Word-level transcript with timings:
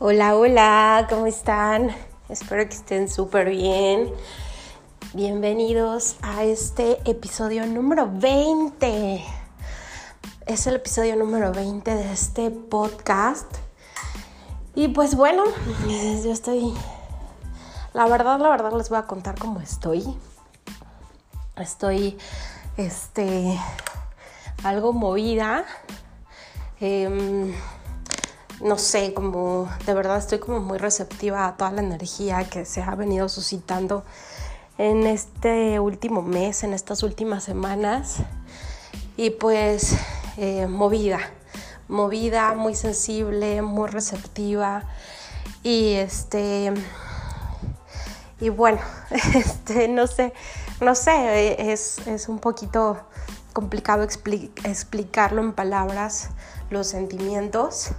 Hola, 0.00 0.36
hola, 0.36 1.08
¿cómo 1.10 1.26
están? 1.26 1.90
Espero 2.28 2.62
que 2.68 2.74
estén 2.76 3.08
súper 3.08 3.50
bien. 3.50 4.12
Bienvenidos 5.12 6.14
a 6.22 6.44
este 6.44 6.98
episodio 7.04 7.66
número 7.66 8.08
20. 8.08 9.24
Es 10.46 10.68
el 10.68 10.76
episodio 10.76 11.16
número 11.16 11.50
20 11.50 11.92
de 11.92 12.12
este 12.12 12.52
podcast. 12.52 13.52
Y 14.76 14.86
pues 14.86 15.16
bueno, 15.16 15.42
yo 15.88 16.30
estoy... 16.30 16.72
La 17.92 18.06
verdad, 18.06 18.38
la 18.38 18.50
verdad 18.50 18.70
les 18.74 18.90
voy 18.90 18.98
a 18.98 19.06
contar 19.08 19.36
cómo 19.36 19.58
estoy. 19.58 20.04
Estoy, 21.56 22.16
este, 22.76 23.58
algo 24.62 24.92
movida. 24.92 25.64
Em, 26.78 27.52
no 28.60 28.76
sé, 28.78 29.14
como 29.14 29.68
de 29.86 29.94
verdad 29.94 30.18
estoy 30.18 30.38
como 30.38 30.60
muy 30.60 30.78
receptiva 30.78 31.46
a 31.46 31.56
toda 31.56 31.70
la 31.70 31.82
energía 31.82 32.48
que 32.48 32.64
se 32.64 32.82
ha 32.82 32.94
venido 32.94 33.28
suscitando 33.28 34.04
en 34.78 35.06
este 35.06 35.78
último 35.80 36.22
mes, 36.22 36.62
en 36.64 36.72
estas 36.72 37.02
últimas 37.02 37.44
semanas. 37.44 38.16
Y 39.16 39.30
pues 39.30 39.96
eh, 40.36 40.66
movida, 40.66 41.18
movida, 41.88 42.54
muy 42.54 42.74
sensible, 42.74 43.62
muy 43.62 43.88
receptiva. 43.88 44.84
Y 45.62 45.94
este, 45.94 46.72
y 48.40 48.48
bueno, 48.48 48.80
este, 49.34 49.88
no 49.88 50.06
sé, 50.06 50.32
no 50.80 50.94
sé, 50.94 51.72
es, 51.72 51.98
es 52.06 52.28
un 52.28 52.38
poquito 52.38 52.98
complicado 53.52 54.04
explicarlo 54.04 55.42
en 55.42 55.52
palabras 55.52 56.30
los 56.70 56.86
sentimientos. 56.86 57.90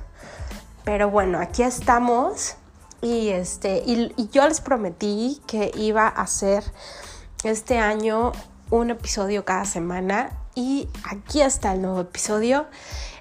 Pero 0.84 1.10
bueno, 1.10 1.40
aquí 1.40 1.64
estamos 1.64 2.56
y, 3.02 3.30
este, 3.30 3.84
y, 3.86 4.30
yo 4.32 4.48
les 4.48 4.62
prometí 4.62 5.42
que 5.48 5.72
iba 5.76 6.08
a 6.08 6.22
hacer 6.22 6.64
este 7.44 7.80
año 7.80 8.32
un 8.70 8.90
episodio 8.90 9.46
cada 9.46 9.66
semana 9.66 10.32
y 10.56 10.90
aquí 11.10 11.42
está 11.42 11.74
el 11.74 11.82
nuevo 11.82 12.02
episodio. 12.02 12.68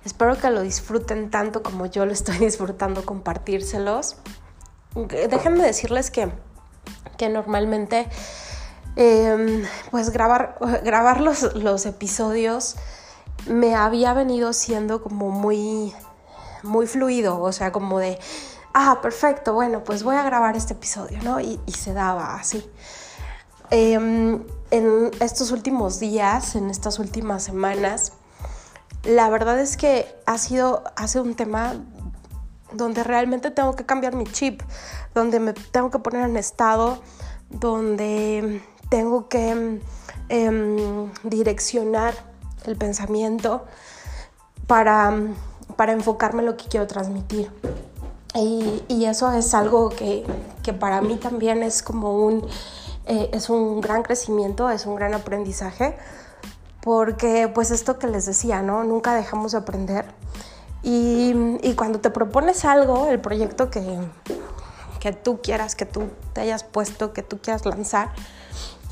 Espero 0.04 0.38
que 0.38 0.50
lo 0.50 0.62
disfruten 0.62 1.30
tanto 1.30 1.62
como 1.62 1.86
yo 1.86 2.06
lo 2.06 2.12
estoy 2.12 2.36
disfrutando 2.38 3.04
compartírselos. 3.04 4.16
Déjenme 4.94 5.62
decirles 5.62 6.10
que, 6.10 6.30
que 7.16 7.28
normalmente 7.28 8.08
Em, 9.00 9.64
pues 9.92 10.10
grabar, 10.10 10.58
grabar 10.84 11.20
los, 11.20 11.54
los, 11.54 11.86
episodios 11.86 12.74
me 13.46 13.76
había 13.76 14.12
venido 14.12 14.52
siendo 14.52 15.04
como 15.04 15.30
muy, 15.30 15.94
muy 16.62 16.86
fluido, 16.86 17.40
o 17.40 17.52
sea, 17.52 17.72
como 17.72 17.98
de, 17.98 18.18
ah, 18.74 19.00
perfecto, 19.02 19.52
bueno, 19.52 19.84
pues 19.84 20.02
voy 20.02 20.16
a 20.16 20.22
grabar 20.22 20.56
este 20.56 20.74
episodio, 20.74 21.18
¿no? 21.22 21.40
Y, 21.40 21.60
se 21.68 21.92
daba 21.92 22.34
así. 22.34 22.68
Em, 23.70 24.42
en 24.70 25.10
estos 25.20 25.50
últimos 25.50 26.00
días, 26.00 26.54
en 26.54 26.70
estas 26.70 26.98
últimas 26.98 27.42
semanas, 27.42 28.12
la 29.04 29.28
verdad 29.30 29.58
es 29.60 29.76
que 29.76 30.06
ha 30.26 30.38
sido, 30.38 30.82
un 31.16 31.34
tema 31.34 31.74
donde 32.72 33.04
realmente 33.04 33.50
tengo 33.50 33.74
que 33.74 33.86
cambiar 33.86 34.14
mi 34.14 34.24
chip, 34.24 34.62
donde 35.14 35.40
me 35.40 35.52
tengo 35.52 35.90
que 35.90 35.98
poner 35.98 36.28
en 36.28 36.36
estado, 36.36 37.00
donde 37.48 38.62
tengo 38.90 39.28
que 39.28 39.80
em, 40.28 41.12
direccionar 41.22 42.14
el 42.64 42.76
pensamiento 42.76 43.64
para, 44.66 45.14
para, 45.78 45.92
enfocarme 45.92 46.40
en 46.40 46.46
lo 46.46 46.56
que 46.56 46.66
quiero 46.66 46.86
transmitir. 46.86 47.50
Y, 48.34 49.04
eso 49.04 49.32
es 49.32 49.54
algo 49.54 49.88
que, 49.88 50.26
para 50.78 51.00
mí 51.00 51.16
también 51.16 51.62
es 51.62 51.82
como 51.82 52.26
un, 52.26 52.46
eh, 53.06 53.30
es 53.32 53.48
un 53.48 53.80
gran 53.80 54.02
crecimiento, 54.02 54.68
es 54.68 54.84
un 54.84 54.96
gran 54.96 55.14
aprendizaje, 55.14 55.96
porque 56.82 57.48
pues 57.54 57.70
esto 57.70 57.98
que 57.98 58.06
les 58.06 58.26
decía, 58.26 58.60
¿no? 58.60 58.84
Nunca 58.84 59.14
dejamos 59.14 59.52
de 59.52 59.58
aprender. 59.58 60.04
Y, 60.82 61.32
y 61.62 61.74
cuando 61.74 62.00
te 62.00 62.10
propones 62.10 62.64
algo, 62.64 63.06
el 63.06 63.20
proyecto 63.20 63.70
que, 63.70 63.82
que 65.00 65.12
tú 65.12 65.40
quieras, 65.42 65.74
que 65.74 65.86
tú 65.86 66.08
te 66.32 66.40
hayas 66.42 66.64
puesto, 66.64 67.12
que 67.12 67.22
tú 67.22 67.38
quieras 67.38 67.64
lanzar, 67.64 68.10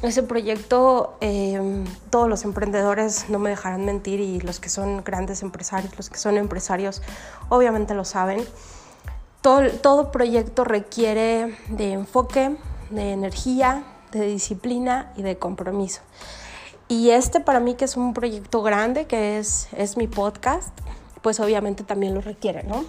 ese 0.06 0.22
proyecto, 0.22 1.16
em, 1.20 1.84
todos 2.10 2.28
los 2.28 2.44
emprendedores 2.44 3.28
no 3.28 3.38
me 3.38 3.50
dejarán 3.50 3.84
mentir 3.84 4.20
y 4.20 4.40
los 4.40 4.60
que 4.60 4.68
son 4.68 5.02
grandes 5.04 5.42
empresarios, 5.42 5.96
los 5.96 6.10
que 6.10 6.18
son 6.18 6.36
empresarios, 6.36 7.02
obviamente 7.48 7.94
lo 7.94 8.04
saben. 8.04 8.44
Todo, 9.40 9.70
todo 9.70 10.10
proyecto 10.10 10.64
requiere 10.64 11.56
de 11.68 11.92
enfoque, 11.92 12.56
de 12.90 13.12
energía, 13.12 13.84
de 14.12 14.26
disciplina 14.26 15.12
y 15.16 15.22
de 15.22 15.38
compromiso. 15.38 16.02
Y 16.88 17.10
este 17.10 17.40
para 17.40 17.60
mí 17.60 17.74
que 17.74 17.84
es 17.84 17.96
un 17.96 18.14
proyecto 18.14 18.62
grande, 18.62 19.06
que 19.06 19.38
es, 19.38 19.68
es 19.76 19.96
mi 19.96 20.06
podcast, 20.06 20.70
pues 21.22 21.40
obviamente 21.40 21.82
también 21.82 22.14
lo 22.14 22.20
requiere, 22.20 22.62
¿no? 22.62 22.84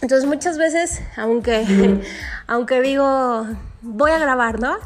Entonces 0.00 0.26
muchas 0.26 0.58
veces, 0.58 1.00
aunque, 1.16 2.02
aunque 2.46 2.80
digo, 2.80 3.46
voy 3.82 4.10
a 4.10 4.18
grabar, 4.18 4.60
¿no? 4.60 4.76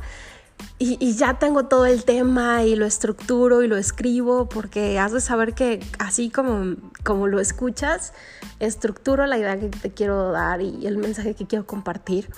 Y, 0.83 1.13
ya 1.13 1.39
tengo 1.39 1.67
todo 1.67 1.85
el 1.85 2.05
tema 2.05 2.65
y 2.65 2.75
lo 2.75 2.87
estructuro 2.87 3.63
y 3.63 3.69
lo 3.69 3.77
escribo 3.77 4.49
porque 4.49 4.99
has 4.99 5.13
de 5.13 5.21
saber 5.21 5.53
que 5.53 5.85
así 5.99 6.31
como, 6.31 6.77
como 7.05 7.27
lo 7.27 7.39
escuchas, 7.39 8.15
estructuro 8.61 9.27
la 9.27 9.37
idea 9.37 9.61
que 9.61 9.69
te 9.69 9.91
quiero 9.91 10.33
dar 10.33 10.63
y 10.63 10.87
el 10.87 10.97
mensaje 10.97 11.35
que 11.35 11.47
quiero 11.47 11.67
compartir. 11.67 12.31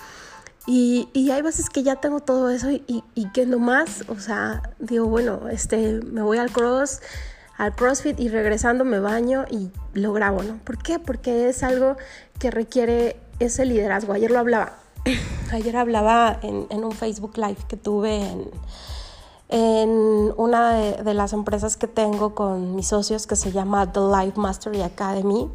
Y, 0.66 1.08
y 1.12 1.30
hay 1.30 1.40
veces 1.40 1.70
que 1.70 1.84
ya 1.84 2.00
tengo 2.00 2.18
todo 2.18 2.50
eso 2.50 2.68
y, 2.72 3.04
y, 3.14 3.30
que 3.30 3.46
nomás, 3.46 4.02
o 4.08 4.18
sea, 4.18 4.74
digo, 4.80 5.06
bueno, 5.06 5.48
este, 5.48 6.00
me 6.02 6.22
voy 6.22 6.38
al 6.38 6.50
cross, 6.50 7.00
al 7.58 7.76
CrossFit 7.76 8.18
y 8.18 8.28
regresando 8.28 8.84
me 8.84 8.98
baño 8.98 9.44
y 9.52 9.70
lo 9.94 10.12
grabo, 10.12 10.42
¿no? 10.42 10.58
¿Por 10.64 10.78
qué? 10.78 10.98
Porque 10.98 11.48
es 11.48 11.62
algo 11.62 11.96
que 12.40 12.50
requiere 12.50 13.20
ese 13.38 13.64
liderazgo. 13.66 14.14
Ayer 14.14 14.32
lo 14.32 14.40
hablaba 14.40 14.81
Ayer 15.52 15.76
hablaba 15.76 16.38
en, 16.42 16.84
un 16.84 16.92
Facebook 16.92 17.36
Live 17.36 17.58
que 17.66 17.76
tuve 17.76 18.22
en, 19.48 20.32
una 20.36 20.72
de, 20.74 21.14
las 21.14 21.32
empresas 21.32 21.76
que 21.76 21.88
tengo 21.88 22.34
con 22.34 22.76
mis 22.76 22.86
socios 22.86 23.26
que 23.26 23.34
se 23.34 23.50
llama 23.50 23.92
The 23.92 24.00
Life 24.00 24.38
Mastery 24.38 24.82
Academy, 24.82 25.50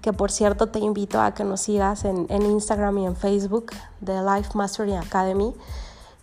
que 0.00 0.12
por 0.12 0.30
cierto 0.30 0.68
te 0.68 0.78
invito 0.78 1.20
a 1.20 1.34
que 1.34 1.42
nos 1.42 1.62
sigas 1.62 2.04
en, 2.04 2.28
Instagram 2.30 2.98
y 2.98 3.06
en 3.06 3.16
Facebook, 3.16 3.72
The 4.04 4.22
Life 4.22 4.50
Mastery 4.54 4.94
Academy. 4.94 5.54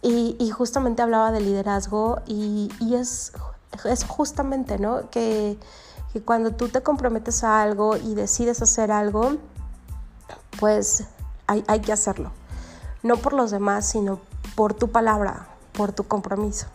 Y, 0.02 0.50
justamente 0.52 1.02
hablaba 1.02 1.32
de 1.32 1.42
liderazgo 1.42 2.22
y, 2.26 2.70
es, 2.94 3.34
justamente, 4.08 4.80
¿no? 4.80 5.10
Que, 5.10 5.58
cuando 6.24 6.52
tú 6.52 6.70
te 6.70 6.82
comprometes 6.82 7.44
a 7.44 7.62
algo 7.62 7.98
y 7.98 8.16
decides 8.16 8.62
hacer 8.62 8.90
algo, 8.90 9.34
pues 10.58 11.04
hay 11.48 11.82
que 11.82 11.92
hacerlo 11.92 12.32
no 13.06 13.18
por 13.18 13.34
los 13.34 13.52
demás, 13.52 13.88
sino 13.88 14.20
por 14.56 14.74
tu 14.74 14.90
palabra, 14.90 15.48
por 15.74 15.92
tu 15.92 16.06
compromiso. 16.06 16.66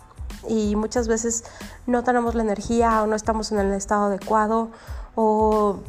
Y 0.49 0.77
muchas 0.77 1.09
veces 1.09 1.45
no 1.87 2.05
tenemos 2.05 2.35
la 2.37 2.43
energía 2.43 3.03
o 3.03 3.07
no 3.07 3.17
estamos 3.17 3.51
en 3.51 3.59
el 3.59 3.73
estado 3.73 4.05
adecuado 4.05 4.71
o, 5.17 5.81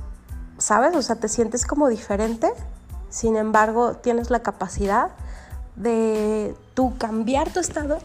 ¿sabes? 0.57 0.95
O 0.95 1.01
sea, 1.03 1.17
te 1.17 1.27
sientes 1.27 1.65
como 1.65 1.87
diferente. 1.89 2.51
Sin 3.09 3.35
embargo, 3.35 3.97
tienes 3.97 4.31
la 4.31 4.39
capacidad 4.39 5.11
de 5.75 6.55
tú 6.73 6.97
cambiar 6.97 7.53
tu 7.53 7.59
estado 7.59 7.99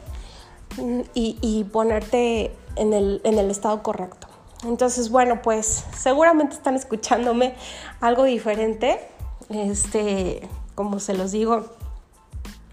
y, 1.14 1.64
ponerte 1.72 2.54
en 2.76 2.92
el, 2.92 3.22
en 3.24 3.38
el 3.38 3.50
estado 3.50 3.82
correcto. 3.82 4.26
Entonces, 4.64 5.10
bueno, 5.10 5.40
pues 5.40 5.84
seguramente 5.96 6.54
están 6.54 6.76
escuchándome 6.76 7.54
algo 8.00 8.24
diferente. 8.24 9.00
Este, 9.48 10.46
como 10.74 11.00
se 11.00 11.14
los 11.14 11.32
digo, 11.32 11.64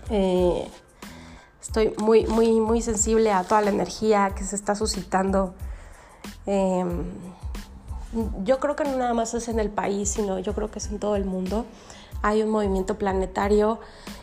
eh, 0.09 0.67
estoy 1.61 1.93
muy, 1.97 2.25
muy, 2.27 2.59
muy 2.59 2.81
sensible 2.81 3.31
a 3.31 3.43
toda 3.43 3.61
la 3.61 3.69
energía 3.69 4.33
que 4.35 4.43
se 4.43 4.55
está 4.55 4.75
suscitando. 4.75 5.53
Em, 6.45 7.05
yo 8.43 8.59
creo 8.59 8.75
que 8.75 8.83
no 8.83 8.97
nada 8.97 9.13
más 9.13 9.33
es 9.33 9.47
en 9.47 9.59
el 9.59 9.69
país, 9.69 10.09
sino 10.09 10.39
yo 10.39 10.53
creo 10.53 10.69
que 10.69 10.79
es 10.79 10.87
en 10.87 10.99
todo 10.99 11.15
el 11.15 11.25
mundo. 11.25 11.65
Hay 12.21 12.41
un 12.41 12.49
movimiento 12.49 12.97
planetario 12.97 13.79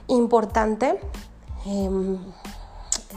importante. 0.07 1.01
Em, 1.67 2.19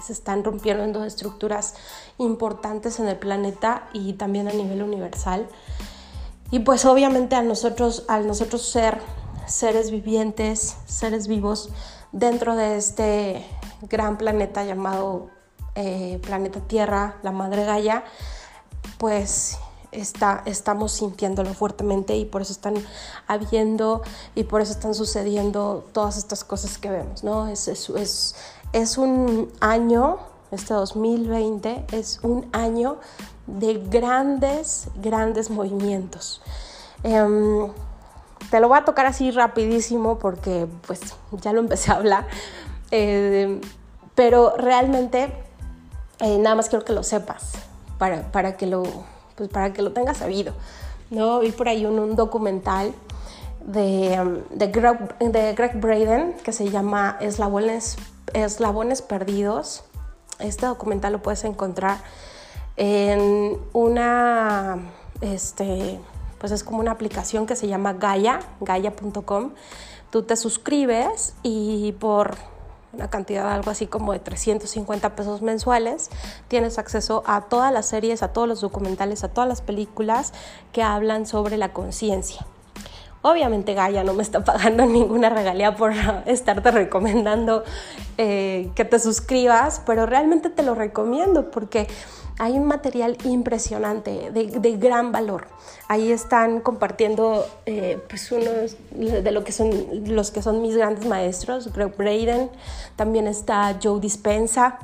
se 0.06 0.12
están 0.12 0.44
rompiendo 0.44 1.06
estructuras 1.06 1.75
importantes 2.18 3.00
en 3.00 3.07
el 3.07 3.18
planeta 3.18 3.88
y 3.94 4.13
también 4.13 4.48
a 4.48 4.51
nivel 4.51 4.83
universal. 4.83 5.48
Y 6.51 6.60
pues 6.60 6.86
obviamente 6.86 7.36
a 7.36 7.42
nosotros, 7.42 8.04
al 8.07 8.27
nosotros 8.27 8.62
ser 8.63 9.00
seres 9.48 9.92
vivientes, 9.92 10.75
seres 10.86 11.27
vivos, 11.27 11.69
dentro 12.13 12.56
de 12.56 12.77
este 12.77 13.45
gran 13.89 14.18
planeta 14.18 14.63
llamado 14.63 15.30
eh, 15.75 16.19
planeta 16.24 16.62
Tierra, 16.62 17.18
la 17.24 17.31
Madre 17.31 17.65
Gaia, 17.65 18.04
pues 18.98 19.57
está, 19.92 20.44
estamos 20.45 20.92
sintiéndolo 20.92 21.54
fuertemente 21.54 22.15
y 22.15 22.25
por 22.25 22.42
eso 22.42 22.54
están 22.54 22.75
habiendo 23.27 24.04
y 24.36 24.44
por 24.44 24.62
eso 24.62 24.71
están 24.71 24.94
sucediendo 24.94 25.86
todas 25.92 26.18
estas 26.18 26.44
cosas 26.44 26.77
que 26.77 26.89
vemos, 26.89 27.24
¿no? 27.24 27.48
Es, 27.48 27.68
es, 27.68 28.36
es, 28.71 28.98
un 28.98 29.51
año, 29.60 30.19
este 30.51 30.74
2020 30.74 31.86
es 31.92 32.19
un 32.24 32.48
año 32.54 32.98
de 33.48 33.75
grandes, 33.89 34.88
grandes 34.95 35.50
movimientos. 35.50 36.42
Em, 37.04 37.68
te 38.53 38.59
lo 38.59 38.67
voy 38.67 38.77
a 38.77 38.85
tocar 38.85 39.07
así 39.07 39.31
rapidísimo 39.31 40.19
porque 40.19 40.67
pues 40.85 41.01
ya 41.41 41.53
lo 41.53 41.59
empecé 41.59 41.91
a 41.91 41.95
hablar, 41.95 42.27
eh, 42.91 43.59
pero 44.13 44.53
realmente 44.57 45.33
eh, 46.19 46.38
nada 46.38 46.55
más 46.55 46.69
quiero 46.69 46.85
que 46.85 46.94
lo 46.94 47.01
sepas 47.01 47.53
para, 47.97 48.31
para 48.31 48.55
que 48.55 48.67
lo 48.67 48.83
pues 49.35 49.50
para 49.50 49.73
que 49.73 49.81
lo 49.81 49.91
tengas 49.91 50.17
sabido. 50.17 50.53
¿no? 51.09 51.39
Vi 51.39 51.51
por 51.51 51.67
ahí 51.67 51.88
un, 51.88 52.15
documental 52.15 52.94
de, 53.65 54.21
um, 54.21 54.55
de, 54.55 54.67
Greg, 54.67 55.17
de, 55.17 55.53
Greg, 55.55 55.79
Braden 55.79 56.33
que 56.44 56.51
se 56.51 56.69
llama 56.69 57.17
Eslabones, 57.21 57.97
Eslabones 58.35 59.01
Perdidos. 59.01 59.83
Este 60.38 60.67
documental 60.67 61.13
lo 61.13 61.23
puedes 61.23 61.44
encontrar 61.44 61.97
en 62.77 63.57
una, 63.73 64.77
este, 65.21 66.00
pues 66.44 66.51
es 66.51 66.66
como 66.66 66.80
una 66.80 66.92
aplicación 66.92 67.45
que 67.45 67.56
se 67.56 67.69
llama 67.69 67.94
Gaia, 67.94 68.42
gaia.com. 68.60 69.51
Tú 70.10 70.24
te 70.24 70.36
suscribes 70.36 71.36
y 71.42 71.94
por 72.01 72.36
una 72.92 73.10
cantidad 73.10 73.50
algo 73.50 73.72
así 73.72 73.88
como 73.88 74.12
de 74.12 74.19
350 74.19 75.16
pesos 75.16 75.42
mensuales, 75.42 76.10
tienes 76.50 76.80
acceso 76.80 77.24
a 77.28 77.44
todas 77.44 77.72
las 77.72 77.86
series, 77.86 78.24
a 78.24 78.34
todos 78.34 78.50
los 78.50 78.60
documentales, 78.60 79.24
a 79.24 79.30
todas 79.30 79.48
las 79.48 79.62
películas 79.62 80.34
que 80.74 80.84
hablan 80.84 81.25
sobre 81.25 81.56
la 81.56 81.72
conciencia. 81.72 82.46
Obviamente 83.22 83.74
Gaia 83.74 84.04
no 84.04 84.13
me 84.13 84.22
está 84.22 84.44
pagando 84.44 84.86
ninguna 84.86 85.30
regalía 85.30 85.78
por 85.78 85.94
estarte 86.25 86.72
recomendando 86.72 87.63
eh, 88.18 88.69
que 88.75 88.84
te 88.84 89.00
suscribas, 89.00 89.81
pero 89.86 90.06
realmente 90.07 90.50
te 90.50 90.62
lo 90.62 90.75
recomiendo 90.75 91.51
porque 91.51 91.88
hay 92.39 92.53
un 92.53 92.65
material 92.65 93.18
impresionante, 93.25 94.31
de, 94.31 94.77
gran 94.77 95.12
valor. 95.12 95.47
Ahí 95.88 96.12
están 96.12 96.62
compartiendo 96.62 97.45
eh, 97.65 98.01
pues 98.09 98.31
unos 98.31 98.75
de 98.91 99.31
lo 99.31 99.44
que 99.44 99.51
son 99.51 99.69
los 100.06 100.31
que 100.31 100.41
son 100.41 100.62
mis 100.62 100.75
grandes 100.75 101.06
maestros, 101.06 101.71
Greg 101.74 101.95
Braden, 101.95 102.50
también 102.95 103.27
está 103.27 103.77
Joe 103.81 104.00
Dispensa, 104.00 104.80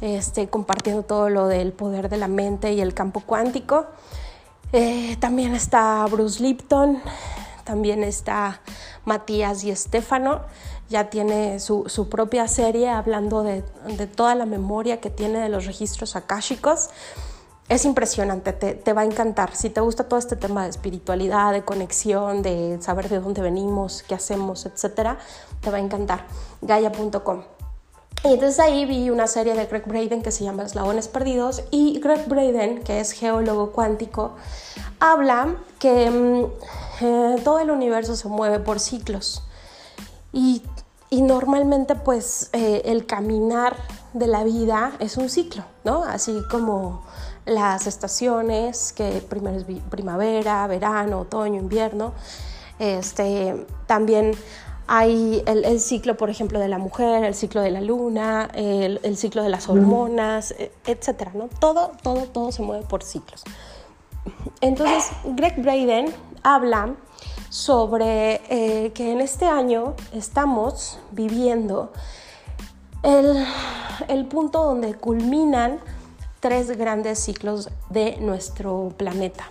este, 0.00 0.48
compartiendo 0.48 1.02
todo 1.02 1.30
lo 1.30 1.48
del 1.48 1.72
poder 1.72 2.08
de 2.08 2.16
la 2.16 2.28
mente 2.28 2.72
y 2.72 2.80
el 2.80 2.94
campo 2.94 3.20
cuántico. 3.20 3.86
Eh, 4.72 5.16
también 5.20 5.54
está 5.54 6.04
Bruce 6.10 6.42
Lipton, 6.42 7.00
también 7.64 8.04
está 8.04 8.60
Matías 9.04 9.64
y 9.64 9.70
Estefano 9.70 10.42
ya 10.88 11.10
tiene 11.10 11.60
su, 11.60 12.08
propia 12.10 12.46
serie 12.48 12.88
hablando 12.88 13.42
de, 13.42 13.62
toda 14.14 14.34
la 14.34 14.46
memoria 14.46 15.00
que 15.00 15.10
tiene 15.10 15.40
de 15.40 15.48
los 15.48 15.66
registros 15.66 16.16
akáshicos. 16.16 16.90
Es 17.68 17.86
impresionante, 17.86 18.52
te, 18.52 18.92
va 18.92 19.02
a 19.02 19.04
encantar. 19.04 19.56
Si 19.56 19.70
te 19.70 19.80
gusta 19.80 20.04
todo 20.04 20.18
este 20.18 20.36
tema 20.36 20.64
de 20.64 20.70
espiritualidad, 20.70 21.52
de 21.52 21.62
conexión, 21.64 22.42
de 22.42 22.78
saber 22.82 23.08
de 23.08 23.20
dónde 23.20 23.40
venimos, 23.40 24.02
qué 24.02 24.14
hacemos, 24.14 24.66
etcétera, 24.66 25.18
te 25.62 25.70
va 25.70 25.78
a 25.78 25.80
encantar. 25.80 26.26
Gaia.com. 26.60 27.42
Y 28.22 28.28
entonces 28.28 28.58
ahí 28.58 28.86
vi 28.86 29.10
una 29.10 29.26
serie 29.26 29.54
de 29.54 29.66
Greg 29.66 29.86
Braden 29.86 30.22
que 30.22 30.30
se 30.30 30.44
llama 30.44 30.62
Eslabones 30.62 31.08
Perdidos 31.08 31.62
y 31.70 32.00
Greg 32.00 32.26
Braden, 32.26 32.82
que 32.82 33.00
es 33.00 33.12
geólogo 33.12 33.72
cuántico, 33.72 34.34
habla 34.98 35.56
que 35.78 36.10
mm, 36.10 36.44
eh, 37.04 37.36
todo 37.44 37.58
el 37.60 37.70
universo 37.70 38.16
se 38.16 38.28
mueve 38.28 38.60
por 38.60 38.80
ciclos. 38.80 39.42
Y 40.32 40.62
y 41.14 41.22
normalmente 41.22 41.94
pues 41.94 42.50
eh, 42.52 42.82
el 42.86 43.06
caminar 43.06 43.76
de 44.14 44.26
la 44.26 44.42
vida 44.42 44.94
es 44.98 45.16
un 45.16 45.28
ciclo, 45.28 45.62
¿no? 45.84 46.02
Así 46.02 46.42
como 46.50 47.04
las 47.46 47.86
estaciones, 47.86 48.92
que 48.92 49.24
primero 49.28 49.56
es 49.56 49.64
primavera, 49.90 50.66
verano, 50.66 51.20
otoño, 51.20 51.60
invierno. 51.60 52.14
Este, 52.80 53.64
también 53.86 54.32
hay 54.88 55.44
el, 55.46 55.78
ciclo, 55.78 56.16
por 56.16 56.30
ejemplo, 56.30 56.58
de 56.58 56.66
la 56.66 56.78
mujer, 56.78 57.22
el 57.22 57.36
ciclo 57.36 57.60
de 57.60 57.70
la 57.70 57.80
luna, 57.80 58.50
el, 58.52 58.98
el 59.04 59.16
ciclo 59.16 59.44
de 59.44 59.50
las 59.50 59.68
hormonas, 59.68 60.50
e, 60.58 60.72
etcétera, 60.84 61.30
¿no? 61.32 61.48
Todo, 61.60 61.92
todo, 62.02 62.24
todo 62.24 62.50
se 62.50 62.62
mueve 62.62 62.84
por 62.88 63.04
ciclos. 63.04 63.44
Entonces, 64.60 65.12
Greg 65.36 65.62
Braden 65.62 66.12
habla 66.42 66.96
sobre 67.54 68.42
eh, 68.48 68.90
que 68.94 69.12
en 69.12 69.20
este 69.20 69.46
año 69.46 69.94
estamos 70.12 70.98
viviendo 71.12 71.92
el, 73.04 74.26
punto 74.26 74.64
donde 74.64 74.94
culminan 74.94 75.78
tres 76.40 76.76
grandes 76.76 77.20
ciclos 77.20 77.70
de 77.90 78.16
nuestro 78.16 78.92
planeta. 78.96 79.44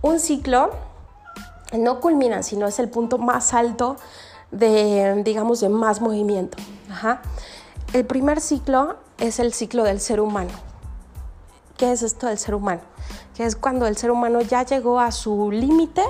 Un 0.00 0.20
ciclo 0.20 0.70
no 1.76 1.98
culminan, 1.98 2.44
sino 2.44 2.68
es 2.68 2.78
el 2.78 2.88
punto 2.88 3.18
más 3.18 3.52
alto 3.52 3.96
de, 4.52 5.20
digamos, 5.24 5.58
de 5.58 5.70
más 5.70 6.00
movimiento. 6.00 6.56
El 7.94 8.06
primer 8.06 8.40
ciclo 8.40 8.94
es 9.18 9.40
el 9.40 9.52
ciclo 9.52 9.82
del 9.82 9.98
ser 9.98 10.20
humano. 10.20 10.52
¿Qué 11.76 11.90
es 11.90 12.02
esto 12.02 12.28
del 12.28 12.38
ser 12.38 12.54
humano? 12.54 12.82
Que 13.36 13.44
es 13.44 13.56
cuando 13.56 13.88
el 13.88 13.96
ser 13.96 14.12
humano 14.12 14.40
ya 14.40 14.64
llegó 14.64 15.00
a 15.00 15.10
su 15.10 15.50
límite 15.50 16.04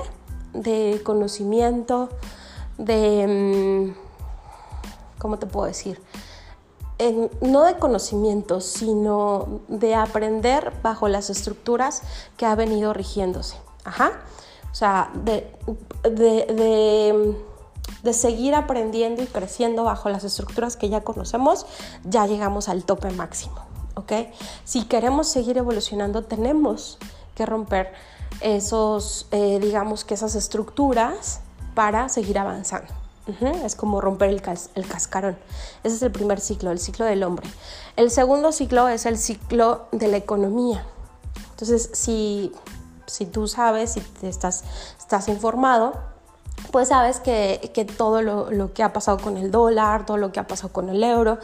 de 0.53 1.01
conocimiento, 1.03 2.09
de, 2.77 3.93
mm, 3.93 5.19
¿cómo 5.19 5.37
te 5.37 5.45
puedo 5.45 5.67
decir? 5.67 6.01
no 7.41 7.63
de 7.63 7.77
conocimiento, 7.77 8.59
sino 8.59 9.61
de 9.69 9.95
aprender 9.95 10.73
bajo 10.83 11.07
las 11.07 11.29
estructuras 11.29 12.01
que 12.35 12.45
ha 12.45 12.55
venido 12.55 12.93
rigiéndose. 12.93 13.55
Ajá. 13.85 14.11
O 14.71 14.75
sea, 14.75 15.09
de, 15.13 15.49
de, 16.03 17.35
de, 18.03 18.13
seguir 18.13 18.53
aprendiendo 18.53 19.23
y 19.23 19.27
creciendo 19.27 19.83
bajo 19.83 20.09
las 20.09 20.23
estructuras 20.23 20.77
que 20.77 20.89
ya 20.89 21.01
conocemos, 21.01 21.65
ya 22.03 22.27
llegamos 22.27 22.69
al 22.69 22.83
tope 22.83 23.09
máximo. 23.11 23.55
¿Ok? 23.95 24.11
Si 24.63 24.83
queremos 24.83 25.27
seguir 25.27 25.57
evolucionando, 25.57 26.23
tenemos 26.23 26.99
que 27.33 27.45
romper 27.45 27.93
esos, 28.41 29.27
eh, 29.31 29.59
digamos 29.61 30.05
que 30.05 30.13
esas 30.13 30.35
estructuras 30.35 31.41
para 31.75 32.09
seguir 32.09 32.39
avanzando. 32.39 32.93
Es 33.63 33.75
como 33.75 34.01
romper 34.01 34.29
el, 34.29 34.41
el, 34.75 34.87
cascarón. 34.87 35.37
Ese 35.83 35.95
es 35.95 36.01
el 36.01 36.11
primer 36.11 36.39
ciclo, 36.39 36.71
el 36.71 36.79
ciclo 36.79 37.05
del 37.05 37.23
hombre. 37.23 37.47
El 37.95 38.09
segundo 38.09 38.51
ciclo 38.51 38.87
es 38.87 39.05
el 39.05 39.17
ciclo 39.17 39.87
de 39.91 40.07
la 40.07 40.17
economía. 40.17 40.83
Entonces, 41.51 41.91
si, 41.93 42.51
si 43.05 43.25
tú 43.25 43.47
sabes, 43.47 43.93
si 43.93 44.01
te 44.01 44.29
estás, 44.29 44.63
estás 44.97 45.27
informado, 45.27 45.93
pues 46.71 46.89
sabes 46.89 47.19
que, 47.19 47.71
que 47.73 47.85
todo 47.85 48.21
lo, 48.21 48.51
lo, 48.51 48.73
que 48.73 48.83
ha 48.83 48.93
pasado 48.93 49.17
con 49.17 49.37
el 49.37 49.51
dólar, 49.51 50.05
todo 50.05 50.17
lo 50.17 50.31
que 50.31 50.39
ha 50.39 50.47
pasado 50.47 50.71
con 50.71 50.89
el 50.89 51.03
euro 51.03 51.39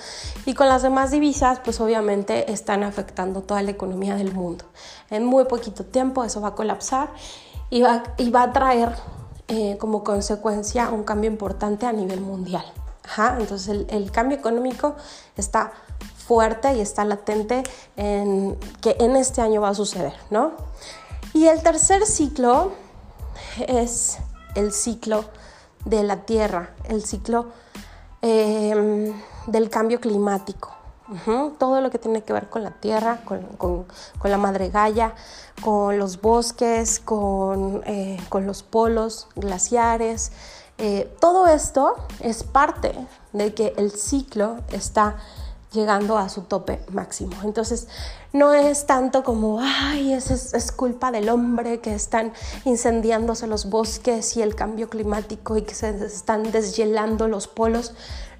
y 0.45 0.53
con 0.53 0.67
las 0.67 0.83
demás 0.83 1.11
divisas, 1.11 1.59
pues 1.63 1.79
obviamente 1.81 2.51
están 2.51 2.83
afectando 2.83 3.41
toda 3.41 3.61
la 3.61 3.71
economía 3.71 4.15
del 4.15 4.33
mundo. 4.33 4.65
En 5.09 5.25
muy 5.25 5.45
poquito 5.45 5.83
tiempo 5.85 6.23
eso 6.23 6.41
va 6.41 6.49
a 6.49 6.55
colapsar 6.55 7.09
y 7.69 7.81
va, 7.81 8.03
y 8.17 8.29
va 8.29 8.43
a 8.43 8.53
traer 8.53 8.95
eh, 9.47 9.77
como 9.79 10.03
consecuencia 10.03 10.89
un 10.89 11.03
cambio 11.03 11.29
importante 11.29 11.85
a 11.85 11.91
nivel 11.91 12.21
mundial. 12.21 12.65
entonces 13.39 13.67
el, 13.67 13.87
el, 13.89 14.11
cambio 14.11 14.37
económico 14.37 14.95
está 15.37 15.71
fuerte 16.17 16.73
y 16.73 16.81
está 16.81 17.05
latente 17.05 17.63
en 17.95 18.57
que 18.81 18.95
en 18.99 19.15
este 19.15 19.41
año 19.41 19.61
va 19.61 19.69
a 19.69 19.75
suceder, 19.75 20.13
¿no? 20.29 20.53
Y 21.33 21.47
el 21.47 21.61
tercer 21.61 22.05
ciclo 22.05 22.71
es 23.67 24.17
el 24.55 24.71
ciclo 24.71 25.25
de 25.85 26.03
la 26.03 26.25
Tierra, 26.25 26.71
el 26.85 27.05
ciclo 27.05 27.47
em, 28.21 29.13
del 29.47 29.69
cambio 29.69 29.99
climático. 29.99 30.71
Todo 31.59 31.81
lo 31.81 31.91
que 31.91 31.99
tiene 31.99 32.23
que 32.23 32.33
ver 32.33 32.49
con 32.49 32.63
la 32.63 32.71
Tierra, 32.71 33.21
con, 33.25 33.85
la 34.23 34.37
madre 34.39 34.71
con 35.61 35.99
los 35.99 36.19
bosques, 36.19 36.99
con, 36.99 37.83
eh, 37.85 38.19
los 38.41 38.63
polos 38.63 39.27
glaciares. 39.35 40.31
Eh, 40.79 41.15
todo 41.19 41.45
esto 41.45 41.95
es 42.21 42.43
parte 42.43 42.93
de 43.33 43.53
que 43.53 43.75
el 43.77 43.91
ciclo 43.91 44.57
está 44.71 45.17
llegando 45.75 46.17
a 46.17 46.29
su 46.29 46.41
tope 46.41 46.79
máximo. 46.91 47.35
Entonces, 47.43 47.87
no 48.33 48.53
es 48.53 48.87
tanto 48.87 49.23
como, 49.23 49.59
ay, 49.61 50.13
es, 50.13 50.31
es, 50.31 50.71
culpa 50.71 51.11
del 51.11 51.29
hombre 51.29 51.79
que 51.79 51.93
están 51.93 52.33
incendiándose 52.63 53.45
los 53.45 53.69
bosques 53.69 54.35
y 54.37 54.41
el 54.41 54.55
cambio 54.55 54.89
climático 54.89 55.57
y 55.57 55.61
que 55.61 55.75
se 55.75 55.89
están 56.05 56.51
deshielando 56.51 57.27
los 57.27 57.47
polos. 57.47 57.93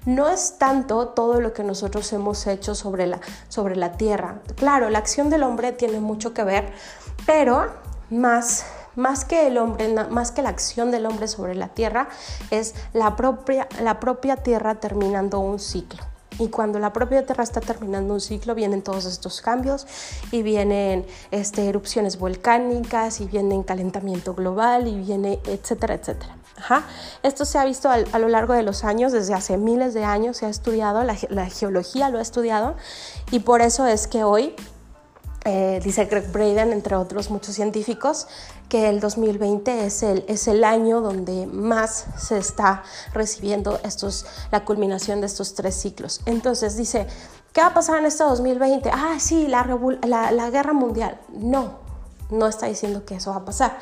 No 0.04 0.28
es 0.28 0.58
tanto 0.58 1.08
todo 1.08 1.40
lo 1.40 1.52
que 1.52 1.62
nosotros 1.62 2.12
hemos 2.12 2.46
hecho 2.46 2.74
sobre 2.74 3.06
la, 3.06 3.20
sobre 3.48 3.76
la 3.76 3.92
Tierra. 3.92 4.40
Claro, 4.56 4.90
la 4.90 4.98
acción 4.98 5.30
del 5.30 5.42
hombre 5.42 5.72
tiene 5.72 6.00
mucho 6.00 6.34
que 6.34 6.44
ver, 6.44 6.72
pero 7.26 7.66
más 8.10 8.64
más 8.96 9.24
que 9.24 9.46
el 9.46 9.58
hombre, 9.58 9.94
más 10.10 10.32
que 10.32 10.42
la 10.42 10.48
acción 10.48 10.90
del 10.90 11.06
hombre 11.06 11.28
sobre 11.28 11.54
la 11.54 11.68
tierra, 11.68 12.08
es 12.50 12.74
la 12.92 13.14
propia, 13.14 13.68
la 13.82 14.00
propia 14.00 14.36
tierra 14.36 14.76
terminando 14.76 15.38
un 15.38 15.58
ciclo. 15.58 16.02
Y 16.38 16.48
cuando 16.48 16.78
la 16.78 16.92
propia 16.92 17.24
Tierra 17.24 17.44
está 17.44 17.60
terminando 17.60 18.14
un 18.14 18.20
ciclo, 18.20 18.54
vienen 18.54 18.82
todos 18.82 19.04
estos 19.06 19.40
cambios 19.40 19.86
y 20.30 20.42
vienen 20.42 21.06
este, 21.30 21.68
erupciones 21.68 22.18
volcánicas 22.18 23.20
y 23.20 23.26
viene 23.26 23.64
calentamiento 23.64 24.34
global 24.34 24.88
y 24.88 24.98
viene 25.00 25.40
etcétera, 25.46 25.94
etcétera. 25.94 26.36
Esto 27.22 27.44
se 27.44 27.58
ha 27.58 27.64
visto 27.64 27.90
a, 27.90 28.18
lo 28.18 28.28
largo 28.28 28.54
de 28.54 28.62
los 28.62 28.84
años, 28.84 29.12
desde 29.12 29.34
hace 29.34 29.56
miles 29.58 29.92
de 29.94 30.04
años 30.04 30.38
se 30.38 30.46
ha 30.46 30.48
estudiado, 30.48 31.04
la, 31.04 31.16
la 31.28 31.46
geología 31.46 32.08
lo 32.08 32.18
ha 32.18 32.22
estudiado 32.22 32.76
y 33.30 33.40
por 33.40 33.60
eso 33.60 33.86
es 33.86 34.06
que 34.06 34.24
hoy 34.24 34.54
eh, 35.48 35.80
dice 35.84 36.06
Greg 36.06 36.32
Braden, 36.32 36.72
entre 36.72 36.96
otros 36.96 37.30
muchos 37.30 37.54
científicos, 37.54 38.26
que 38.68 38.88
el 38.88 39.00
2020 39.00 39.86
es 39.86 40.02
el, 40.02 40.24
es 40.28 40.48
el 40.48 40.64
año 40.64 41.00
donde 41.00 41.46
más 41.46 42.06
se 42.18 42.38
está 42.38 42.82
recibiendo 43.12 43.78
estos, 43.84 44.26
la 44.50 44.64
culminación 44.64 45.20
de 45.20 45.26
estos 45.26 45.54
tres 45.54 45.74
ciclos. 45.74 46.20
Entonces 46.26 46.76
dice, 46.76 47.06
¿qué 47.52 47.60
va 47.60 47.68
a 47.68 47.74
pasar 47.74 47.98
en 47.98 48.06
este 48.06 48.24
2020? 48.24 48.90
Ah, 48.92 49.16
sí, 49.18 49.46
la, 49.46 49.66
la, 50.06 50.32
la 50.32 50.50
guerra 50.50 50.72
mundial. 50.72 51.20
No, 51.30 51.78
no 52.30 52.46
está 52.48 52.66
diciendo 52.66 53.04
que 53.04 53.16
eso 53.16 53.30
va 53.30 53.36
a 53.36 53.44
pasar. 53.44 53.78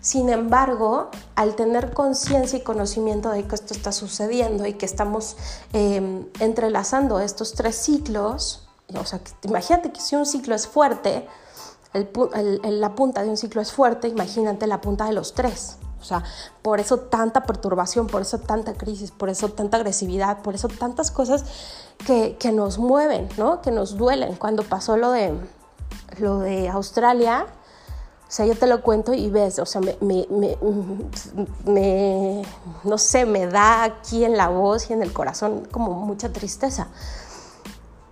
Sin 0.00 0.28
embargo, 0.28 1.10
al 1.34 1.54
tener 1.54 1.92
conciencia 1.92 2.58
y 2.58 2.62
conocimiento 2.62 3.30
de 3.30 3.44
que 3.44 3.54
esto 3.54 3.72
está 3.72 3.92
sucediendo 3.92 4.66
y 4.66 4.74
que 4.74 4.86
estamos 4.86 5.36
eh, 5.72 6.26
entrelazando 6.40 7.20
estos 7.20 7.54
tres 7.54 7.76
ciclos, 7.76 8.68
o 8.94 9.04
sea, 9.06 9.20
imagínate 9.42 9.92
que 9.92 10.00
si 10.00 10.16
un 10.16 10.26
ciclo 10.26 10.54
es 10.54 10.66
fuerte, 10.66 11.26
la 11.94 12.94
punta 12.94 13.22
de 13.22 13.30
un 13.30 13.36
ciclo 13.36 13.60
es 13.62 13.72
fuerte, 13.72 14.08
imagínate 14.08 14.66
la 14.66 14.80
punta 14.80 15.06
de 15.06 15.12
los 15.12 15.34
tres. 15.34 15.78
O 16.04 16.06
sea, 16.06 16.22
por 16.60 16.80
eso 16.80 16.98
tanta 16.98 17.44
perturbación, 17.44 18.08
por 18.08 18.20
eso 18.20 18.38
tanta 18.38 18.74
crisis, 18.74 19.10
por 19.10 19.30
eso 19.30 19.48
tanta 19.48 19.78
agresividad, 19.78 20.42
por 20.42 20.54
eso 20.54 20.68
tantas 20.68 21.10
cosas 21.10 21.46
que, 22.06 22.52
nos 22.52 22.78
mueven, 22.78 23.30
¿no? 23.38 23.62
Que 23.62 23.70
nos 23.70 23.96
duelen. 23.96 24.34
Cuando 24.34 24.64
pasó 24.64 24.98
lo 24.98 25.12
de, 25.12 25.32
lo 26.18 26.40
de 26.40 26.68
Australia, 26.68 27.46
o 28.28 28.30
sea, 28.30 28.44
yo 28.44 28.54
te 28.54 28.66
lo 28.66 28.82
cuento 28.82 29.14
y 29.14 29.30
ves, 29.30 29.58
o 29.58 29.64
sea, 29.64 29.80
me, 29.80 30.26
no 32.84 32.98
sé, 32.98 33.24
me 33.24 33.46
da 33.46 33.84
aquí 33.84 34.26
en 34.26 34.36
la 34.36 34.48
voz 34.48 34.90
y 34.90 34.92
en 34.92 35.02
el 35.02 35.10
corazón 35.10 35.66
como 35.70 35.92
mucha 35.92 36.30
tristeza. 36.30 36.88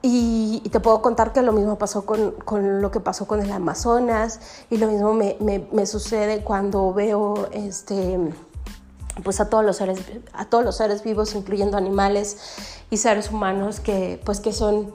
Y, 0.02 0.60
te 0.72 0.80
puedo 0.80 1.00
contar 1.00 1.32
que 1.32 1.42
lo 1.42 1.52
mismo 1.52 1.78
pasó 1.78 2.04
con, 2.04 2.34
lo 2.80 2.90
que 2.90 2.98
pasó 2.98 3.26
con 3.26 3.40
el 3.40 3.52
Amazonas 3.52 4.40
y 4.70 4.78
lo 4.78 4.88
mismo 4.88 5.14
me, 5.14 5.36
me, 5.40 5.86
sucede 5.86 6.42
cuando 6.42 6.92
veo 6.92 7.48
este, 7.52 8.18
pues 9.22 9.40
a 9.40 9.48
todos 9.48 9.64
los 9.64 9.76
seres 9.76 10.00
a 10.32 10.46
todos 10.46 10.64
los 10.64 10.76
seres 10.76 11.04
vivos 11.04 11.34
incluyendo 11.34 11.76
animales 11.76 12.38
y 12.90 12.96
seres 12.96 13.30
humanos 13.30 13.80
que 13.80 14.20
pues 14.24 14.40
que 14.40 14.52
son 14.52 14.92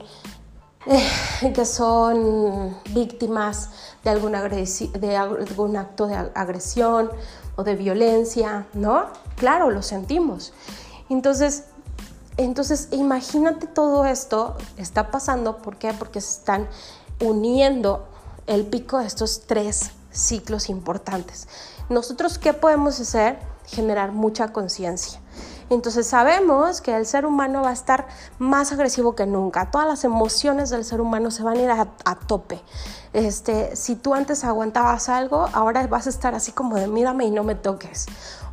eh, 0.86 1.52
que 1.54 1.64
son 1.64 2.76
víctimas 2.90 3.70
de, 4.04 4.10
de 4.98 5.16
algún 5.16 5.76
acto 5.76 6.06
de 6.06 6.16
agresión 6.34 7.10
o 7.56 7.64
de 7.64 7.74
violencia, 7.74 8.66
¿no? 8.72 9.06
Claro, 9.36 9.70
lo 9.70 9.82
sentimos. 9.82 10.52
Entonces, 11.10 11.64
entonces, 12.38 12.88
imagínate 12.92 13.66
todo 13.66 14.04
esto 14.06 14.56
está 14.76 15.10
pasando, 15.10 15.58
¿por 15.58 15.76
qué? 15.76 15.92
Porque 15.92 16.20
se 16.20 16.38
están 16.38 16.68
uniendo 17.20 18.06
el 18.46 18.64
pico 18.64 18.98
de 18.98 19.06
estos 19.06 19.42
tres 19.46 19.90
ciclos 20.12 20.68
importantes. 20.68 21.48
Nosotros, 21.88 22.38
¿qué 22.38 22.54
podemos 22.54 23.00
hacer? 23.00 23.40
Generar 23.66 24.12
mucha 24.12 24.52
conciencia. 24.52 25.20
Entonces 25.70 26.06
sabemos 26.06 26.80
que 26.80 26.96
el 26.96 27.06
ser 27.06 27.26
humano 27.26 27.62
va 27.62 27.70
a 27.70 27.74
estar 27.74 28.06
más 28.38 28.72
agresivo 28.72 29.14
que 29.14 29.26
nunca. 29.26 29.70
Todas 29.70 29.86
las 29.86 30.04
emociones 30.04 30.70
del 30.70 30.84
ser 30.84 31.00
humano 31.00 31.30
se 31.30 31.42
van 31.42 31.58
a 31.58 31.60
ir 31.60 31.70
a, 31.70 32.14
tope. 32.26 32.60
Este, 33.12 33.76
si 33.76 33.96
tú 33.96 34.14
antes 34.14 34.44
aguantabas 34.44 35.08
algo, 35.08 35.48
ahora 35.52 35.86
vas 35.86 36.06
a 36.06 36.10
estar 36.10 36.34
así 36.34 36.52
como 36.52 36.76
de 36.76 36.88
mírame 36.88 37.24
y 37.24 37.30
no 37.30 37.42
me 37.44 37.54
toques 37.54 38.06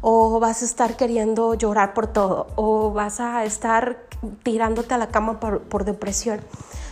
o 0.08 0.40
vas 0.40 0.62
a 0.62 0.66
estar 0.66 0.98
queriendo 0.98 1.56
llorar 1.56 1.96
por 1.96 2.06
todo, 2.06 2.46
o 2.56 2.92
vas 2.92 3.20
a 3.20 3.44
estar 3.44 4.06
tirándote 4.44 4.94
a 4.94 5.00
la 5.00 5.08
cama 5.08 5.40
por, 5.40 5.84
depresión. 5.84 6.42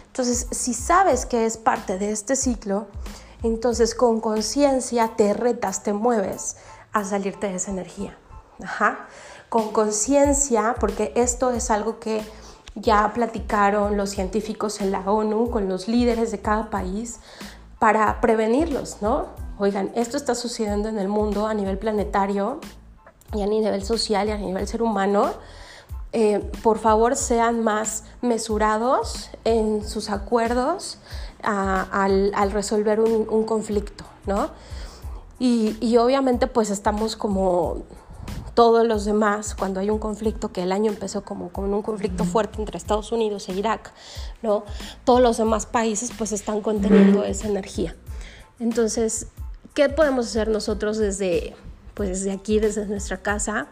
Entonces, 0.07 0.47
si 0.49 0.73
sabes 0.73 1.27
que 1.27 1.45
es 1.45 1.57
parte 1.57 1.99
de 1.99 2.11
este 2.11 2.35
ciclo, 2.35 2.87
entonces 3.43 3.93
con 3.93 4.19
conciencia 4.19 5.11
te 5.15 5.31
retas, 5.35 5.83
te 5.83 5.93
mueves 5.93 6.57
a 6.91 7.03
salirte 7.03 7.49
de 7.49 7.55
esa 7.57 7.69
energía. 7.69 8.17
Ajá. 8.63 9.07
Con 9.53 9.71
conciencia, 9.71 10.75
porque 10.79 11.11
esto 11.15 11.51
es 11.51 11.69
algo 11.69 11.99
que 11.99 12.23
ya 12.73 13.11
platicaron 13.13 13.97
los 13.97 14.09
científicos 14.09 14.81
en 14.81 14.91
la 14.91 15.01
ONU 15.01 15.51
con 15.51 15.69
los 15.69 15.87
líderes 15.87 16.31
de 16.31 16.39
cada 16.39 16.71
país 16.71 17.19
para 17.77 18.19
prevenirlos, 18.19 19.03
¿no? 19.03 19.27
Oigan, 19.59 19.91
esto 19.93 20.17
está 20.17 20.33
sucediendo 20.33 20.89
en 20.89 20.97
el 20.97 21.07
mundo 21.07 21.45
a 21.45 21.53
nivel 21.53 21.77
planetario 21.77 22.61
y 23.31 23.43
a 23.43 23.45
nivel 23.45 23.83
social 23.83 24.27
y 24.27 24.31
a 24.31 24.37
nivel 24.39 24.67
ser 24.67 24.81
humano, 24.81 25.33
eh, 26.13 26.39
por 26.63 26.79
favor 26.79 27.15
sean 27.15 27.63
más 27.63 28.05
mesurados 28.23 29.29
en 29.43 29.87
sus 29.87 30.09
acuerdos 30.09 30.97
al, 31.43 32.51
resolver 32.51 32.99
un, 32.99 33.43
conflicto, 33.43 34.03
¿no? 34.25 34.49
Y, 35.37 35.77
y, 35.79 35.97
obviamente 35.97 36.47
pues 36.47 36.71
estamos 36.71 37.15
como 37.15 37.83
todos 38.53 38.85
los 38.87 39.05
demás, 39.05 39.55
cuando 39.55 39.79
hay 39.79 39.89
un 39.89 39.99
conflicto, 39.99 40.51
que 40.51 40.63
el 40.63 40.71
año 40.71 40.91
empezó 40.91 41.23
como 41.23 41.49
con 41.49 41.73
un 41.73 41.81
conflicto 41.81 42.23
fuerte 42.23 42.59
entre 42.59 42.77
Estados 42.77 43.11
Unidos 43.11 43.49
e 43.49 43.53
Irak, 43.53 43.91
¿no? 44.41 44.63
Todos 45.05 45.21
los 45.21 45.37
demás 45.37 45.65
países 45.65 46.11
pues 46.17 46.31
están 46.31 46.61
conteniendo 46.61 47.23
esa 47.23 47.47
energía. 47.47 47.95
Entonces, 48.59 49.27
¿qué 49.73 49.89
podemos 49.89 50.27
hacer 50.27 50.47
nosotros 50.47 50.97
desde 50.97 51.55
pues 51.93 52.09
desde 52.09 52.31
aquí, 52.31 52.59
desde 52.59 52.85
nuestra 52.85 53.17
casa, 53.17 53.67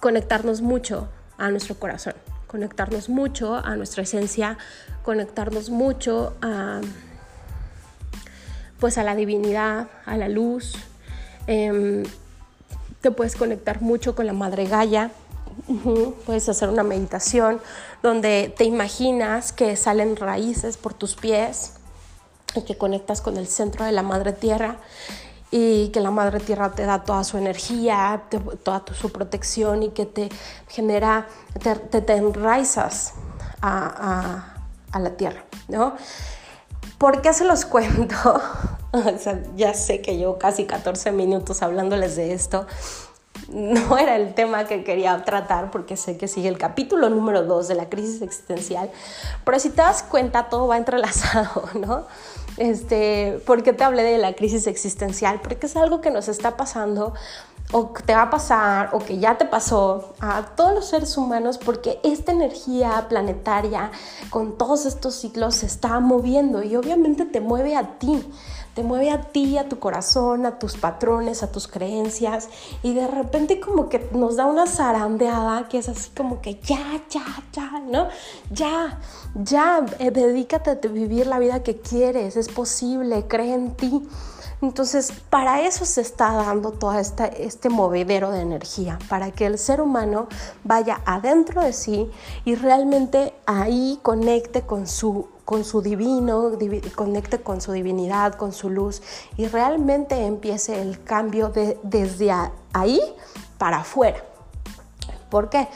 conectarnos 0.00 0.60
mucho 0.60 1.08
a 1.38 1.50
nuestro 1.50 1.74
corazón, 1.76 2.14
conectarnos 2.46 3.08
mucho 3.08 3.56
a 3.56 3.76
nuestra 3.76 4.02
esencia, 4.02 4.58
conectarnos 5.02 5.70
mucho 5.70 6.36
a, 6.42 6.80
pues 8.78 8.98
a 8.98 9.04
la 9.04 9.14
divinidad, 9.14 9.88
a 10.04 10.16
la 10.16 10.28
luz. 10.28 10.74
Em, 11.46 12.02
te 13.00 13.10
puedes 13.10 13.36
conectar 13.36 13.80
mucho 13.80 14.14
con 14.14 14.26
la 14.26 14.32
Madre 14.32 14.66
Gaia. 14.66 15.10
Puedes 16.26 16.48
hacer 16.48 16.68
una 16.68 16.82
meditación 16.82 17.60
donde 18.02 18.54
te 18.56 18.64
imaginas 18.64 19.52
que 19.52 19.76
salen 19.76 20.16
raíces 20.16 20.76
por 20.76 20.94
tus 20.94 21.16
pies 21.16 21.74
y 22.54 22.62
que 22.62 22.76
conectas 22.76 23.20
con 23.20 23.36
el 23.36 23.46
centro 23.46 23.84
de 23.84 23.92
la 23.92 24.02
Madre 24.02 24.32
Tierra 24.32 24.78
y 25.50 25.88
que 25.88 26.00
la 26.00 26.10
madre 26.10 26.38
tierra 26.38 26.70
te 26.72 26.84
da 26.84 27.02
toda 27.02 27.24
su 27.24 27.36
energía, 27.36 28.22
toda 28.62 28.84
su 28.94 29.10
protección 29.10 29.82
y 29.82 29.90
que 29.90 30.06
te 30.06 30.28
genera, 30.68 31.26
te, 31.60 31.74
te, 31.74 32.14
enraizas 32.14 33.14
a, 33.60 34.54
a, 34.92 34.98
la 35.00 35.10
tierra, 35.10 35.44
¿no? 35.68 35.94
¿Por 36.98 37.20
qué 37.20 37.32
se 37.32 37.44
los 37.44 37.64
cuento? 37.66 38.40
o 39.14 39.18
sea, 39.18 39.42
ya 39.56 39.74
sé 39.74 40.00
que 40.00 40.16
llevo 40.16 40.38
casi 40.38 40.64
14 40.64 41.12
minutos 41.12 41.62
hablándoles 41.62 42.16
de 42.16 42.32
esto. 42.32 42.66
No 43.48 43.96
era 43.96 44.16
el 44.16 44.34
tema 44.34 44.66
que 44.66 44.84
quería 44.84 45.24
tratar 45.24 45.70
porque 45.70 45.96
sé 45.96 46.16
que 46.16 46.28
sigue 46.28 46.48
el 46.48 46.58
capítulo 46.58 47.08
número 47.10 47.44
2 47.44 47.68
de 47.68 47.74
la 47.74 47.88
crisis 47.88 48.22
existencial, 48.22 48.90
pero 49.44 49.58
si 49.58 49.70
te 49.70 49.76
das 49.76 50.02
cuenta 50.02 50.48
todo 50.48 50.66
va 50.66 50.76
entrelazado, 50.76 51.64
¿no? 51.74 52.04
Este, 52.56 53.40
¿Por 53.46 53.62
qué 53.62 53.72
te 53.72 53.84
hablé 53.84 54.02
de 54.02 54.18
la 54.18 54.34
crisis 54.34 54.66
existencial? 54.66 55.40
Porque 55.40 55.66
es 55.66 55.76
algo 55.76 56.00
que 56.00 56.10
nos 56.10 56.28
está 56.28 56.56
pasando 56.56 57.14
o 57.72 57.92
que 57.92 58.02
te 58.02 58.14
va 58.14 58.22
a 58.22 58.30
pasar 58.30 58.90
o 58.92 58.98
que 58.98 59.18
ya 59.18 59.38
te 59.38 59.44
pasó 59.44 60.14
a 60.20 60.42
todos 60.56 60.74
los 60.74 60.88
seres 60.88 61.16
humanos 61.16 61.58
porque 61.58 62.00
esta 62.02 62.32
energía 62.32 63.06
planetaria 63.08 63.92
con 64.30 64.58
todos 64.58 64.86
estos 64.86 65.14
ciclos 65.14 65.56
se 65.56 65.66
está 65.66 66.00
moviendo 66.00 66.62
y 66.62 66.74
obviamente 66.76 67.24
te 67.24 67.40
mueve 67.40 67.76
a 67.76 67.98
ti 67.98 68.24
te 68.74 68.82
mueve 68.82 69.10
a 69.10 69.20
ti, 69.20 69.58
a 69.58 69.68
tu 69.68 69.78
corazón, 69.78 70.46
a 70.46 70.58
tus 70.58 70.76
patrones, 70.76 71.42
a 71.42 71.50
tus 71.50 71.68
creencias 71.68 72.48
y 72.82 72.94
de 72.94 73.06
repente 73.06 73.60
como 73.60 73.88
que 73.88 74.08
nos 74.12 74.36
da 74.36 74.46
una 74.46 74.66
zarandeada 74.66 75.68
que 75.68 75.78
es 75.78 75.88
así 75.88 76.10
como 76.16 76.40
que 76.40 76.60
ya, 76.60 77.02
ya, 77.10 77.24
ya, 77.52 77.80
¿no? 77.80 78.08
Ya, 78.50 79.00
ya, 79.34 79.84
eh, 79.98 80.10
dedícate 80.10 80.70
a 80.70 80.74
vivir 80.88 81.26
la 81.26 81.38
vida 81.38 81.62
que 81.62 81.80
quieres, 81.80 82.36
es 82.36 82.48
posible, 82.48 83.26
cree 83.26 83.54
en 83.54 83.74
ti. 83.74 84.02
Entonces, 84.62 85.12
para 85.30 85.62
eso 85.62 85.86
se 85.86 86.02
está 86.02 86.32
dando 86.34 86.72
todo 86.72 86.92
este, 86.98 87.46
este 87.46 87.70
movedero 87.70 88.30
de 88.30 88.42
energía, 88.42 88.98
para 89.08 89.30
que 89.30 89.46
el 89.46 89.58
ser 89.58 89.80
humano 89.80 90.28
vaya 90.64 91.00
adentro 91.06 91.62
de 91.62 91.72
sí 91.72 92.10
y 92.44 92.56
realmente 92.56 93.32
ahí 93.46 93.98
conecte 94.02 94.62
con 94.62 94.86
su 94.86 95.28
con 95.50 95.64
su 95.64 95.82
divino, 95.82 96.52
conecte 96.94 97.42
con 97.42 97.60
su 97.60 97.72
divinidad, 97.72 98.34
con 98.34 98.52
su 98.52 98.70
luz 98.70 99.02
y 99.36 99.48
realmente 99.48 100.24
empiece 100.24 100.80
el 100.80 101.02
cambio 101.02 101.48
de, 101.48 101.76
desde 101.82 102.30
ahí 102.72 103.00
para 103.58 103.78
afuera. 103.80 104.24
¿Por 105.28 105.50
qué? 105.50 105.66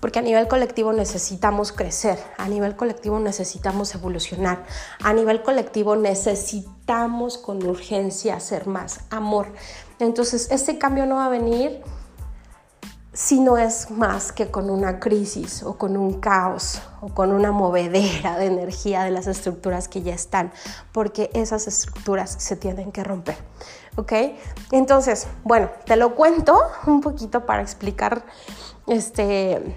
Porque 0.00 0.18
a 0.18 0.22
nivel 0.22 0.48
colectivo 0.48 0.92
necesitamos 0.92 1.72
crecer, 1.72 2.22
a 2.36 2.46
nivel 2.46 2.76
colectivo 2.76 3.18
necesitamos 3.20 3.94
evolucionar, 3.94 4.66
a 5.02 5.14
nivel 5.14 5.42
colectivo 5.42 5.96
necesitamos 5.96 7.38
con 7.38 7.64
urgencia 7.66 8.36
hacer 8.36 8.66
más 8.66 9.00
amor. 9.08 9.46
Entonces, 9.98 10.50
este 10.50 10.76
cambio 10.76 11.06
no 11.06 11.14
va 11.14 11.24
a 11.24 11.30
venir 11.30 11.80
si 13.12 13.40
no 13.40 13.58
es 13.58 13.90
más 13.90 14.32
que 14.32 14.50
con 14.50 14.70
una 14.70 14.98
crisis 14.98 15.62
o 15.62 15.76
con 15.76 15.96
un 15.98 16.14
caos 16.20 16.80
o 17.02 17.08
con 17.08 17.32
una 17.32 17.52
movedera 17.52 18.38
de 18.38 18.46
energía 18.46 19.02
de 19.02 19.10
las 19.10 19.26
estructuras 19.26 19.88
que 19.88 20.02
ya 20.02 20.14
están, 20.14 20.50
porque 20.92 21.30
esas 21.34 21.66
estructuras 21.66 22.34
se 22.38 22.56
tienen 22.56 22.90
que 22.90 23.04
romper. 23.04 23.36
¿Ok? 23.96 24.12
Entonces, 24.70 25.26
bueno, 25.44 25.68
te 25.84 25.96
lo 25.96 26.14
cuento 26.14 26.58
un 26.86 27.02
poquito 27.02 27.44
para 27.44 27.60
explicar, 27.60 28.24
este, 28.86 29.76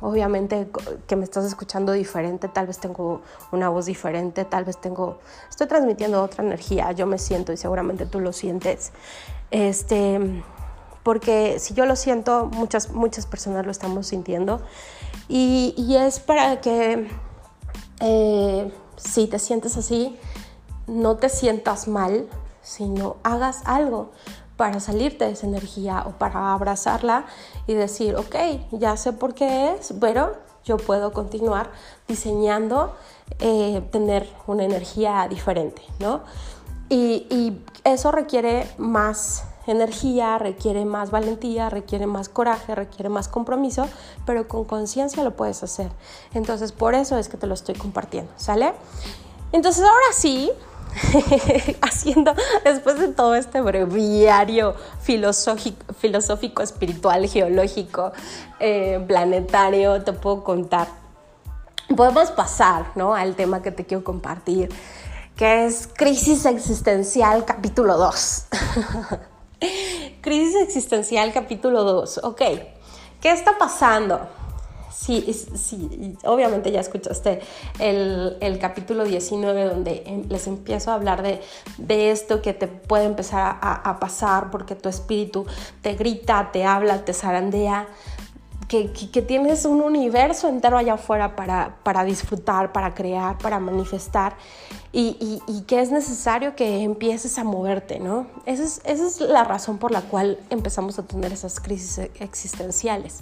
obviamente 0.00 0.68
que 1.06 1.14
me 1.14 1.22
estás 1.22 1.44
escuchando 1.44 1.92
diferente, 1.92 2.48
tal 2.48 2.66
vez 2.66 2.78
tengo 2.78 3.22
una 3.52 3.68
voz 3.68 3.86
diferente, 3.86 4.44
tal 4.44 4.64
vez 4.64 4.80
tengo, 4.80 5.20
estoy 5.48 5.68
transmitiendo 5.68 6.20
otra 6.20 6.44
energía, 6.44 6.90
yo 6.90 7.06
me 7.06 7.18
siento 7.18 7.52
y 7.52 7.56
seguramente 7.56 8.06
tú 8.06 8.18
lo 8.18 8.32
sientes. 8.32 8.90
Este, 9.52 10.42
porque 11.02 11.58
si 11.58 11.74
yo 11.74 11.86
lo 11.86 11.96
siento, 11.96 12.46
muchas, 12.46 12.90
muchas 12.90 13.26
personas 13.26 13.64
lo 13.64 13.72
estamos 13.72 14.06
sintiendo. 14.06 14.60
Y, 15.28 15.96
es 15.96 16.20
para 16.20 16.60
que 16.60 17.08
eh, 18.00 18.72
si 18.96 19.26
te 19.26 19.38
sientes 19.38 19.76
así, 19.76 20.18
no 20.86 21.16
te 21.16 21.28
sientas 21.28 21.88
mal, 21.88 22.28
sino 22.62 23.16
hagas 23.22 23.62
algo 23.64 24.10
para 24.56 24.80
salirte 24.80 25.24
de 25.24 25.32
esa 25.32 25.46
energía 25.46 26.04
o 26.06 26.10
para 26.12 26.52
abrazarla 26.52 27.24
y 27.66 27.74
decir, 27.74 28.16
ok, 28.16 28.36
ya 28.72 28.96
sé 28.96 29.12
por 29.12 29.34
qué 29.34 29.74
es, 29.74 29.94
pero 30.00 30.36
yo 30.64 30.76
puedo 30.76 31.12
continuar 31.12 31.70
diseñando, 32.06 32.94
eh, 33.40 33.82
tener 33.90 34.28
una 34.46 34.64
energía 34.64 35.26
diferente, 35.28 35.82
¿no? 35.98 36.20
Y, 36.88 37.26
y 37.30 37.64
eso 37.84 38.12
requiere 38.12 38.68
más 38.76 39.44
energía, 39.66 40.38
requiere 40.38 40.84
más 40.84 41.10
valentía, 41.10 41.70
requiere 41.70 42.06
más 42.06 42.28
coraje, 42.28 42.74
requiere 42.74 43.08
más 43.08 43.28
compromiso, 43.28 43.88
pero 44.26 44.48
con 44.48 44.64
conciencia 44.64 45.22
lo 45.22 45.36
puedes 45.36 45.62
hacer. 45.62 45.90
Entonces, 46.34 46.72
por 46.72 46.94
eso 46.94 47.18
es 47.18 47.28
que 47.28 47.36
te 47.36 47.46
lo 47.46 47.54
estoy 47.54 47.74
compartiendo, 47.74 48.32
¿sale? 48.36 48.72
Entonces, 49.52 49.84
ahora 49.84 50.12
sí, 50.12 50.50
haciendo, 51.82 52.34
después 52.64 52.98
de 52.98 53.08
todo 53.08 53.34
este 53.34 53.60
breviario 53.60 54.74
filosófico, 55.00 55.94
filosófico 55.94 56.62
espiritual, 56.62 57.28
geológico, 57.28 58.12
eh, 58.60 59.02
planetario, 59.06 60.02
te 60.02 60.12
puedo 60.12 60.44
contar. 60.44 60.88
Podemos 61.96 62.30
pasar 62.30 62.86
¿no? 62.94 63.14
al 63.14 63.34
tema 63.36 63.62
que 63.62 63.70
te 63.70 63.84
quiero 63.84 64.02
compartir, 64.04 64.70
que 65.36 65.66
es 65.66 65.88
crisis 65.92 66.46
existencial 66.46 67.44
capítulo 67.44 67.96
2. 67.96 68.46
Crisis 70.20 70.56
existencial 70.62 71.32
capítulo 71.32 71.84
2. 71.84 72.20
Ok, 72.24 72.42
¿qué 73.20 73.30
está 73.30 73.58
pasando? 73.58 74.20
Sí, 74.94 75.32
sí, 75.32 76.16
obviamente 76.22 76.70
ya 76.70 76.78
escuchaste 76.78 77.40
el, 77.80 78.58
capítulo 78.60 79.04
19 79.04 79.64
donde 79.64 80.04
em, 80.06 80.28
les 80.28 80.46
empiezo 80.46 80.92
a 80.92 80.94
hablar 80.94 81.22
de, 81.22 82.10
esto 82.10 82.40
que 82.40 82.54
te 82.54 82.68
puede 82.68 83.04
empezar 83.04 83.58
a, 83.60 83.98
pasar 83.98 84.50
porque 84.52 84.76
tu 84.76 84.88
espíritu 84.88 85.44
te 85.80 85.94
grita, 85.94 86.50
te 86.52 86.64
habla, 86.64 87.04
te 87.04 87.14
zarandea, 87.14 87.88
que, 88.68 88.86
tienes 89.22 89.64
un 89.64 89.80
universo 89.80 90.48
entero 90.48 90.78
allá 90.78 90.94
afuera 90.94 91.34
para, 91.34 91.78
para 91.82 92.04
disfrutar, 92.04 92.72
para 92.72 92.94
crear, 92.94 93.38
para 93.38 93.58
manifestar 93.58 94.36
y, 94.94 95.64
que 95.66 95.80
es 95.80 95.90
necesario 95.90 96.54
que 96.54 96.82
empieces 96.82 97.38
a 97.38 97.44
moverte, 97.44 97.98
¿no? 97.98 98.26
Esa 98.44 98.64
es, 98.84 99.20
la 99.20 99.42
razón 99.42 99.78
por 99.78 99.90
la 99.90 100.02
cual 100.02 100.38
empezamos 100.50 100.98
a 100.98 101.02
tener 101.04 101.32
esas 101.32 101.60
crisis 101.60 102.10
existenciales. 102.20 103.20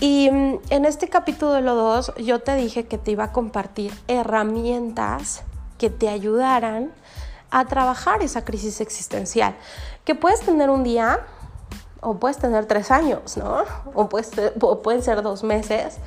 Y 0.00 0.28
mm, 0.30 0.58
en 0.70 0.84
este 0.84 1.08
capítulo 1.08 1.52
de 1.52 1.60
lo 1.60 1.76
2 1.76 2.14
yo 2.18 2.40
te 2.40 2.56
dije 2.56 2.86
que 2.86 2.98
te 2.98 3.12
iba 3.12 3.24
a 3.24 3.32
compartir 3.32 3.92
herramientas 4.08 5.42
que 5.78 5.90
te 5.90 6.08
ayudaran 6.08 6.90
a 7.50 7.66
trabajar 7.66 8.22
esa 8.22 8.44
crisis 8.44 8.80
existencial, 8.80 9.54
que 10.04 10.16
puedes 10.16 10.40
tener 10.40 10.70
un 10.70 10.82
día 10.82 11.20
o 12.00 12.18
puedes 12.18 12.38
tener 12.38 12.66
tres 12.66 12.90
años, 12.90 13.36
¿no? 13.36 13.62
O, 13.94 14.08
puedes, 14.08 14.32
o 14.60 14.82
pueden 14.82 15.02
ser 15.02 15.22
dos 15.22 15.44
meses 15.44 15.98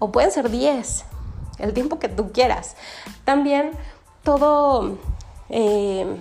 o 0.00 0.10
pueden 0.10 0.32
ser 0.32 0.50
diez, 0.50 1.04
el 1.58 1.72
tiempo 1.74 1.98
que 1.98 2.08
tú 2.08 2.32
quieras. 2.32 2.76
También 3.24 3.72
todo, 4.28 4.98
eh, 5.48 6.20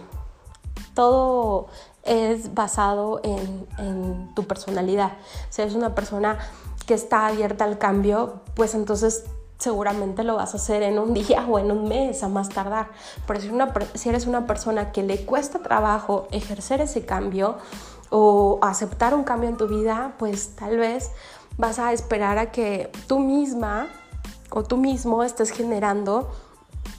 todo 0.94 1.68
es 2.04 2.54
basado 2.54 3.20
en, 3.22 4.34
tu 4.34 4.46
personalidad. 4.46 5.18
Si 5.50 5.62
eres 5.62 5.76
una 5.76 5.94
persona 5.94 6.38
que 6.86 6.94
está 6.94 7.28
abierta 7.28 7.66
al 7.66 7.78
cambio, 7.78 8.40
pues 8.56 8.76
entonces 8.76 9.26
seguramente 9.58 10.24
lo 10.24 10.38
vas 10.38 10.54
a 10.54 10.58
hacer 10.58 10.84
en 10.84 11.00
un 11.00 11.14
día 11.16 11.46
o 11.50 11.60
en 11.60 11.70
un 11.70 11.90
mes 11.90 12.24
a 12.24 12.30
más 12.30 12.48
tardar. 12.48 12.92
Pero 13.28 13.42
si, 13.42 13.52
si 13.96 14.08
eres 14.08 14.26
una 14.26 14.48
persona 14.48 14.94
que 14.94 15.04
le 15.04 15.26
cuesta 15.26 15.60
trabajo 15.60 16.30
ejercer 16.32 16.80
ese 16.80 17.06
cambio 17.06 17.58
o 18.10 18.58
aceptar 18.62 19.16
un 19.16 19.26
cambio 19.26 19.50
en 19.50 19.58
tu 19.58 19.68
vida, 19.68 20.14
pues 20.18 20.56
tal 20.56 20.78
vez 20.78 21.12
vas 21.58 21.78
a 21.78 21.92
esperar 21.92 22.38
a 22.38 22.52
que 22.54 22.90
tú 23.08 23.20
misma 23.20 23.90
o 24.50 24.64
tú 24.64 24.78
mismo 24.78 25.24
estés 25.24 25.52
generando 25.52 26.30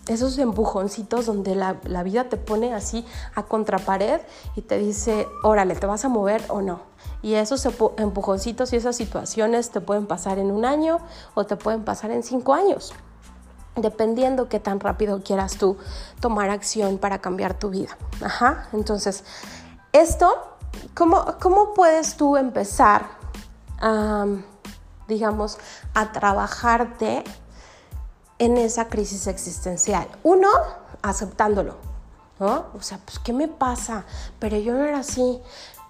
esos 0.09 0.39
empujoncitos 0.39 1.27
donde 1.27 1.55
la, 1.55 1.75
vida 2.03 2.25
te 2.25 2.37
pone 2.37 2.75
así 2.75 3.05
a 3.35 3.43
contrapared 3.45 4.21
y 4.57 4.63
te 4.63 4.79
dice, 4.79 5.29
órale, 5.43 5.75
¿te 5.75 5.87
vas 5.87 6.05
a 6.05 6.09
mover 6.09 6.43
o 6.49 6.63
no? 6.63 6.81
Y 7.23 7.35
esos 7.35 7.67
empujoncitos 7.99 8.73
y 8.73 8.77
esas 8.77 8.97
situaciones 8.97 9.71
te 9.71 9.81
pueden 9.81 10.07
pasar 10.07 10.39
en 10.39 10.51
un 10.51 10.65
año 10.65 10.99
o 11.35 11.45
te 11.45 11.57
pueden 11.57 11.85
pasar 11.85 12.11
en 12.11 12.23
cinco 12.23 12.55
años, 12.55 12.95
dependiendo 13.77 14.49
qué 14.49 14.61
tan 14.61 14.81
rápido 14.81 15.23
quieras 15.23 15.57
tú 15.59 15.77
tomar 16.21 16.51
acción 16.51 16.99
para 16.99 17.19
cambiar 17.19 17.59
tu 17.59 17.71
vida. 17.71 17.97
Ajá, 18.23 18.69
entonces, 18.73 19.25
esto, 19.93 20.33
¿cómo, 20.95 21.37
cómo 21.41 21.75
puedes 21.75 22.17
tú 22.17 22.37
empezar, 22.37 23.07
digamos, 25.07 25.59
a 25.95 26.13
trabajarte? 26.13 27.25
En 28.39 28.57
esa 28.57 28.89
crisis 28.89 29.27
existencial. 29.27 30.09
Uno, 30.23 30.49
aceptándolo, 31.03 31.77
¿no? 32.39 32.67
O 32.75 32.81
sea, 32.81 32.99
pues, 33.05 33.19
¿qué 33.19 33.33
me 33.33 33.49
pasa? 33.49 34.05
Pero 34.39 34.57
yo 34.57 34.75
no 34.75 34.85
era 34.85 35.01
así. 35.01 35.41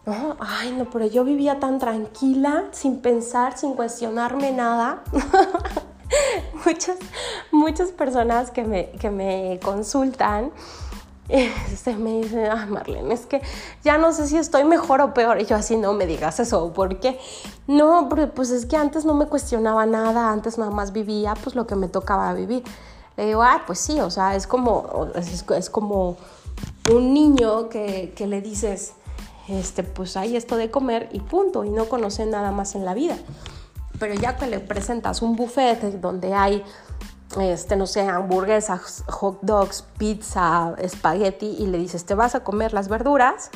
No, 0.06 0.36
ay, 0.40 0.72
no, 0.72 0.88
pero 0.88 1.06
yo 1.06 1.24
vivía 1.24 1.60
tan 1.60 1.78
tranquila, 1.78 2.64
sin 2.72 3.00
pensar, 3.02 3.58
sin 3.58 3.74
cuestionarme 3.74 4.52
nada. 4.52 5.02
muchas, 6.64 6.96
muchas 7.50 7.90
personas 7.90 8.50
que 8.50 8.64
me, 8.64 8.90
que 8.92 9.10
me 9.10 9.60
consultan 9.62 10.52
este, 11.72 11.94
me 11.94 12.22
dice, 12.22 12.46
ah, 12.46 12.66
Marlene, 12.66 13.12
es 13.12 13.26
que 13.26 13.42
ya 13.84 13.98
no 13.98 14.12
sé 14.12 14.26
si 14.26 14.38
estoy 14.38 14.64
mejor 14.64 15.00
o 15.02 15.12
peor. 15.12 15.40
Y 15.40 15.44
yo 15.44 15.56
así, 15.56 15.76
no 15.76 15.92
me 15.92 16.06
digas 16.06 16.40
eso, 16.40 16.72
¿por 16.72 16.98
qué? 17.00 17.18
No, 17.66 18.08
pues 18.34 18.50
es 18.50 18.64
que 18.64 18.76
antes 18.76 19.04
no 19.04 19.14
me 19.14 19.26
cuestionaba 19.26 19.84
nada, 19.84 20.32
antes 20.32 20.56
nada 20.56 20.70
más 20.70 20.92
vivía 20.92 21.34
pues 21.42 21.54
lo 21.54 21.66
que 21.66 21.76
me 21.76 21.88
tocaba 21.88 22.32
vivir. 22.32 22.64
Le 23.16 23.26
digo, 23.26 23.42
ah, 23.42 23.62
pues 23.66 23.78
sí, 23.78 24.00
o 24.00 24.10
sea, 24.10 24.36
es 24.36 24.46
como, 24.46 25.08
es, 25.14 25.70
como 25.70 26.16
un 26.90 27.12
niño 27.12 27.68
que, 27.68 28.14
que, 28.16 28.26
le 28.26 28.40
dices, 28.40 28.94
este, 29.48 29.82
pues 29.82 30.16
hay 30.16 30.36
esto 30.36 30.56
de 30.56 30.70
comer 30.70 31.08
y 31.12 31.20
punto, 31.20 31.64
y 31.64 31.70
no 31.70 31.86
conoce 31.86 32.24
nada 32.26 32.52
más 32.52 32.74
en 32.74 32.84
la 32.84 32.94
vida. 32.94 33.18
Pero 33.98 34.14
ya 34.14 34.36
que 34.36 34.46
le 34.46 34.60
presentas 34.60 35.20
un 35.20 35.34
buffet 35.34 36.00
donde 36.00 36.32
hay 36.32 36.62
este, 37.40 37.76
no 37.76 37.86
sé, 37.86 38.00
hamburguesas, 38.00 39.04
hot 39.08 39.38
dogs, 39.42 39.84
pizza, 39.98 40.74
espagueti 40.78 41.56
y 41.58 41.66
le 41.66 41.78
dices, 41.78 42.04
te 42.04 42.14
vas 42.14 42.34
a 42.34 42.40
comer 42.42 42.72
las 42.72 42.88
verduras, 42.88 43.50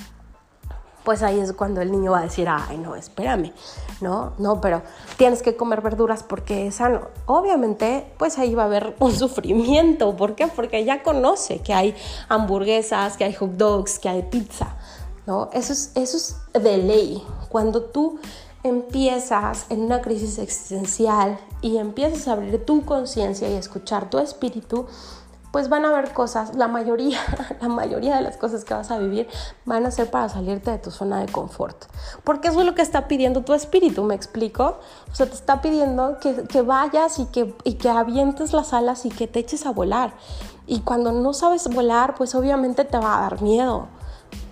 pues 1.04 1.22
ahí 1.22 1.40
es 1.40 1.52
cuando 1.52 1.80
el 1.80 1.90
niño 1.90 2.12
va 2.12 2.20
a 2.20 2.22
decir, 2.22 2.48
ay, 2.48 2.78
no, 2.78 2.94
espérame, 2.94 3.52
no, 4.00 4.34
no, 4.38 4.60
pero 4.60 4.82
tienes 5.16 5.42
que 5.42 5.56
comer 5.56 5.80
verduras 5.80 6.22
porque 6.22 6.68
es 6.68 6.76
sano. 6.76 7.08
Obviamente, 7.26 8.12
pues 8.18 8.38
ahí 8.38 8.54
va 8.54 8.64
a 8.64 8.66
haber 8.66 8.94
un 9.00 9.12
sufrimiento. 9.16 10.16
¿Por 10.16 10.34
qué? 10.34 10.46
Porque 10.46 10.84
ya 10.84 11.02
conoce 11.02 11.60
que 11.60 11.74
hay 11.74 11.96
hamburguesas, 12.28 13.16
que 13.16 13.24
hay 13.24 13.34
hot 13.34 13.52
dogs, 13.52 13.98
que 13.98 14.08
hay 14.08 14.22
pizza, 14.22 14.76
¿no? 15.26 15.50
Eso 15.52 15.72
es, 15.72 15.92
eso 15.94 16.16
es 16.16 16.36
de 16.52 16.78
ley. 16.78 17.22
Cuando 17.48 17.82
tú 17.82 18.20
empiezas 18.62 19.66
en 19.70 19.80
una 19.80 20.00
crisis 20.02 20.38
existencial 20.38 21.38
y 21.60 21.78
empiezas 21.78 22.28
a 22.28 22.32
abrir 22.32 22.64
tu 22.64 22.84
conciencia 22.84 23.48
y 23.48 23.54
escuchar 23.54 24.10
tu 24.10 24.18
espíritu, 24.18 24.86
pues 25.50 25.68
van 25.68 25.84
a 25.84 25.90
haber 25.90 26.14
cosas, 26.14 26.54
la 26.56 26.66
mayoría, 26.66 27.18
la 27.60 27.68
mayoría 27.68 28.16
de 28.16 28.22
las 28.22 28.38
cosas 28.38 28.64
que 28.64 28.72
vas 28.72 28.90
a 28.90 28.98
vivir 28.98 29.28
van 29.66 29.84
a 29.84 29.90
ser 29.90 30.10
para 30.10 30.28
salirte 30.28 30.70
de 30.70 30.78
tu 30.78 30.90
zona 30.90 31.20
de 31.20 31.30
confort. 31.30 31.84
Porque 32.24 32.48
eso 32.48 32.60
es 32.60 32.66
lo 32.66 32.74
que 32.74 32.82
está 32.82 33.06
pidiendo 33.06 33.42
tu 33.42 33.52
espíritu, 33.52 34.02
¿me 34.04 34.14
explico? 34.14 34.78
O 35.10 35.14
sea, 35.14 35.26
te 35.26 35.34
está 35.34 35.60
pidiendo 35.60 36.18
que, 36.20 36.44
que 36.44 36.62
vayas 36.62 37.18
y 37.18 37.26
que, 37.26 37.54
y 37.64 37.74
que 37.74 37.90
avientes 37.90 38.52
las 38.54 38.72
alas 38.72 39.04
y 39.04 39.10
que 39.10 39.28
te 39.28 39.40
eches 39.40 39.66
a 39.66 39.72
volar. 39.72 40.14
Y 40.66 40.80
cuando 40.80 41.12
no 41.12 41.34
sabes 41.34 41.68
volar, 41.68 42.14
pues 42.14 42.34
obviamente 42.34 42.84
te 42.84 42.98
va 42.98 43.18
a 43.18 43.20
dar 43.22 43.42
miedo 43.42 43.88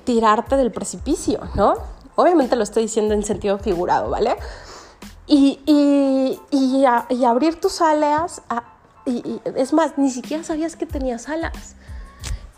tirarte 0.05 0.57
del 0.57 0.73
precipicio, 0.73 1.41
¿no? 1.55 1.75
Obviamente 2.17 2.57
lo 2.57 2.63
estoy 2.63 2.85
diciendo 2.85 3.15
en 3.15 3.23
sentido 3.23 3.59
figurado, 3.59 4.11
¿vale? 4.11 4.37
Y, 5.27 5.61
y, 5.67 6.39
y, 6.51 6.85
y 7.11 7.25
abrir 7.25 7.61
tus 7.61 7.81
alas 7.81 8.43
a, 8.49 8.65
y, 9.07 9.41
es 9.57 9.73
más, 9.73 9.97
ni 9.97 10.11
siquiera 10.11 10.43
sabías 10.45 10.77
que 10.77 10.87
tenías 10.87 11.29
alas. 11.29 11.77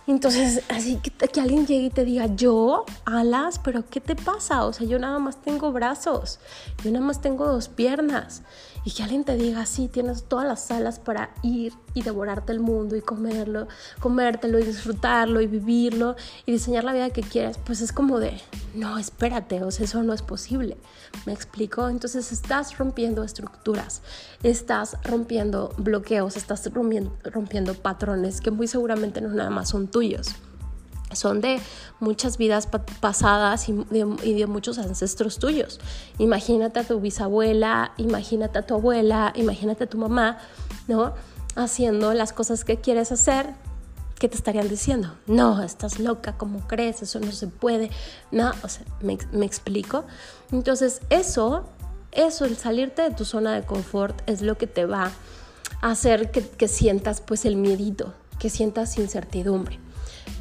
Entonces, 0.07 0.62
así 0.69 0.97
que, 0.97 1.11
que, 1.11 1.41
alguien 1.41 1.67
llegue 1.67 1.87
y 1.87 1.91
te 1.91 2.05
diga, 2.05 2.27
yo, 2.27 2.85
alas, 3.05 3.61
pero 3.61 3.85
¿qué 3.88 4.01
te 4.01 4.17
pasa? 4.17 4.65
O 4.65 4.73
sea, 4.73 4.87
yo 4.87 4.99
nada 4.99 5.21
más 5.21 5.41
tengo 5.43 5.71
brazos, 5.71 6.41
yo 6.83 6.91
nada 6.91 7.05
más 7.05 7.21
tengo 7.21 7.47
dos 7.47 7.69
piernas 7.69 8.43
y 8.85 8.90
que 8.90 9.03
alguien 9.03 9.25
te 9.25 9.37
diga, 9.37 9.64
sí, 9.66 9.88
tienes 9.88 10.25
todas 10.25 10.47
las 10.47 10.71
alas 10.71 10.99
para 10.99 11.31
ir 11.42 11.73
y 11.95 12.03
devorarte 12.03 12.53
el 12.53 12.61
mundo 12.61 12.97
y 12.97 13.01
comerlo, 13.01 13.68
comértelo 14.01 14.59
y 14.59 14.64
disfrutarlo 14.64 15.40
y 15.40 15.47
vivirlo 15.47 16.16
y 16.47 16.53
diseñar 16.53 16.85
la 16.85 16.92
vida 16.92 17.11
que 17.11 17.23
quieras, 17.23 17.59
pues 17.64 17.81
es 17.81 17.92
como 17.92 18.18
de, 18.18 18.40
no, 18.75 18.99
espérate, 18.99 19.62
o 19.62 19.71
sea, 19.71 19.85
eso 19.85 20.03
no 20.03 20.12
es 20.12 20.23
posible. 20.23 20.77
¿Me 21.27 21.33
explico? 21.33 21.88
Entonces 21.88 22.33
estás 22.33 22.79
rompiendo 22.79 23.23
estructuras, 23.23 24.03
estás 24.42 24.97
rompiendo 25.05 25.73
bloqueos, 25.77 26.37
estás 26.37 26.73
rompiendo, 26.73 27.16
rompiendo 27.25 27.75
patrones 27.75 28.40
que 28.40 28.51
muy 28.51 28.66
seguramente 28.66 29.21
no 29.21 29.29
nada 29.29 29.51
más 29.51 29.68
son 29.68 29.88
tuyos 29.88 30.35
son 31.14 31.40
de 31.40 31.61
muchas 32.01 32.38
vidas 32.38 32.68
pasadas 33.01 33.68
y 33.68 33.72
de, 33.72 34.46
muchos 34.46 34.79
ancestros 34.79 35.38
tuyos. 35.38 35.81
Imagínate 36.18 36.81
a 36.81 36.85
tu 36.85 37.01
bisabuela, 37.01 37.92
imagínate 37.96 38.59
a 38.59 38.66
tu 38.66 38.75
abuela, 38.75 39.33
imagínate 39.37 39.85
a 39.85 39.87
tu 39.87 39.98
mamá, 39.98 40.38
¿no? 40.88 41.14
Haciendo 41.55 42.14
las 42.14 42.33
cosas 42.33 42.64
que 42.64 42.79
quieres 42.81 43.12
hacer, 43.12 43.55
¿qué 44.22 44.29
te 44.29 44.37
estarían 44.37 44.68
diciendo? 44.68 45.16
No, 45.27 45.61
estás 45.62 45.98
loca, 45.98 46.38
¿cómo 46.38 46.61
crees? 46.68 47.03
Eso 47.03 47.18
no 47.18 47.33
se 47.33 47.48
puede. 47.48 47.90
No, 48.31 48.53
o 48.62 48.68
sea, 48.68 48.85
me, 49.01 49.44
explico. 49.44 50.05
Entonces, 50.53 51.01
eso, 51.11 51.64
eso, 52.12 52.44
el 52.44 52.57
salirte 52.57 53.03
de 53.03 53.11
tu 53.11 53.25
zona 53.25 53.53
de 53.53 53.62
confort 53.62 54.22
es 54.27 54.40
lo 54.40 54.57
que 54.57 54.68
te 54.68 54.87
va 54.87 55.11
a 55.81 55.90
hacer 55.90 56.31
que, 56.31 56.48
que 56.48 56.68
sientas 56.68 57.20
pues 57.20 57.44
el 57.44 57.57
miedito, 57.57 58.14
que 58.38 58.48
sientas 58.48 58.96
incertidumbre. 58.96 59.81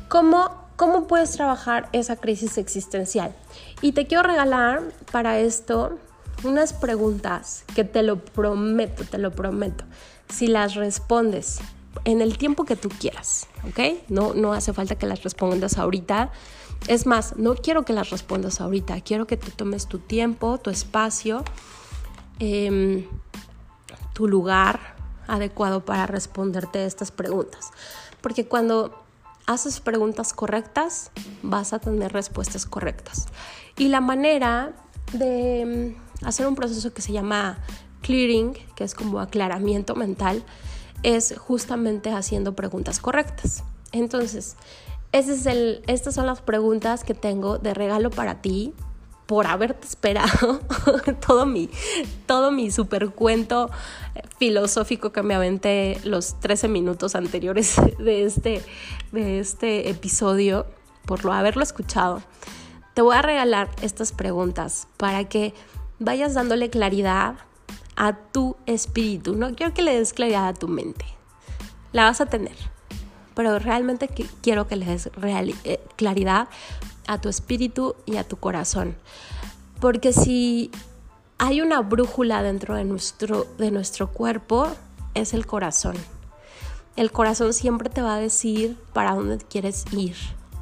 ¿Cómo 0.09 0.60
¿Cómo 0.81 1.05
puedes 1.05 1.33
trabajar 1.33 1.89
esa 1.91 2.15
crisis 2.15 2.57
existencial? 2.57 3.35
Y 3.83 3.91
te 3.91 4.07
quiero 4.07 4.23
regalar 4.23 4.81
para 5.11 5.37
esto 5.37 5.99
unas 6.43 6.73
preguntas 6.73 7.65
que 7.75 7.83
te 7.83 8.01
lo 8.01 8.17
prometo, 8.17 9.03
te 9.03 9.19
lo 9.19 9.29
prometo. 9.29 9.83
Si 10.27 10.47
las 10.47 10.73
respondes 10.73 11.59
en 12.03 12.19
el 12.19 12.39
tiempo 12.39 12.65
que 12.65 12.75
tú 12.75 12.89
quieras, 12.89 13.45
¿ok? 13.63 14.09
No, 14.09 14.33
no 14.33 14.53
hace 14.53 14.73
falta 14.73 14.95
que 14.95 15.05
las 15.05 15.21
respondas 15.21 15.77
ahorita. 15.77 16.31
Es 16.87 17.05
más, 17.05 17.37
no 17.37 17.53
quiero 17.53 17.85
que 17.85 17.93
las 17.93 18.09
respondas 18.09 18.59
ahorita, 18.59 19.01
quiero 19.01 19.27
que 19.27 19.37
te 19.37 19.51
tomes 19.51 19.85
tu 19.85 19.99
tiempo, 19.99 20.57
tu 20.57 20.71
espacio, 20.71 21.43
em, 22.39 23.05
tu 24.13 24.27
lugar 24.27 24.95
adecuado 25.27 25.85
para 25.85 26.07
responderte 26.07 26.87
estas 26.87 27.11
preguntas. 27.11 27.69
Porque 28.19 28.47
cuando 28.47 29.00
haces 29.51 29.79
preguntas 29.79 30.33
correctas, 30.33 31.11
vas 31.43 31.73
a 31.73 31.79
tener 31.79 32.11
respuestas 32.13 32.65
correctas. 32.65 33.27
Y 33.77 33.87
la 33.87 34.01
manera 34.01 34.73
de 35.13 35.95
mm, 36.21 36.25
hacer 36.25 36.47
un 36.47 36.55
proceso 36.55 36.93
que 36.93 37.01
se 37.01 37.13
llama 37.13 37.59
clearing, 38.01 38.53
que 38.75 38.83
es 38.83 38.95
como 38.95 39.19
aclaramiento 39.19 39.95
mental, 39.95 40.43
es 41.03 41.35
justamente 41.37 42.11
haciendo 42.11 42.55
preguntas 42.55 42.99
correctas. 42.99 43.63
Entonces, 43.91 44.55
estas 45.11 46.15
son 46.15 46.25
las 46.25 46.41
preguntas 46.41 47.03
que 47.03 47.13
tengo 47.13 47.57
de 47.57 47.73
regalo 47.73 48.09
para 48.09 48.41
ti 48.41 48.73
por 49.31 49.47
haberte 49.47 49.87
esperado 49.87 50.59
todo 51.25 51.45
mi, 51.45 51.69
todo 52.25 52.51
mi 52.51 52.69
super 52.69 53.11
cuento 53.11 53.71
filosófico 54.39 55.13
que 55.13 55.23
me 55.23 55.35
aventé 55.35 56.01
los 56.03 56.37
13 56.41 56.67
minutos 56.67 57.15
anteriores 57.15 57.77
de 57.97 58.25
este, 58.25 58.61
de 59.13 59.39
este 59.39 59.89
episodio, 59.89 60.65
por 61.05 61.23
lo 61.23 61.31
haberlo 61.31 61.63
escuchado. 61.63 62.21
Te 62.93 63.01
voy 63.01 63.15
a 63.15 63.21
regalar 63.21 63.69
estas 63.81 64.11
preguntas 64.11 64.89
para 64.97 65.23
que 65.29 65.53
vayas 65.97 66.33
dándole 66.33 66.69
claridad 66.69 67.35
a 67.95 68.17
tu 68.17 68.57
espíritu. 68.65 69.33
No 69.33 69.55
quiero 69.55 69.73
que 69.73 69.81
le 69.81 69.97
des 69.97 70.11
claridad 70.11 70.49
a 70.49 70.53
tu 70.53 70.67
mente. 70.67 71.05
La 71.93 72.03
vas 72.03 72.19
a 72.19 72.25
tener. 72.25 72.57
Pero 73.33 73.59
realmente 73.59 74.09
quiero 74.41 74.67
que 74.67 74.75
le 74.75 74.87
des 74.87 75.09
eh, 75.63 75.79
claridad 75.95 76.49
a 77.07 77.19
tu 77.19 77.29
espíritu 77.29 77.95
y 78.05 78.17
a 78.17 78.27
tu 78.27 78.37
corazón. 78.37 78.95
Porque 79.79 80.13
si 80.13 80.71
hay 81.37 81.61
una 81.61 81.81
brújula 81.81 82.43
dentro 82.43 82.75
de 82.75 82.85
nuestro, 82.85 83.47
de 83.57 83.71
nuestro 83.71 84.11
cuerpo, 84.11 84.67
es 85.13 85.33
el 85.33 85.45
corazón. 85.45 85.95
El 86.95 87.11
corazón 87.11 87.53
siempre 87.53 87.89
te 87.89 88.01
va 88.01 88.15
a 88.15 88.19
decir 88.19 88.77
para 88.93 89.15
dónde 89.15 89.37
quieres 89.39 89.85
ir, 89.91 90.15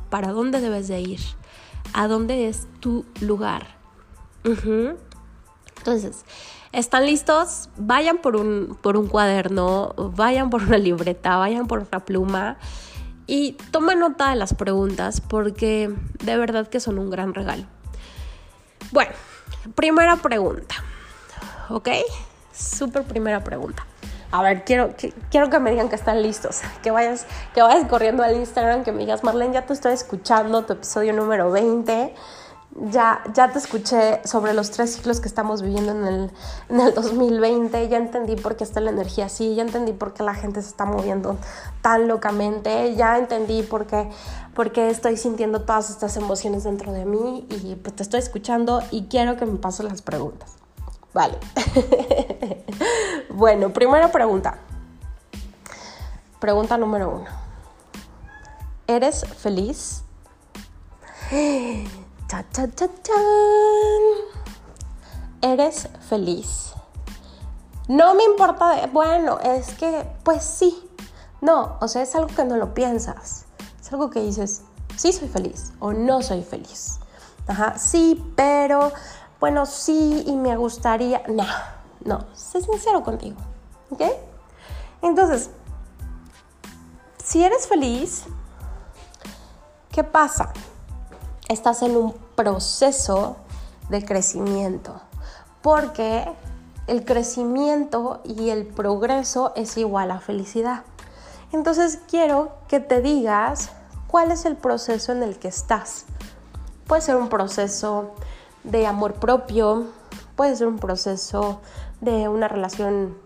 para 0.10 0.32
dónde 0.32 0.62
debes 0.62 0.88
de 0.88 1.02
ir, 1.02 1.20
a 1.94 2.08
dónde 2.08 2.48
es 2.48 2.68
tu 2.80 3.06
lugar. 3.20 3.76
Entonces, 4.44 6.24
¿están 6.72 7.06
listos? 7.06 7.70
Vayan 7.78 8.20
por 8.20 8.36
un, 8.36 8.78
por 8.82 8.96
un 8.96 9.08
cuaderno, 9.08 9.94
vayan 10.16 10.50
por 10.50 10.64
una 10.64 10.78
libreta, 10.78 11.38
vayan 11.38 11.68
por 11.68 11.80
una 11.80 12.00
pluma 12.06 12.58
y 13.30 13.52
toma 13.70 13.94
nota 13.94 14.32
de 14.32 14.36
las 14.36 14.56
preguntas 14.56 15.22
porque 15.22 15.94
de 16.24 16.36
verdad 16.36 16.68
que 16.68 16.80
son 16.80 16.98
un 16.98 17.12
gran 17.12 17.36
regalo. 17.36 17.64
Bueno, 18.92 19.12
primera 19.76 20.16
pregunta. 20.16 20.76
¿Ok? 21.70 21.90
Súper 22.52 23.04
primera 23.04 23.44
pregunta. 23.44 23.86
A 24.32 24.42
ver, 24.42 24.66
quiero 24.66 24.96
quiero 25.30 25.52
que 25.52 25.60
me 25.60 25.70
digan 25.70 25.90
que 25.90 25.96
están 25.96 26.24
listos. 26.24 26.62
Que 26.82 26.90
vayas, 26.90 27.28
que 27.54 27.62
vayas 27.62 27.88
corriendo 27.88 28.24
al 28.24 28.36
Instagram, 28.36 28.84
que 28.84 28.92
me 28.92 29.02
digas, 29.02 29.24
Marlene, 29.24 29.54
ya 29.54 29.66
te 29.68 29.74
estoy 29.74 29.94
escuchando, 29.94 30.66
tu 30.66 30.74
episodio 30.74 31.14
número 31.14 31.52
20 31.52 32.16
ya, 32.76 33.24
ya 33.34 33.52
te 33.52 33.60
escuché 33.60 34.22
sobre 34.26 34.54
los 34.54 34.72
tres 34.72 34.94
ciclos 34.94 35.20
que 35.20 35.28
estamos 35.28 35.62
viviendo 35.62 35.92
en 35.92 36.06
el, 36.06 36.32
en 36.70 36.80
el 36.80 36.94
2020, 36.94 37.88
ya 37.90 37.98
entendí 37.98 38.36
por 38.36 38.56
qué 38.56 38.64
está 38.64 38.80
la 38.80 38.92
energía 38.92 39.26
así, 39.26 39.56
ya 39.56 39.64
entendí 39.64 39.92
por 39.92 40.14
qué 40.14 40.24
la 40.24 40.34
gente 40.34 40.62
se 40.62 40.70
está 40.70 40.86
moviendo 40.86 41.38
tan 41.82 42.08
locamente, 42.08 42.96
ya 42.96 43.18
entendí 43.18 43.64
por 43.64 43.86
qué, 43.86 44.10
por 44.54 44.72
qué 44.72 44.90
estoy 44.90 45.18
sintiendo 45.18 45.62
todas 45.62 45.90
estas 45.90 46.16
emociones 46.18 46.64
dentro 46.64 46.92
de 46.94 47.06
mí 47.06 47.48
y 47.50 47.76
pues 47.76 47.96
te 47.96 48.04
estoy 48.04 48.20
escuchando 48.20 48.82
y 48.92 49.06
quiero 49.06 49.36
que 49.36 49.46
me 49.46 49.58
pases 49.58 49.86
las 49.86 50.02
preguntas. 50.02 50.56
Vale. 51.14 51.38
bueno, 53.30 53.74
primera 53.74 54.12
pregunta. 54.12 54.60
Pregunta 56.40 56.78
número 56.78 57.10
uno. 57.10 57.26
¿Eres 58.88 59.26
feliz? 59.26 60.04
Cha, 62.30 62.46
cha, 62.52 62.68
cha, 62.76 62.88
¿Eres 65.42 65.90
feliz? 66.08 66.74
No 67.88 68.14
me 68.14 68.24
importa, 68.24 68.88
bueno, 68.94 69.40
es 69.40 69.74
que, 69.74 70.08
pues 70.24 70.44
sí. 70.44 70.88
No, 71.42 71.78
o 71.82 71.88
sea, 71.88 72.04
es 72.04 72.14
algo 72.14 72.28
que 72.28 72.46
no 72.46 72.56
lo 72.58 72.76
piensas. 72.76 73.46
Es 73.82 73.92
algo 73.92 74.12
que 74.12 74.20
dices, 74.22 74.62
sí 74.96 75.12
soy 75.12 75.28
feliz 75.28 75.74
o 75.80 75.92
no 75.92 76.22
soy 76.22 76.44
feliz. 76.44 77.00
Ajá, 77.48 77.80
sí, 77.80 78.24
pero, 78.36 78.92
bueno, 79.40 79.66
sí 79.66 80.24
y 80.28 80.36
me 80.36 80.56
gustaría. 80.56 81.24
No, 81.30 81.48
no, 82.06 82.28
sé 82.36 82.62
sincero 82.62 83.04
contigo. 83.04 83.38
¿Ok? 83.90 84.04
Entonces, 85.02 85.50
si 87.24 87.44
eres 87.44 87.68
feliz, 87.68 88.26
¿qué 89.92 90.04
pasa? 90.04 90.54
Estás 91.50 91.82
en 91.82 91.98
un 91.98 92.14
proceso 92.36 93.38
de 93.90 94.06
crecimiento, 94.06 95.02
porque 95.62 96.32
el 96.88 97.04
crecimiento 97.04 98.22
y 98.24 98.50
el 98.50 98.66
progreso 98.66 99.52
es 99.56 99.76
igual 99.78 100.12
a 100.12 100.20
felicidad. 100.20 100.84
Entonces 101.52 102.00
quiero 102.08 102.52
que 102.68 102.80
te 102.80 103.02
digas 103.02 103.72
cuál 104.08 104.32
es 104.32 104.46
el 104.46 104.56
proceso 104.56 105.12
en 105.12 105.24
el 105.24 105.40
que 105.40 105.48
estás. 105.48 106.06
Puede 106.88 107.02
ser 107.02 107.16
un 107.16 107.30
proceso 107.30 108.12
de 108.64 108.86
amor 108.86 109.16
propio, 109.16 109.88
puede 110.36 110.56
ser 110.56 110.68
un 110.68 110.78
proceso 110.78 111.62
de 112.02 112.30
una 112.30 112.48
relación 112.48 113.18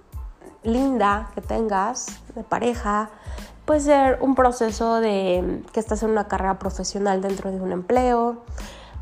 linda 0.64 1.30
que 1.36 1.42
tengas, 1.42 2.08
de 2.36 2.44
pareja, 2.44 3.10
Puede 3.66 3.80
ser 3.80 4.18
un 4.22 4.36
proceso 4.36 5.00
de 5.00 5.64
que 5.72 5.80
estás 5.80 6.04
en 6.04 6.10
una 6.10 6.28
carrera 6.28 6.60
profesional 6.60 7.22
dentro 7.22 7.50
de 7.50 7.62
un 7.62 7.72
empleo. 7.72 8.44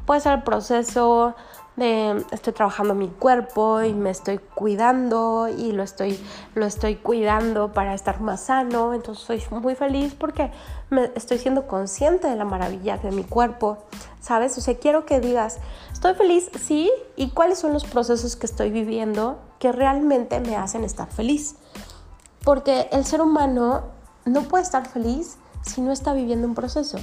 Puede 0.06 0.22
ser 0.22 0.34
el 0.34 0.44
proceso 0.44 1.36
de 1.78 2.24
estoy 2.32 2.54
trabajando 2.54 2.94
mi 2.94 3.08
cuerpo 3.08 3.82
y 3.82 3.94
me 3.94 4.12
estoy 4.12 4.38
cuidando 4.38 5.48
y 5.48 5.72
lo 5.72 5.82
estoy, 5.82 6.20
lo 6.54 6.66
estoy 6.66 6.98
cuidando 6.98 7.72
para 7.72 7.96
estar 7.96 8.22
más 8.22 8.42
sano. 8.42 8.94
Entonces 8.94 9.24
soy 9.24 9.60
muy 9.60 9.74
feliz 9.74 10.14
porque 10.14 10.52
estoy 11.16 11.40
siendo 11.40 11.66
consciente 11.66 12.28
de 12.28 12.36
la 12.36 12.46
maravilla 12.46 12.98
de 12.98 13.12
mi 13.12 13.24
cuerpo. 13.24 13.80
¿Sabes? 14.20 14.56
O 14.60 14.62
sea, 14.62 14.78
quiero 14.78 15.08
que 15.08 15.20
digas, 15.20 15.58
estoy 15.92 16.14
feliz, 16.14 16.52
sí, 16.62 16.92
y 17.16 17.32
cuáles 17.32 17.58
son 17.58 17.74
los 17.74 17.86
procesos 17.86 18.36
que 18.36 18.46
estoy 18.46 18.70
viviendo 18.70 19.40
que 19.58 19.72
realmente 19.72 20.40
me 20.40 20.56
hacen 20.56 20.84
estar 20.84 21.10
feliz. 21.10 21.56
Porque 22.44 22.88
el 22.92 23.06
ser 23.06 23.22
humano 23.22 24.01
no 24.26 24.44
puede 24.44 24.64
estar 24.64 24.88
feliz 24.88 25.38
si 25.62 25.82
no 25.82 25.92
está 25.92 26.14
viviendo 26.14 26.48
un 26.48 26.56
proceso. 26.56 26.98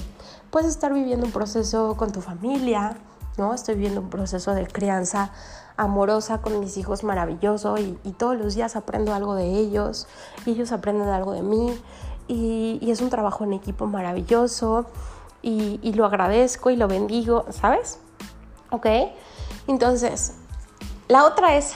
Puedes 0.51 0.69
estar 0.69 0.93
viviendo 0.93 1.27
un 1.27 1.33
proceso 1.33 1.97
con 1.97 2.13
tu 2.13 2.21
familia, 2.21 2.97
¿no? 3.37 3.55
Estoy 3.55 3.77
viviendo 3.77 4.01
un 4.01 4.11
proceso 4.11 4.55
de 4.55 4.67
crianza 4.67 5.31
amorosa 5.77 6.43
con 6.43 6.59
mis 6.59 6.77
hijos 6.77 7.05
maravilloso 7.05 7.79
y, 7.79 7.95
todos 8.19 8.37
los 8.37 8.55
días 8.55 8.75
aprendo 8.75 9.15
algo 9.15 9.35
de 9.35 9.47
ellos 9.47 10.09
y 10.45 10.51
ellos 10.51 10.73
aprenden 10.73 11.09
algo 11.09 11.33
de 11.33 11.43
mí 11.43 11.81
y, 12.27 12.91
es 12.91 13.01
un 13.01 13.11
trabajo 13.11 13.45
en 13.45 13.53
equipo 13.53 13.87
maravilloso 13.87 14.87
y, 15.41 15.93
lo 15.93 16.05
agradezco 16.05 16.71
y 16.71 16.77
lo 16.77 16.89
bendigo, 16.89 17.47
¿sabes? 17.51 18.01
¿Ok? 18.71 18.87
Entonces, 19.69 20.35
la 21.07 21.25
otra 21.25 21.57
es, 21.57 21.75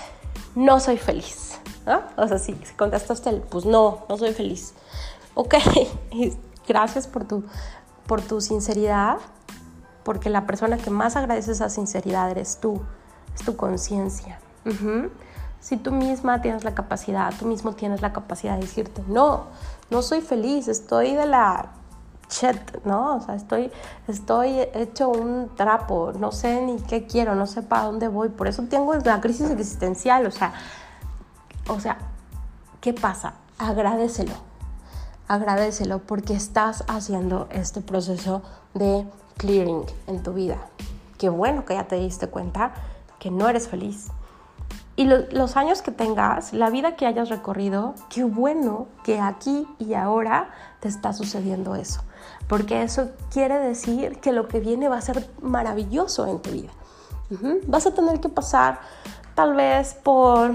no 0.56 0.80
soy 0.80 0.96
feliz, 0.98 1.58
¿no? 1.86 2.02
O 2.16 2.26
sea, 2.26 2.38
si 2.38 2.54
contestaste 2.76 3.30
el, 3.30 3.40
pues 3.40 3.64
no, 3.64 4.04
no 4.08 4.18
soy 4.18 4.32
feliz. 4.32 4.74
Ok, 5.34 5.54
gracias 6.68 7.06
por 7.06 7.24
tu, 7.24 7.44
por 8.06 8.20
tu 8.20 8.40
sinceridad, 8.40 9.18
porque 10.04 10.30
la 10.30 10.46
persona 10.46 10.76
que 10.76 10.90
más 10.90 11.16
agradece 11.16 11.52
esa 11.52 11.70
sinceridad 11.70 12.30
eres 12.30 12.58
tú, 12.60 12.82
es 13.34 13.44
tu 13.44 13.56
conciencia. 13.56 14.38
Si 15.60 15.76
tú 15.76 15.92
misma 15.92 16.42
tienes 16.42 16.64
la 16.64 16.74
capacidad, 16.74 17.32
tú 17.38 17.46
mismo 17.46 17.72
tienes 17.72 18.02
la 18.02 18.12
capacidad 18.12 18.54
de 18.54 18.62
decirte, 18.62 19.02
no, 19.06 19.46
no 19.90 20.02
soy 20.02 20.20
feliz, 20.20 20.68
estoy 20.68 21.14
de 21.14 21.26
la 21.26 21.70
chet, 22.28 22.84
¿no? 22.84 23.16
O 23.16 23.20
sea, 23.20 23.34
estoy, 23.34 23.70
estoy 24.08 24.60
hecho 24.74 25.08
un 25.08 25.50
trapo, 25.54 26.12
no 26.18 26.32
sé 26.32 26.62
ni 26.62 26.78
qué 26.80 27.06
quiero, 27.06 27.34
no 27.34 27.46
sé 27.46 27.62
para 27.62 27.84
dónde 27.84 28.08
voy, 28.08 28.30
por 28.30 28.48
eso 28.48 28.64
tengo 28.64 28.94
la 28.94 29.20
crisis 29.20 29.50
existencial, 29.50 30.26
o 30.26 30.30
sea, 30.30 30.52
o 31.68 31.78
sea, 31.78 31.98
¿qué 32.80 32.92
pasa? 32.92 33.34
Agradecelo, 33.58 34.34
agradecelo 35.28 36.00
porque 36.00 36.34
estás 36.34 36.84
haciendo 36.88 37.48
este 37.50 37.80
proceso 37.80 38.42
de 38.74 39.06
clearing 39.36 39.84
en 40.06 40.22
tu 40.22 40.32
vida. 40.32 40.58
Qué 41.18 41.28
bueno 41.28 41.64
que 41.64 41.74
ya 41.74 41.88
te 41.88 41.96
diste 41.96 42.28
cuenta 42.28 42.74
que 43.18 43.30
no 43.30 43.48
eres 43.48 43.68
feliz. 43.68 44.08
Y 44.94 45.06
los 45.06 45.56
años 45.56 45.80
que 45.80 45.90
tengas, 45.90 46.52
la 46.52 46.68
vida 46.68 46.96
que 46.96 47.06
hayas 47.06 47.30
recorrido, 47.30 47.94
qué 48.10 48.24
bueno 48.24 48.88
que 49.04 49.20
aquí 49.20 49.66
y 49.78 49.94
ahora 49.94 50.50
te 50.80 50.88
está 50.88 51.12
sucediendo 51.14 51.74
eso. 51.76 52.02
Porque 52.46 52.82
eso 52.82 53.10
quiere 53.30 53.58
decir 53.58 54.20
que 54.20 54.32
lo 54.32 54.48
que 54.48 54.60
viene 54.60 54.88
va 54.88 54.98
a 54.98 55.00
ser 55.00 55.30
maravilloso 55.40 56.26
en 56.26 56.40
tu 56.40 56.50
vida. 56.50 56.70
Vas 57.66 57.86
a 57.86 57.94
tener 57.94 58.20
que 58.20 58.28
pasar 58.28 58.80
tal 59.34 59.54
vez 59.54 59.94
por 59.94 60.52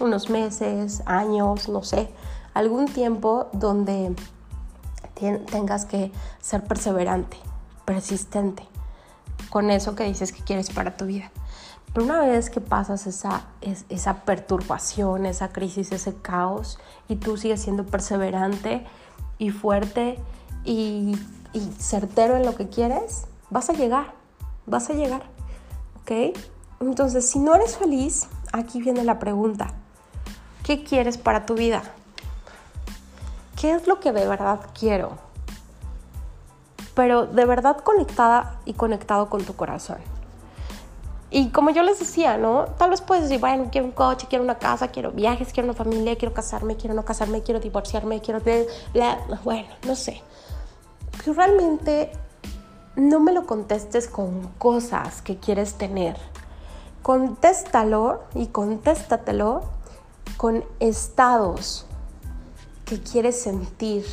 unos 0.00 0.30
meses, 0.30 1.02
años, 1.04 1.68
no 1.68 1.82
sé, 1.82 2.08
algún 2.54 2.86
tiempo 2.86 3.48
donde 3.52 4.14
tengas 5.50 5.84
que 5.84 6.10
ser 6.40 6.64
perseverante, 6.64 7.36
persistente 7.84 8.66
con 9.50 9.70
eso 9.70 9.94
que 9.94 10.04
dices 10.04 10.32
que 10.32 10.42
quieres 10.42 10.70
para 10.70 10.96
tu 10.96 11.06
vida. 11.06 11.30
Pero 11.92 12.06
una 12.06 12.20
vez 12.20 12.48
que 12.48 12.60
pasas 12.60 13.06
esa, 13.06 13.42
esa 13.60 14.24
perturbación, 14.24 15.26
esa 15.26 15.48
crisis, 15.52 15.92
ese 15.92 16.14
caos, 16.14 16.78
y 17.06 17.16
tú 17.16 17.36
sigues 17.36 17.60
siendo 17.60 17.84
perseverante 17.84 18.86
y 19.38 19.50
fuerte 19.50 20.18
y, 20.64 21.18
y 21.52 21.60
certero 21.78 22.36
en 22.36 22.46
lo 22.46 22.54
que 22.54 22.68
quieres, 22.68 23.26
vas 23.50 23.68
a 23.68 23.74
llegar, 23.74 24.14
vas 24.64 24.88
a 24.88 24.94
llegar, 24.94 25.22
¿ok? 26.00 26.34
Entonces, 26.80 27.28
si 27.28 27.38
no 27.38 27.54
eres 27.54 27.76
feliz, 27.76 28.26
aquí 28.52 28.80
viene 28.80 29.04
la 29.04 29.18
pregunta, 29.18 29.74
¿qué 30.64 30.82
quieres 30.82 31.18
para 31.18 31.44
tu 31.44 31.54
vida? 31.54 31.82
¿Qué 33.62 33.70
es 33.70 33.86
lo 33.86 34.00
que 34.00 34.10
de 34.10 34.26
verdad 34.26 34.58
quiero? 34.76 35.18
Pero 36.96 37.26
de 37.26 37.44
verdad 37.44 37.76
conectada 37.76 38.58
y 38.64 38.72
conectado 38.72 39.30
con 39.30 39.44
tu 39.44 39.54
corazón. 39.54 39.98
Y 41.30 41.50
como 41.50 41.70
yo 41.70 41.84
les 41.84 42.00
decía, 42.00 42.38
¿no? 42.38 42.64
Tal 42.76 42.90
vez 42.90 43.02
puedes 43.02 43.22
decir, 43.22 43.38
bueno, 43.38 43.68
quiero 43.70 43.86
un 43.86 43.92
coche, 43.92 44.26
quiero 44.28 44.42
una 44.42 44.58
casa, 44.58 44.88
quiero 44.88 45.12
viajes, 45.12 45.52
quiero 45.52 45.68
una 45.68 45.76
familia, 45.76 46.18
quiero 46.18 46.34
casarme, 46.34 46.74
quiero 46.74 46.96
no 46.96 47.04
casarme, 47.04 47.44
quiero 47.44 47.60
divorciarme, 47.60 48.20
quiero... 48.20 48.40
Bueno, 49.44 49.68
no 49.86 49.94
sé. 49.94 50.20
Pero 51.18 51.34
realmente 51.34 52.10
no 52.96 53.20
me 53.20 53.30
lo 53.30 53.46
contestes 53.46 54.08
con 54.08 54.48
cosas 54.58 55.22
que 55.22 55.36
quieres 55.36 55.74
tener. 55.74 56.16
Contéstalo 57.02 58.24
y 58.34 58.48
contéstatelo 58.48 59.62
con 60.36 60.64
estados 60.80 61.86
que 62.92 63.00
quieres 63.00 63.40
sentir 63.40 64.04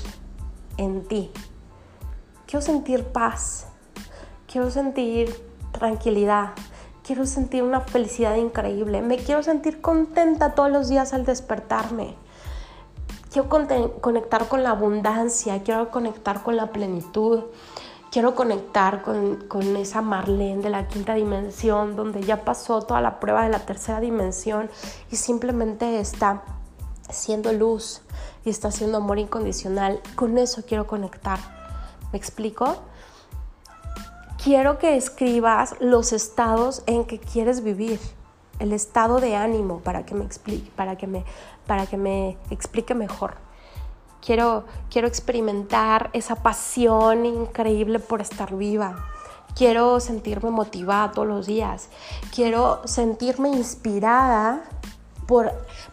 en 0.78 1.06
ti. 1.06 1.32
Quiero 2.48 2.66
sentir 2.66 3.04
paz, 3.04 3.68
quiero 4.50 4.72
sentir 4.72 5.36
tranquilidad, 5.74 6.52
quiero 7.04 7.26
sentir 7.26 7.62
una 7.62 7.82
felicidad 7.82 8.38
increíble, 8.38 9.02
me 9.02 9.18
quiero 9.18 9.44
sentir 9.44 9.82
contenta 9.82 10.56
todos 10.56 10.72
los 10.72 10.88
días 10.88 11.12
al 11.14 11.26
despertarme. 11.26 12.16
Quiero 13.34 13.50
conectar 13.50 14.48
con 14.48 14.64
la 14.64 14.70
abundancia, 14.70 15.62
quiero 15.62 15.92
conectar 15.92 16.42
con 16.42 16.56
la 16.56 16.72
plenitud, 16.72 17.44
quiero 18.12 18.34
conectar 18.34 19.02
con, 19.02 19.44
con, 19.50 19.76
esa 19.76 20.02
Marlene 20.02 20.64
de 20.64 20.70
la 20.70 20.88
quinta 20.88 21.16
dimensión, 21.16 21.98
donde 21.98 22.24
ya 22.24 22.46
pasó 22.46 22.82
toda 22.82 23.02
la 23.02 23.20
prueba 23.20 23.44
de 23.44 23.50
la 23.50 23.60
tercera 23.60 24.00
dimensión 24.00 24.70
y 25.12 25.18
simplemente 25.18 26.00
está 26.00 26.44
siendo 27.10 27.52
luz 27.52 28.04
y 28.46 28.50
está 28.50 28.72
siendo 28.72 28.98
amor 28.98 29.20
incondicional. 29.20 30.02
Con 30.16 30.38
eso 30.38 30.64
quiero 30.68 30.88
conectar. 30.88 31.40
¿Me 32.12 32.18
explico? 32.18 32.78
Quiero 34.42 34.78
que 34.78 34.96
escribas 34.96 35.76
los 35.80 36.14
estados 36.14 36.84
en 36.86 37.06
que 37.06 37.20
quieres 37.20 37.62
vivir, 37.62 38.00
el 38.60 38.72
estado 38.72 39.20
de 39.20 39.36
ánimo 39.36 39.80
para 39.80 40.06
que 40.06 40.16
me 40.16 40.24
explique, 40.24 40.72
para 40.76 40.98
que 40.98 41.08
me, 41.08 41.26
para 41.68 41.86
que 41.86 41.98
me 41.98 42.38
explique 42.50 42.96
mejor. 42.96 43.36
Quiero, 44.26 44.66
quiero 44.90 45.08
experimentar 45.08 46.10
esa 46.14 46.36
pasión 46.36 47.26
increíble 47.26 48.00
por 48.00 48.22
estar 48.22 48.56
viva. 48.56 49.08
Quiero 49.56 50.00
sentirme 50.00 50.52
motivada 50.52 51.12
todos 51.12 51.28
los 51.28 51.46
días. 51.46 51.90
Quiero 52.34 52.82
sentirme 52.86 53.50
inspirada 53.50 54.64
por, 55.30 55.52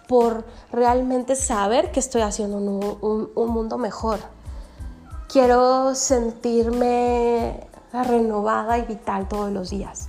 por 0.09 0.47
realmente 0.73 1.37
saber 1.37 1.93
que 1.93 2.01
estoy 2.01 2.23
haciendo 2.23 2.57
un, 2.57 3.31
un 3.35 3.51
mundo 3.51 3.77
mejor. 3.77 4.19
Quiero 5.29 5.95
sentirme 5.95 7.69
renovada 7.93 8.79
y 8.79 8.83
vital 8.83 9.29
todos 9.29 9.53
los 9.53 9.69
días. 9.69 10.09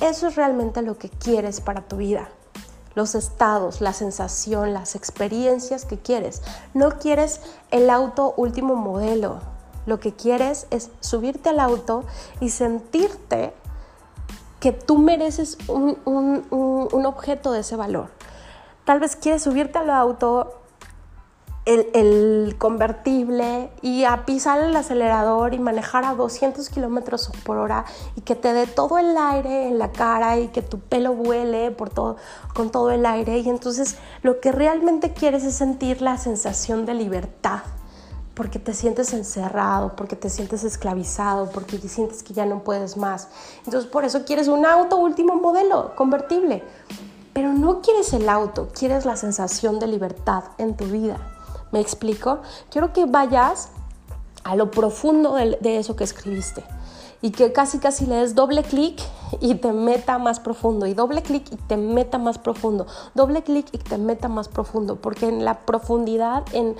Eso 0.00 0.26
es 0.26 0.34
realmente 0.34 0.82
lo 0.82 0.98
que 0.98 1.08
quieres 1.08 1.60
para 1.60 1.82
tu 1.82 1.98
vida 1.98 2.28
los 2.96 3.14
estados, 3.14 3.82
la 3.82 3.92
sensación, 3.92 4.72
las 4.72 4.94
experiencias 4.94 5.84
que 5.84 5.98
quieres. 5.98 6.40
No 6.72 6.98
quieres 6.98 7.42
el 7.70 7.90
auto 7.90 8.32
último 8.38 8.74
modelo. 8.74 9.40
Lo 9.84 10.00
que 10.00 10.14
quieres 10.14 10.66
es 10.70 10.90
subirte 11.00 11.50
al 11.50 11.60
auto 11.60 12.04
y 12.40 12.48
sentirte 12.48 13.52
que 14.60 14.72
tú 14.72 14.96
mereces 14.96 15.58
un, 15.68 15.98
un 16.06 17.06
objeto 17.06 17.52
de 17.52 17.60
ese 17.60 17.76
valor. 17.76 18.15
Tal 18.86 19.00
vez 19.00 19.16
quieres 19.16 19.42
subirte 19.42 19.80
al 19.80 19.90
auto 19.90 20.60
el, 21.64 22.54
convertible 22.56 23.68
y 23.82 24.04
a 24.04 24.24
pisar 24.24 24.60
el 24.60 24.76
acelerador 24.76 25.54
y 25.54 25.58
manejar 25.58 26.04
a 26.04 26.14
200 26.14 26.70
kilómetros 26.70 27.32
por 27.44 27.56
hora 27.56 27.84
y 28.14 28.20
que 28.20 28.36
te 28.36 28.52
dé 28.52 28.68
todo 28.68 28.98
el 28.98 29.16
aire 29.18 29.66
en 29.66 29.80
la 29.80 29.90
cara 29.90 30.38
y 30.38 30.46
que 30.48 30.62
tu 30.62 30.78
pelo 30.78 31.14
vuele 31.14 31.72
por 31.72 31.90
todo, 31.90 32.16
con 32.54 32.70
todo 32.70 32.92
el 32.92 33.04
aire. 33.04 33.38
Y 33.40 33.48
entonces 33.48 33.96
lo 34.22 34.38
que 34.38 34.52
realmente 34.52 35.12
quieres 35.12 35.42
es 35.42 35.56
sentir 35.56 36.00
la 36.00 36.16
sensación 36.16 36.86
de 36.86 36.94
libertad 36.94 37.62
porque 38.34 38.60
te 38.60 38.72
sientes 38.72 39.12
encerrado, 39.14 39.96
porque 39.96 40.14
te 40.14 40.30
sientes 40.30 40.62
esclavizado, 40.62 41.50
porque 41.50 41.76
te 41.78 41.88
sientes 41.88 42.22
que 42.22 42.34
ya 42.34 42.46
no 42.46 42.62
puedes 42.62 42.96
más. 42.96 43.30
Entonces 43.64 43.90
por 43.90 44.04
eso 44.04 44.24
quieres 44.24 44.46
un 44.46 44.64
auto 44.64 44.96
último 44.98 45.34
modelo, 45.34 45.96
convertible. 45.96 46.62
Pero 47.36 47.52
no 47.52 47.82
quieres 47.82 48.14
el 48.14 48.30
auto, 48.30 48.70
quieres 48.72 49.04
la 49.04 49.14
sensación 49.14 49.78
de 49.78 49.86
libertad 49.86 50.44
en 50.56 50.74
tu 50.74 50.86
vida. 50.86 51.18
¿Me 51.70 51.80
explico? 51.80 52.40
Quiero 52.70 52.94
que 52.94 53.04
vayas 53.04 53.68
a 54.42 54.56
lo 54.56 54.70
profundo 54.70 55.34
de, 55.34 55.76
eso 55.76 55.96
que 55.96 56.04
escribiste 56.04 56.64
y 57.20 57.32
que 57.32 57.52
casi 57.52 57.78
casi 57.78 58.06
le 58.06 58.14
des 58.14 58.34
doble 58.34 58.62
clic 58.62 59.02
y 59.42 59.56
te 59.56 59.74
meta 59.74 60.16
más 60.16 60.40
profundo 60.40 60.86
y 60.86 60.94
doble 60.94 61.20
clic 61.20 61.44
y 61.52 61.56
te 61.56 61.76
meta 61.76 62.16
más 62.16 62.38
profundo, 62.38 62.86
doble 63.14 63.42
clic 63.42 63.66
y 63.70 63.76
te 63.76 63.98
meta 63.98 64.28
más 64.28 64.48
profundo, 64.48 64.96
porque 64.96 65.28
en 65.28 65.44
la 65.44 65.66
profundidad, 65.66 66.42
en, 66.54 66.74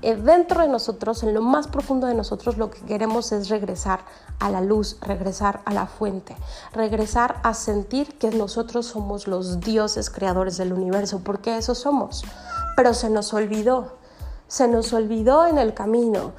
eh, 0.00 0.14
dentro 0.14 0.62
de 0.62 0.68
nosotros, 0.68 1.22
en 1.24 1.34
lo 1.34 1.42
más 1.42 1.66
profundo 1.66 2.06
de 2.06 2.14
nosotros, 2.14 2.56
lo 2.56 2.70
que 2.70 2.80
queremos 2.82 3.32
es 3.32 3.48
regresar 3.48 4.00
a 4.38 4.48
la 4.48 4.60
luz, 4.60 4.96
regresar 5.00 5.60
a 5.64 5.74
la 5.74 5.86
fuente, 5.86 6.36
regresar 6.72 7.40
a 7.42 7.52
sentir 7.54 8.16
que 8.16 8.30
nosotros 8.30 8.86
somos 8.86 9.26
los 9.26 9.58
dioses 9.60 10.08
creadores 10.08 10.56
del 10.56 10.72
universo, 10.72 11.20
porque 11.24 11.56
eso 11.56 11.74
somos, 11.74 12.24
pero 12.76 12.94
se 12.94 13.10
nos 13.10 13.34
olvidó, 13.34 13.96
se 14.46 14.68
nos 14.68 14.92
olvidó 14.92 15.46
en 15.46 15.58
el 15.58 15.74
camino. 15.74 16.32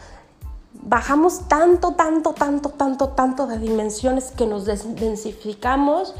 Bajamos 0.81 1.49
tanto, 1.49 1.91
tanto, 1.91 2.31
tanto, 2.31 2.69
tanto, 2.69 3.09
tanto 3.09 3.47
de 3.47 3.59
dimensiones 3.59 4.31
que 4.31 4.45
nos 4.45 4.63
densificamos, 4.63 6.15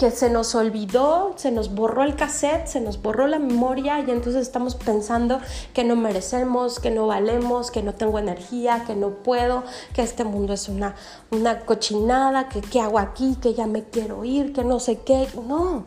que 0.00 0.10
se 0.10 0.30
nos 0.30 0.54
olvidó, 0.54 1.34
se 1.36 1.52
nos 1.52 1.74
borró 1.74 2.04
el 2.04 2.16
cassette, 2.16 2.66
se 2.66 2.80
nos 2.80 3.02
borró 3.02 3.26
la 3.26 3.38
memoria 3.38 4.00
y 4.00 4.10
entonces 4.10 4.40
estamos 4.40 4.74
pensando 4.74 5.42
que 5.74 5.84
no 5.84 5.94
merecemos, 5.94 6.80
que 6.80 6.90
no 6.90 7.06
valemos, 7.06 7.70
que 7.70 7.82
no 7.82 7.92
tengo 7.92 8.18
energía, 8.18 8.84
que 8.86 8.96
no 8.96 9.10
puedo, 9.10 9.62
que 9.92 10.00
este 10.00 10.24
mundo 10.24 10.54
es 10.54 10.70
una, 10.70 10.94
una 11.30 11.66
cochinada, 11.66 12.48
que 12.48 12.62
qué 12.62 12.80
hago 12.80 12.98
aquí, 12.98 13.36
que 13.42 13.52
ya 13.52 13.66
me 13.66 13.84
quiero 13.84 14.24
ir, 14.24 14.54
que 14.54 14.64
no 14.64 14.80
sé 14.80 15.00
qué. 15.00 15.28
No, 15.46 15.84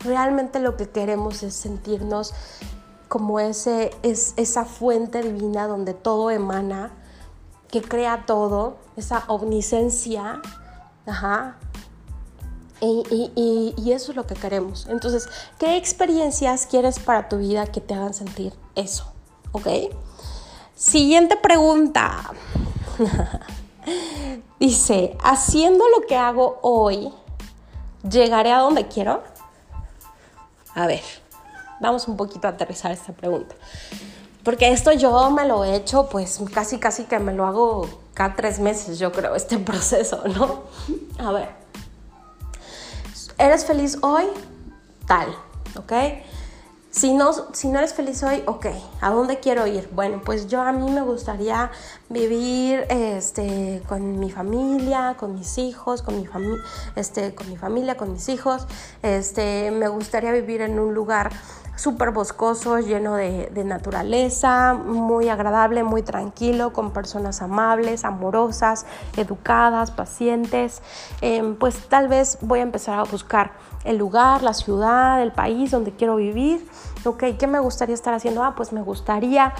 realmente 0.00 0.58
lo 0.58 0.76
que 0.76 0.88
queremos 0.88 1.44
es 1.44 1.54
sentirnos 1.54 2.34
como 3.06 3.38
ese, 3.38 3.92
es, 4.02 4.34
esa 4.36 4.64
fuente 4.64 5.22
divina 5.22 5.68
donde 5.68 5.94
todo 5.94 6.32
emana 6.32 6.90
que 7.68 7.80
crea 7.80 8.24
todo, 8.26 8.78
esa 8.96 9.22
omniscencia, 9.28 10.40
ajá. 11.06 11.58
Y, 12.80 13.90
eso 13.90 14.12
es 14.12 14.16
lo 14.16 14.26
que 14.26 14.34
queremos. 14.34 14.86
Entonces, 14.88 15.28
¿qué 15.58 15.76
experiencias 15.76 16.66
quieres 16.66 16.98
para 16.98 17.28
tu 17.28 17.38
vida 17.38 17.66
que 17.66 17.80
te 17.80 17.94
hagan 17.94 18.12
sentir 18.12 18.52
eso? 18.74 19.12
¿Ok? 19.52 19.66
Siguiente 20.74 21.36
pregunta. 21.36 22.32
Dice, 24.60 25.16
haciendo 25.22 25.88
lo 25.88 26.06
que 26.06 26.16
hago 26.16 26.58
hoy, 26.62 27.12
¿llegaré 28.08 28.52
a 28.52 28.58
donde 28.58 28.86
quiero? 28.88 29.22
A 30.74 30.86
ver, 30.86 31.02
vamos 31.80 32.06
un 32.08 32.16
poquito 32.16 32.46
a 32.46 32.50
aterrizar 32.50 32.92
esta 32.92 33.12
pregunta. 33.12 33.54
Porque 34.44 34.70
esto 34.70 34.92
yo 34.92 35.30
me 35.30 35.46
lo 35.46 35.64
he 35.64 35.74
hecho, 35.74 36.08
pues 36.08 36.40
casi, 36.52 36.78
casi 36.78 37.04
que 37.04 37.18
me 37.18 37.32
lo 37.32 37.46
hago 37.46 37.88
cada 38.14 38.36
tres 38.36 38.60
meses, 38.60 38.98
yo 38.98 39.10
creo, 39.12 39.34
este 39.34 39.58
proceso, 39.58 40.22
¿no? 40.28 40.64
A 41.18 41.32
ver, 41.32 41.48
¿eres 43.38 43.64
feliz 43.64 43.98
hoy? 44.02 44.24
Tal, 45.06 45.28
¿ok? 45.76 45.92
Si 46.90 47.12
no, 47.12 47.30
si 47.52 47.68
no 47.68 47.78
eres 47.78 47.92
feliz 47.92 48.22
hoy, 48.22 48.42
ok, 48.46 48.68
¿a 49.02 49.10
dónde 49.10 49.38
quiero 49.38 49.66
ir? 49.66 49.86
Bueno, 49.92 50.22
pues 50.24 50.46
yo 50.46 50.62
a 50.62 50.72
mí 50.72 50.90
me 50.90 51.02
gustaría 51.02 51.70
vivir 52.08 52.86
este, 52.88 53.82
con 53.86 54.18
mi 54.18 54.30
familia, 54.30 55.14
con 55.18 55.34
mis 55.34 55.58
hijos, 55.58 56.00
con 56.00 56.18
mi, 56.18 56.26
este, 56.94 57.34
con 57.34 57.50
mi 57.50 57.58
familia, 57.58 57.98
con 57.98 58.14
mis 58.14 58.30
hijos. 58.30 58.66
Este, 59.02 59.70
me 59.72 59.88
gustaría 59.88 60.32
vivir 60.32 60.62
en 60.62 60.78
un 60.78 60.94
lugar 60.94 61.32
súper 61.76 62.10
boscoso, 62.10 62.78
lleno 62.80 63.14
de, 63.14 63.64
naturaleza, 63.64 64.74
muy 64.74 65.28
agradable, 65.28 65.84
muy 65.84 66.02
tranquilo, 66.02 66.72
con 66.72 66.90
personas 66.90 67.42
amables, 67.42 68.04
amorosas, 68.04 68.86
educadas, 69.16 69.90
pacientes. 69.90 70.82
Em, 71.20 71.54
pues 71.54 71.88
tal 71.88 72.08
vez 72.08 72.38
voy 72.40 72.60
a 72.60 72.62
empezar 72.62 72.98
a 72.98 73.04
buscar 73.04 73.52
el 73.84 73.98
lugar, 73.98 74.42
la 74.42 74.54
ciudad, 74.54 75.22
el 75.22 75.32
país 75.32 75.70
donde 75.70 75.92
quiero 75.92 76.16
vivir. 76.16 76.66
Ok, 77.04 77.24
¿qué 77.38 77.46
me 77.46 77.60
gustaría 77.60 77.94
estar 77.94 78.14
haciendo? 78.14 78.42
Ah, 78.42 78.54
pues 78.56 78.72
me 78.72 78.82
gustaría 78.82 79.52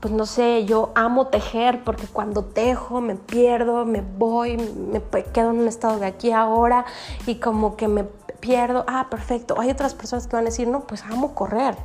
pues 0.00 0.12
no 0.12 0.26
sé, 0.26 0.66
yo 0.66 0.92
amo 0.94 1.28
tejer 1.28 1.82
porque 1.82 2.06
cuando 2.06 2.44
tejo 2.44 3.00
me 3.00 3.16
pierdo, 3.16 3.84
me 3.86 4.02
voy, 4.02 4.56
me 4.56 5.00
quedo 5.32 5.50
en 5.50 5.60
un 5.60 5.68
estado 5.68 5.98
de 5.98 6.06
aquí 6.06 6.32
ahora 6.32 6.84
y 7.26 7.36
como 7.36 7.76
que 7.76 7.88
me 7.88 8.04
pierdo, 8.40 8.84
ah, 8.86 9.08
perfecto. 9.10 9.60
Hay 9.60 9.70
otras 9.70 9.94
personas 9.94 10.26
que 10.26 10.36
van 10.36 10.44
a 10.44 10.50
decir, 10.50 10.68
no, 10.68 10.80
pues 10.80 11.02
amo 11.04 11.34
correr. 11.34 11.76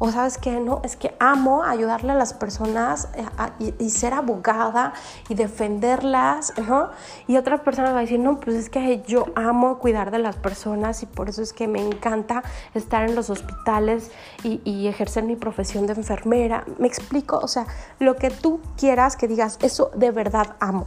O 0.00 0.12
sabes 0.12 0.38
que 0.38 0.60
no, 0.60 0.80
es 0.84 0.96
que 0.96 1.16
amo 1.18 1.64
ayudarle 1.64 2.12
a 2.12 2.14
las 2.14 2.32
personas 2.32 3.08
eh, 3.14 3.74
y, 3.80 3.90
ser 3.90 4.14
abogada 4.14 4.92
y 5.28 5.34
defenderlas, 5.34 6.52
¿no? 6.68 6.90
Y 7.26 7.36
otras 7.36 7.60
personas 7.62 7.90
van 7.90 7.98
a 7.98 8.02
decir, 8.02 8.20
no, 8.20 8.38
pues 8.38 8.54
es 8.54 8.70
que 8.70 9.02
yo 9.08 9.26
amo 9.34 9.78
cuidar 9.78 10.12
de 10.12 10.20
las 10.20 10.36
personas 10.36 11.02
y 11.02 11.06
por 11.06 11.28
eso 11.28 11.42
es 11.42 11.52
que 11.52 11.66
me 11.66 11.84
encanta 11.84 12.44
estar 12.74 13.08
en 13.08 13.16
los 13.16 13.28
hospitales 13.28 14.12
y, 14.44 14.86
ejercer 14.86 15.24
mi 15.24 15.34
profesión 15.34 15.86
de 15.86 15.94
enfermera. 15.94 16.64
Me 16.78 16.86
explico, 16.86 17.38
o 17.38 17.48
sea, 17.48 17.66
lo 17.98 18.16
que 18.16 18.30
tú 18.30 18.60
quieras 18.76 19.16
que 19.16 19.26
digas, 19.26 19.58
eso 19.60 19.90
de 19.94 20.12
verdad 20.12 20.56
amo. 20.60 20.86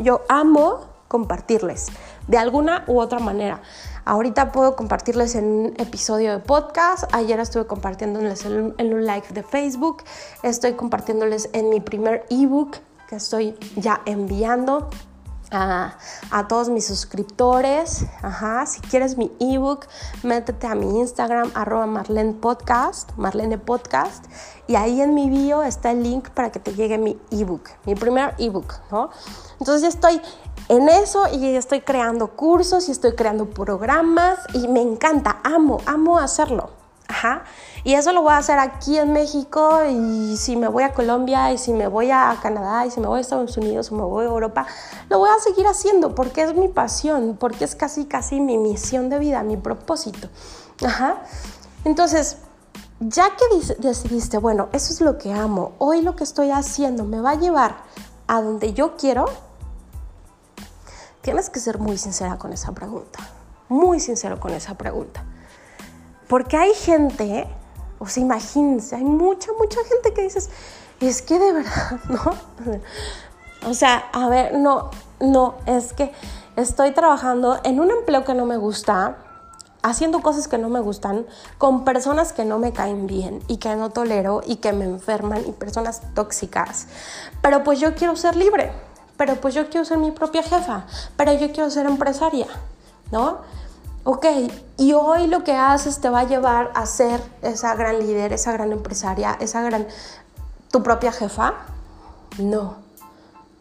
Yo 0.00 0.22
amo 0.28 0.80
compartirles 1.08 1.92
de 2.26 2.38
alguna 2.38 2.84
u 2.88 2.98
otra 2.98 3.20
manera. 3.20 3.60
Ahorita 4.06 4.52
puedo 4.52 4.76
compartirles 4.76 5.34
en 5.34 5.44
un 5.44 5.74
episodio 5.78 6.32
de 6.32 6.38
podcast. 6.38 7.04
Ayer 7.12 7.40
estuve 7.40 7.66
compartiéndoles 7.66 8.44
en, 8.44 8.74
un 8.78 9.06
live 9.06 9.24
de 9.32 9.42
Facebook. 9.42 10.02
Estoy 10.42 10.74
compartiéndoles 10.74 11.48
en 11.54 11.70
mi 11.70 11.80
primer 11.80 12.26
ebook 12.28 12.76
que 13.08 13.16
estoy 13.16 13.56
ya 13.76 14.02
enviando. 14.04 14.90
A, 15.54 15.96
todos 16.48 16.68
mis 16.68 16.86
suscriptores. 16.86 18.06
Ajá, 18.22 18.66
si 18.66 18.80
quieres 18.80 19.16
mi 19.16 19.30
ebook, 19.38 19.86
métete 20.24 20.66
a 20.66 20.74
mi 20.74 20.98
Instagram, 20.98 21.52
arroba 21.54 21.86
Marlene 21.86 22.32
Podcast, 22.32 23.12
Marlene 23.16 23.56
Podcast, 23.56 24.24
y 24.66 24.74
ahí 24.74 25.00
en 25.00 25.14
mi 25.14 25.30
bio 25.30 25.62
está 25.62 25.92
el 25.92 26.02
link 26.02 26.30
para 26.30 26.50
que 26.50 26.58
te 26.58 26.74
llegue 26.74 26.98
mi 26.98 27.16
ebook, 27.30 27.68
mi 27.84 27.94
primer 27.94 28.34
ebook, 28.38 28.74
¿no? 28.90 29.10
Entonces 29.60 29.82
ya 29.82 29.88
estoy 29.88 30.20
en 30.68 30.88
eso 30.88 31.28
y 31.32 31.46
estoy 31.54 31.82
creando 31.82 32.28
cursos 32.28 32.88
y 32.88 32.90
estoy 32.92 33.14
creando 33.14 33.48
programas 33.50 34.40
y 34.54 34.66
me 34.66 34.82
encanta, 34.82 35.38
amo, 35.44 35.78
amo 35.86 36.18
hacerlo. 36.18 36.83
Ajá. 37.14 37.44
Y 37.84 37.94
eso 37.94 38.12
lo 38.12 38.22
voy 38.22 38.32
a 38.32 38.38
hacer 38.38 38.58
aquí 38.58 38.98
en 38.98 39.12
México 39.12 39.84
y 39.88 40.36
si 40.36 40.56
me 40.56 40.66
voy 40.66 40.82
a 40.82 40.92
Colombia 40.92 41.52
y 41.52 41.58
si 41.58 41.72
me 41.72 41.86
voy 41.86 42.10
a 42.10 42.36
Canadá 42.42 42.86
y 42.86 42.90
si 42.90 42.98
me 42.98 43.06
voy 43.06 43.18
a 43.18 43.20
Estados 43.20 43.56
Unidos 43.56 43.92
o 43.92 43.94
me 43.94 44.02
voy 44.02 44.24
a 44.24 44.28
Europa, 44.28 44.66
lo 45.08 45.20
voy 45.20 45.30
a 45.30 45.38
seguir 45.40 45.66
haciendo 45.68 46.14
porque 46.14 46.42
es 46.42 46.56
mi 46.56 46.66
pasión, 46.66 47.36
porque 47.38 47.64
es 47.64 47.76
casi 47.76 48.06
casi 48.06 48.40
mi 48.40 48.58
misión 48.58 49.10
de 49.10 49.20
vida, 49.20 49.44
mi 49.44 49.56
propósito. 49.56 50.28
Ajá. 50.84 51.22
Entonces, 51.84 52.38
ya 52.98 53.28
que 53.36 53.74
decidiste, 53.78 54.38
bueno, 54.38 54.68
eso 54.72 54.92
es 54.92 55.00
lo 55.00 55.16
que 55.16 55.32
amo, 55.32 55.72
hoy 55.78 56.02
lo 56.02 56.16
que 56.16 56.24
estoy 56.24 56.50
haciendo 56.50 57.04
me 57.04 57.20
va 57.20 57.30
a 57.30 57.34
llevar 57.36 57.76
a 58.26 58.40
donde 58.40 58.72
yo 58.72 58.96
quiero, 58.96 59.26
Tienes 61.24 61.48
que 61.48 61.58
ser 61.58 61.78
muy 61.78 61.96
sincera 61.96 62.36
con 62.36 62.52
esa 62.52 62.72
pregunta, 62.72 63.18
muy 63.70 63.98
sincero 63.98 64.38
con 64.38 64.52
esa 64.52 64.74
pregunta. 64.74 65.24
Porque 66.28 66.56
hay 66.56 66.74
gente, 66.74 67.46
o 67.98 68.06
sea, 68.06 68.22
imagínense, 68.22 68.96
hay 68.96 69.04
mucha, 69.04 69.52
mucha 69.58 69.78
gente 69.84 70.12
que 70.14 70.22
dices, 70.22 70.50
es 71.00 71.22
que 71.22 71.38
de 71.38 71.52
verdad, 71.52 72.00
¿no? 72.08 73.68
O 73.68 73.74
sea, 73.74 74.04
a 74.12 74.28
ver, 74.28 74.56
no, 74.58 74.90
no, 75.20 75.56
es 75.66 75.92
que 75.92 76.12
estoy 76.56 76.92
trabajando 76.92 77.60
en 77.64 77.80
un 77.80 77.90
empleo 77.90 78.24
que 78.24 78.34
no 78.34 78.46
me 78.46 78.56
gusta, 78.56 79.18
haciendo 79.82 80.22
cosas 80.22 80.48
que 80.48 80.58
no 80.58 80.68
me 80.68 80.80
gustan, 80.80 81.26
con 81.58 81.84
personas 81.84 82.32
que 82.32 82.44
no 82.44 82.58
me 82.58 82.72
caen 82.72 83.06
bien 83.06 83.40
y 83.48 83.58
que 83.58 83.74
no 83.76 83.90
tolero 83.90 84.40
y 84.46 84.56
que 84.56 84.72
me 84.72 84.84
enferman 84.84 85.42
y 85.46 85.52
personas 85.52 86.02
tóxicas. 86.14 86.88
Pero 87.42 87.64
pues 87.64 87.80
yo 87.80 87.94
quiero 87.94 88.16
ser 88.16 88.36
libre 88.36 88.72
pero 89.16 89.36
pues 89.36 89.54
yo 89.54 89.68
quiero 89.68 89.84
ser 89.84 89.98
mi 89.98 90.10
propia 90.10 90.42
jefa, 90.42 90.86
pero 91.16 91.32
yo 91.34 91.52
quiero 91.52 91.70
ser 91.70 91.86
empresaria, 91.86 92.46
¿no? 93.12 93.38
Ok, 94.06 94.26
y 94.76 94.92
hoy 94.92 95.26
lo 95.28 95.44
que 95.44 95.54
haces 95.54 95.98
te 95.98 96.10
va 96.10 96.20
a 96.20 96.24
llevar 96.24 96.70
a 96.74 96.84
ser 96.84 97.22
esa 97.40 97.74
gran 97.74 97.98
líder, 97.98 98.34
esa 98.34 98.52
gran 98.52 98.70
empresaria, 98.70 99.36
esa 99.40 99.62
gran... 99.62 99.86
tu 100.70 100.82
propia 100.82 101.10
jefa. 101.10 101.54
No. 102.38 102.76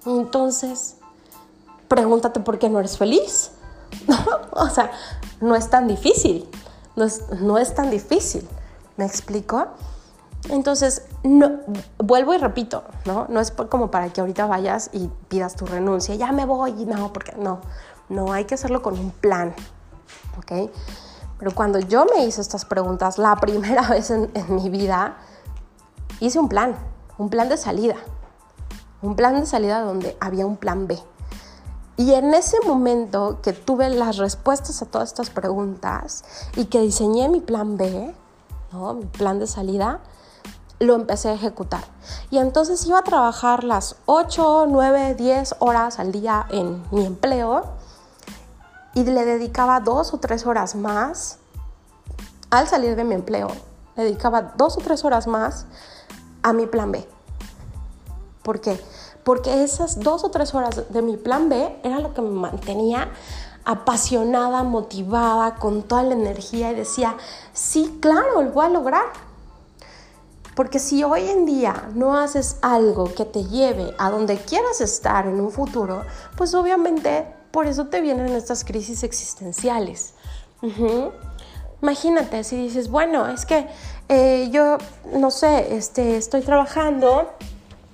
Entonces, 0.06 0.98
pregúntate 1.88 2.42
por 2.42 2.60
qué 2.60 2.70
no 2.70 2.80
eres 2.80 2.98
feliz. 2.98 3.52
o 4.52 4.68
sea, 4.68 4.92
no 5.40 5.56
es 5.56 5.70
tan 5.70 5.88
difícil. 5.88 6.50
No 6.98 7.06
es, 7.06 7.24
no 7.40 7.58
es 7.58 7.74
tan 7.74 7.90
difícil. 7.90 8.46
¿Me 8.98 9.06
explico? 9.06 9.68
Entonces, 10.50 11.04
no, 11.24 11.60
vuelvo 12.00 12.34
y 12.34 12.38
repito, 12.38 12.84
¿no? 13.06 13.28
No 13.30 13.40
es 13.40 13.52
como 13.52 13.92
para 13.92 14.12
que 14.12 14.20
ahorita 14.20 14.46
vayas 14.46 14.90
y 14.92 15.10
pidas 15.30 15.56
tu 15.56 15.66
renuncia, 15.66 16.16
ya 16.16 16.34
me 16.34 16.46
voy, 16.46 16.74
no, 16.86 17.14
porque 17.14 17.34
no, 17.38 17.62
no, 18.10 18.34
hay 18.34 18.44
que 18.44 18.56
hacerlo 18.56 18.82
con 18.82 19.00
un 19.00 19.12
plan, 19.12 19.56
¿ok? 20.38 20.70
Pero 21.40 21.54
cuando 21.54 21.80
yo 21.80 22.06
me 22.06 22.26
hice 22.26 22.42
estas 22.42 22.66
preguntas 22.66 23.18
la 23.18 23.36
primera 23.42 23.88
vez 23.90 24.12
en, 24.12 24.32
en 24.34 24.56
mi 24.56 24.70
vida, 24.70 25.18
hice 26.20 26.40
un 26.40 26.50
plan, 26.50 26.76
un 27.18 27.30
plan 27.30 27.50
de 27.50 27.58
salida, 27.58 27.96
un 29.02 29.16
plan 29.16 29.40
de 29.40 29.46
salida 29.46 29.82
donde 29.82 30.18
había 30.20 30.46
un 30.46 30.58
plan 30.58 30.88
B. 30.88 30.98
Y 31.96 32.14
en 32.14 32.34
ese 32.34 32.58
momento 32.66 33.40
que 33.44 33.54
tuve 33.54 33.90
las 33.90 34.18
respuestas 34.18 34.82
a 34.82 34.86
todas 34.88 35.10
estas 35.10 35.30
preguntas 35.30 36.24
y 36.56 36.66
que 36.66 36.80
diseñé 36.80 37.30
mi 37.30 37.40
plan 37.40 37.78
B, 37.78 38.16
¿no? 38.72 38.94
mi 38.96 39.06
plan 39.06 39.38
de 39.38 39.46
salida, 39.46 40.00
lo 40.80 40.96
empecé 40.96 41.30
a 41.30 41.34
ejecutar. 41.34 41.84
Y 42.32 42.40
entonces 42.40 42.86
iba 42.88 43.00
a 43.00 43.04
trabajar 43.04 43.64
las 43.64 43.96
8, 44.06 44.66
9, 44.70 45.16
10 45.16 45.56
horas 45.60 46.00
al 46.00 46.12
día 46.12 46.46
en 46.50 46.84
mi 46.92 47.06
empleo 47.06 47.64
y 48.94 49.04
le 49.04 49.26
dedicaba 49.26 49.80
dos 49.80 50.14
o 50.14 50.18
tres 50.18 50.46
horas 50.46 50.76
más 50.76 51.40
al 52.50 52.68
salir 52.68 52.96
de 52.96 53.04
mi 53.04 53.16
empleo. 53.16 53.48
Le 53.96 54.04
dedicaba 54.04 54.54
dos 54.56 54.78
o 54.78 54.82
tres 54.82 55.04
horas 55.04 55.28
más 55.28 55.66
a 56.42 56.54
mi 56.54 56.68
plan 56.68 56.92
B. 56.92 57.08
¿Por 58.44 58.60
qué? 58.62 58.80
Porque 59.24 59.64
esas 59.64 60.00
dos 60.00 60.24
o 60.24 60.30
tres 60.30 60.54
horas 60.54 60.92
de 60.92 61.02
mi 61.02 61.18
plan 61.18 61.50
B 61.50 61.80
era 61.84 62.00
lo 62.00 62.14
que 62.14 62.22
me 62.22 62.30
mantenía 62.30 63.10
apasionada, 63.66 64.64
motivada, 64.64 65.56
con 65.56 65.84
toda 65.84 66.04
la 66.04 66.14
energía 66.14 66.72
y 66.72 66.76
decía, 66.76 67.16
sí, 67.54 68.00
claro, 68.02 68.42
lo 68.42 68.52
voy 68.52 68.66
a 68.66 68.70
lograr. 68.70 69.06
Porque 70.56 70.78
si 70.78 71.04
hoy 71.04 71.30
en 71.30 71.46
día 71.46 71.90
no 71.96 72.18
haces 72.18 72.58
algo 72.62 73.06
que 73.06 73.26
te 73.26 73.46
lleve 73.46 73.96
a 73.98 74.12
donde 74.12 74.38
quieras 74.38 74.82
estar 74.82 75.26
en 75.26 75.40
un 75.40 75.52
futuro, 75.52 76.04
pues 76.38 76.54
obviamente 76.54 77.34
por 77.54 77.68
eso 77.68 77.86
te 77.86 78.02
vienen 78.02 78.30
estas 78.30 78.66
crisis 78.66 79.04
existenciales. 79.04 80.16
Imagínate 81.84 82.44
si 82.44 82.58
dices, 82.58 82.90
bueno, 82.90 83.28
es 83.28 83.46
que 83.46 83.68
eh, 84.10 84.50
yo, 84.52 84.80
no 85.14 85.30
sé, 85.30 85.76
este, 85.76 86.18
estoy 86.18 86.42
trabajando 86.42 87.30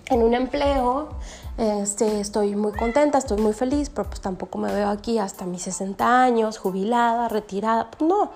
en 0.06 0.24
un 0.24 0.34
empleo, 0.34 1.10
este, 1.58 2.22
estoy 2.22 2.56
muy 2.56 2.72
contenta, 2.72 3.18
estoy 3.18 3.42
muy 3.42 3.52
feliz, 3.52 3.90
pero 3.90 4.08
pues 4.08 4.22
tampoco 4.22 4.58
me 4.58 4.74
veo 4.74 4.88
aquí 4.88 5.20
hasta 5.20 5.46
mis 5.46 5.64
60 5.64 6.24
años, 6.24 6.58
jubilada, 6.58 7.28
retirada. 7.28 7.90
No, 8.00 8.32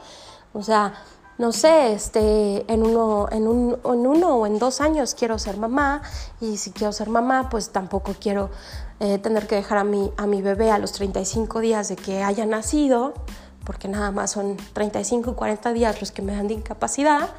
o 0.51 0.61
sea, 0.61 0.93
no 1.37 1.51
sé, 1.51 1.93
este, 1.93 2.71
en 2.71 2.83
uno, 2.83 3.27
en, 3.31 3.47
un, 3.47 3.79
en 3.83 4.07
uno 4.07 4.35
o 4.35 4.45
en 4.45 4.59
dos 4.59 4.81
años 4.81 5.15
quiero 5.15 5.39
ser 5.39 5.57
mamá 5.57 6.01
y 6.39 6.57
si 6.57 6.71
quiero 6.71 6.93
ser 6.93 7.09
mamá, 7.09 7.49
pues 7.49 7.69
tampoco 7.69 8.13
quiero 8.19 8.49
eh, 8.99 9.17
tener 9.17 9.47
que 9.47 9.55
dejar 9.55 9.79
a 9.79 9.83
mi, 9.83 10.11
a 10.17 10.27
mi 10.27 10.41
bebé 10.41 10.71
a 10.71 10.77
los 10.77 10.91
35 10.91 11.59
días 11.59 11.89
de 11.89 11.95
que 11.95 12.23
haya 12.23 12.45
nacido, 12.45 13.13
porque 13.65 13.87
nada 13.87 14.11
más 14.11 14.31
son 14.31 14.57
35 14.73 15.31
y 15.31 15.33
40 15.33 15.73
días 15.73 15.99
los 15.99 16.11
que 16.11 16.21
me 16.21 16.35
dan 16.35 16.47
de 16.47 16.53
incapacidad, 16.53 17.29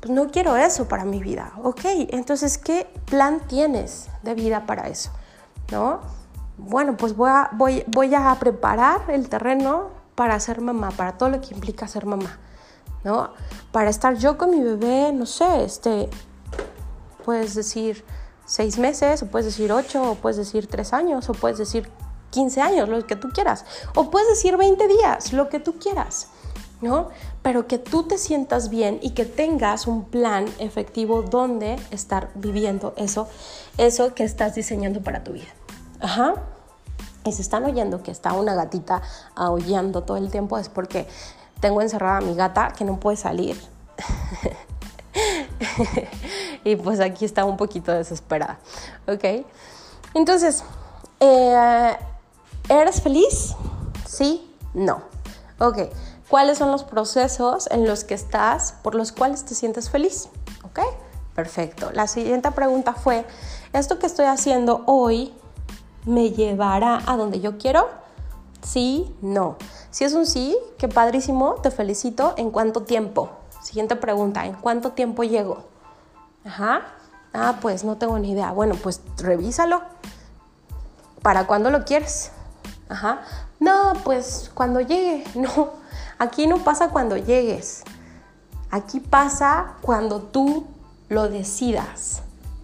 pues 0.00 0.12
no 0.12 0.30
quiero 0.30 0.56
eso 0.56 0.88
para 0.88 1.04
mi 1.04 1.22
vida. 1.22 1.52
Ok, 1.62 1.82
entonces, 2.08 2.58
¿qué 2.58 2.92
plan 3.04 3.40
tienes 3.46 4.08
de 4.22 4.34
vida 4.34 4.66
para 4.66 4.88
eso? 4.88 5.10
¿No? 5.70 6.00
Bueno, 6.56 6.96
pues 6.96 7.14
voy 7.14 7.30
a, 7.30 7.50
voy, 7.52 7.84
voy 7.86 8.14
a 8.14 8.34
preparar 8.40 9.02
el 9.08 9.28
terreno 9.28 9.90
para 10.14 10.38
ser 10.40 10.60
mamá, 10.60 10.90
para 10.90 11.16
todo 11.16 11.28
lo 11.28 11.40
que 11.40 11.54
implica 11.54 11.86
ser 11.86 12.06
mamá. 12.06 12.38
¿No? 13.04 13.30
Para 13.72 13.90
estar 13.90 14.16
yo 14.16 14.36
con 14.36 14.50
mi 14.50 14.60
bebé, 14.60 15.12
no 15.12 15.26
sé, 15.26 15.64
este, 15.64 16.08
puedes 17.24 17.54
decir 17.54 18.04
seis 18.46 18.78
meses, 18.78 19.22
o 19.22 19.26
puedes 19.26 19.46
decir 19.46 19.72
ocho, 19.72 20.12
o 20.12 20.14
puedes 20.16 20.36
decir 20.36 20.66
tres 20.66 20.92
años, 20.92 21.28
o 21.28 21.32
puedes 21.32 21.58
decir 21.58 21.88
15 22.30 22.60
años, 22.60 22.88
lo 22.88 23.06
que 23.06 23.16
tú 23.16 23.28
quieras, 23.30 23.64
o 23.94 24.10
puedes 24.10 24.28
decir 24.28 24.56
20 24.56 24.88
días, 24.88 25.32
lo 25.32 25.48
que 25.48 25.60
tú 25.60 25.78
quieras, 25.78 26.28
¿no? 26.80 27.08
Pero 27.42 27.66
que 27.66 27.78
tú 27.78 28.04
te 28.04 28.18
sientas 28.18 28.70
bien 28.70 28.98
y 29.02 29.10
que 29.10 29.24
tengas 29.24 29.86
un 29.86 30.04
plan 30.04 30.46
efectivo 30.58 31.22
donde 31.22 31.78
estar 31.90 32.30
viviendo 32.34 32.94
eso, 32.96 33.28
eso 33.78 34.14
que 34.14 34.24
estás 34.24 34.54
diseñando 34.54 35.00
para 35.00 35.24
tu 35.24 35.32
vida. 35.32 35.48
Ajá. 36.00 36.34
Y 37.24 37.32
se 37.32 37.42
están 37.42 37.64
oyendo 37.64 38.02
que 38.02 38.10
está 38.10 38.32
una 38.32 38.54
gatita 38.54 39.02
aullando 39.34 40.02
todo 40.04 40.16
el 40.16 40.30
tiempo 40.30 40.56
es 40.56 40.70
porque 40.70 41.06
tengo 41.60 41.80
encerrada 41.82 42.18
a 42.18 42.20
mi 42.20 42.34
gata 42.34 42.72
que 42.76 42.84
no 42.84 42.98
puede 42.98 43.16
salir. 43.16 43.60
y 46.64 46.76
pues 46.76 47.00
aquí 47.00 47.24
está 47.24 47.44
un 47.44 47.56
poquito 47.56 47.92
desesperada. 47.92 48.58
¿Ok? 49.06 49.44
Entonces, 50.14 50.64
eh, 51.20 51.96
¿eres 52.68 53.00
feliz? 53.02 53.54
Sí, 54.06 54.54
no. 54.74 55.02
Ok. 55.58 55.78
¿Cuáles 56.28 56.58
son 56.58 56.70
los 56.70 56.84
procesos 56.84 57.68
en 57.70 57.86
los 57.86 58.04
que 58.04 58.14
estás 58.14 58.74
por 58.82 58.94
los 58.94 59.12
cuales 59.12 59.44
te 59.44 59.54
sientes 59.54 59.90
feliz? 59.90 60.28
¿Ok? 60.62 60.80
Perfecto. 61.34 61.90
La 61.92 62.06
siguiente 62.06 62.50
pregunta 62.52 62.94
fue, 62.94 63.26
¿esto 63.72 63.98
que 63.98 64.06
estoy 64.06 64.26
haciendo 64.26 64.82
hoy 64.86 65.34
me 66.04 66.30
llevará 66.30 67.02
a 67.06 67.16
donde 67.16 67.40
yo 67.40 67.58
quiero? 67.58 67.88
Sí, 68.62 69.14
no. 69.20 69.56
Si 69.90 70.04
es 70.04 70.12
un 70.12 70.26
sí, 70.26 70.56
qué 70.78 70.88
padrísimo, 70.88 71.54
te 71.56 71.70
felicito. 71.70 72.34
¿En 72.36 72.50
cuánto 72.50 72.82
tiempo? 72.82 73.30
Siguiente 73.62 73.96
pregunta, 73.96 74.46
¿en 74.46 74.54
cuánto 74.54 74.92
tiempo 74.92 75.22
llego? 75.22 75.64
Ajá. 76.44 76.82
Ah, 77.32 77.58
pues 77.60 77.84
no 77.84 77.96
tengo 77.96 78.18
ni 78.18 78.32
idea. 78.32 78.52
Bueno, 78.52 78.74
pues 78.82 79.00
revísalo. 79.18 79.82
¿Para 81.22 81.46
cuándo 81.46 81.70
lo 81.70 81.84
quieres? 81.84 82.32
Ajá. 82.88 83.20
No, 83.58 83.92
pues 84.04 84.50
cuando 84.54 84.80
llegue. 84.80 85.24
No, 85.34 85.70
aquí 86.18 86.46
no 86.46 86.58
pasa 86.58 86.90
cuando 86.90 87.16
llegues. 87.16 87.84
Aquí 88.70 89.00
pasa 89.00 89.74
cuando 89.82 90.20
tú 90.20 90.66
lo 91.08 91.28
decidas. 91.28 92.22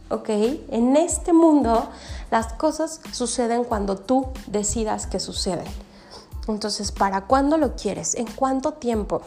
¿Ok? 0.08 0.28
En 0.28 0.96
este 0.96 1.32
mundo 1.32 1.88
las 2.30 2.52
cosas 2.52 3.00
suceden 3.12 3.64
cuando 3.64 3.96
tú 3.96 4.28
decidas 4.46 5.06
que 5.06 5.20
suceden. 5.20 5.85
Entonces, 6.48 6.92
¿para 6.92 7.22
cuándo 7.22 7.58
lo 7.58 7.74
quieres? 7.74 8.14
¿En 8.14 8.26
cuánto 8.26 8.72
tiempo? 8.72 9.22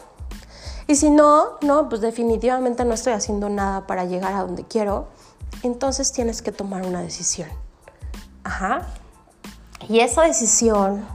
Y 0.86 0.96
si 0.96 1.10
no, 1.10 1.58
no, 1.60 1.88
pues 1.88 2.00
definitivamente 2.00 2.84
no 2.84 2.94
estoy 2.94 3.12
haciendo 3.12 3.48
nada 3.48 3.86
para 3.86 4.04
llegar 4.06 4.34
a 4.34 4.40
donde 4.40 4.64
quiero, 4.64 5.06
entonces 5.62 6.12
tienes 6.12 6.42
que 6.42 6.50
tomar 6.50 6.84
una 6.84 7.00
decisión. 7.00 7.48
Ajá. 8.42 8.88
Y 9.88 10.00
esa 10.00 10.22
decisión 10.22 11.06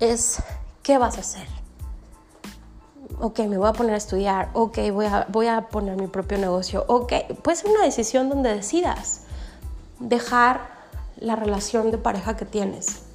es, 0.00 0.42
¿qué 0.82 0.98
vas 0.98 1.16
a 1.16 1.20
hacer? 1.20 1.46
Ok, 3.20 3.38
me 3.40 3.56
voy 3.56 3.68
a 3.68 3.72
poner 3.72 3.94
a 3.94 3.96
estudiar, 3.96 4.50
ok, 4.52 4.78
voy 4.92 5.06
a, 5.06 5.26
voy 5.30 5.46
a 5.46 5.68
poner 5.68 5.96
mi 5.96 6.06
propio 6.06 6.38
negocio, 6.38 6.84
ok, 6.88 7.12
puede 7.42 7.56
ser 7.56 7.70
una 7.70 7.84
decisión 7.84 8.28
donde 8.28 8.54
decidas 8.54 9.22
dejar 9.98 10.60
la 11.16 11.36
relación 11.36 11.90
de 11.90 11.98
pareja 11.98 12.36
que 12.36 12.44
tienes 12.44 13.07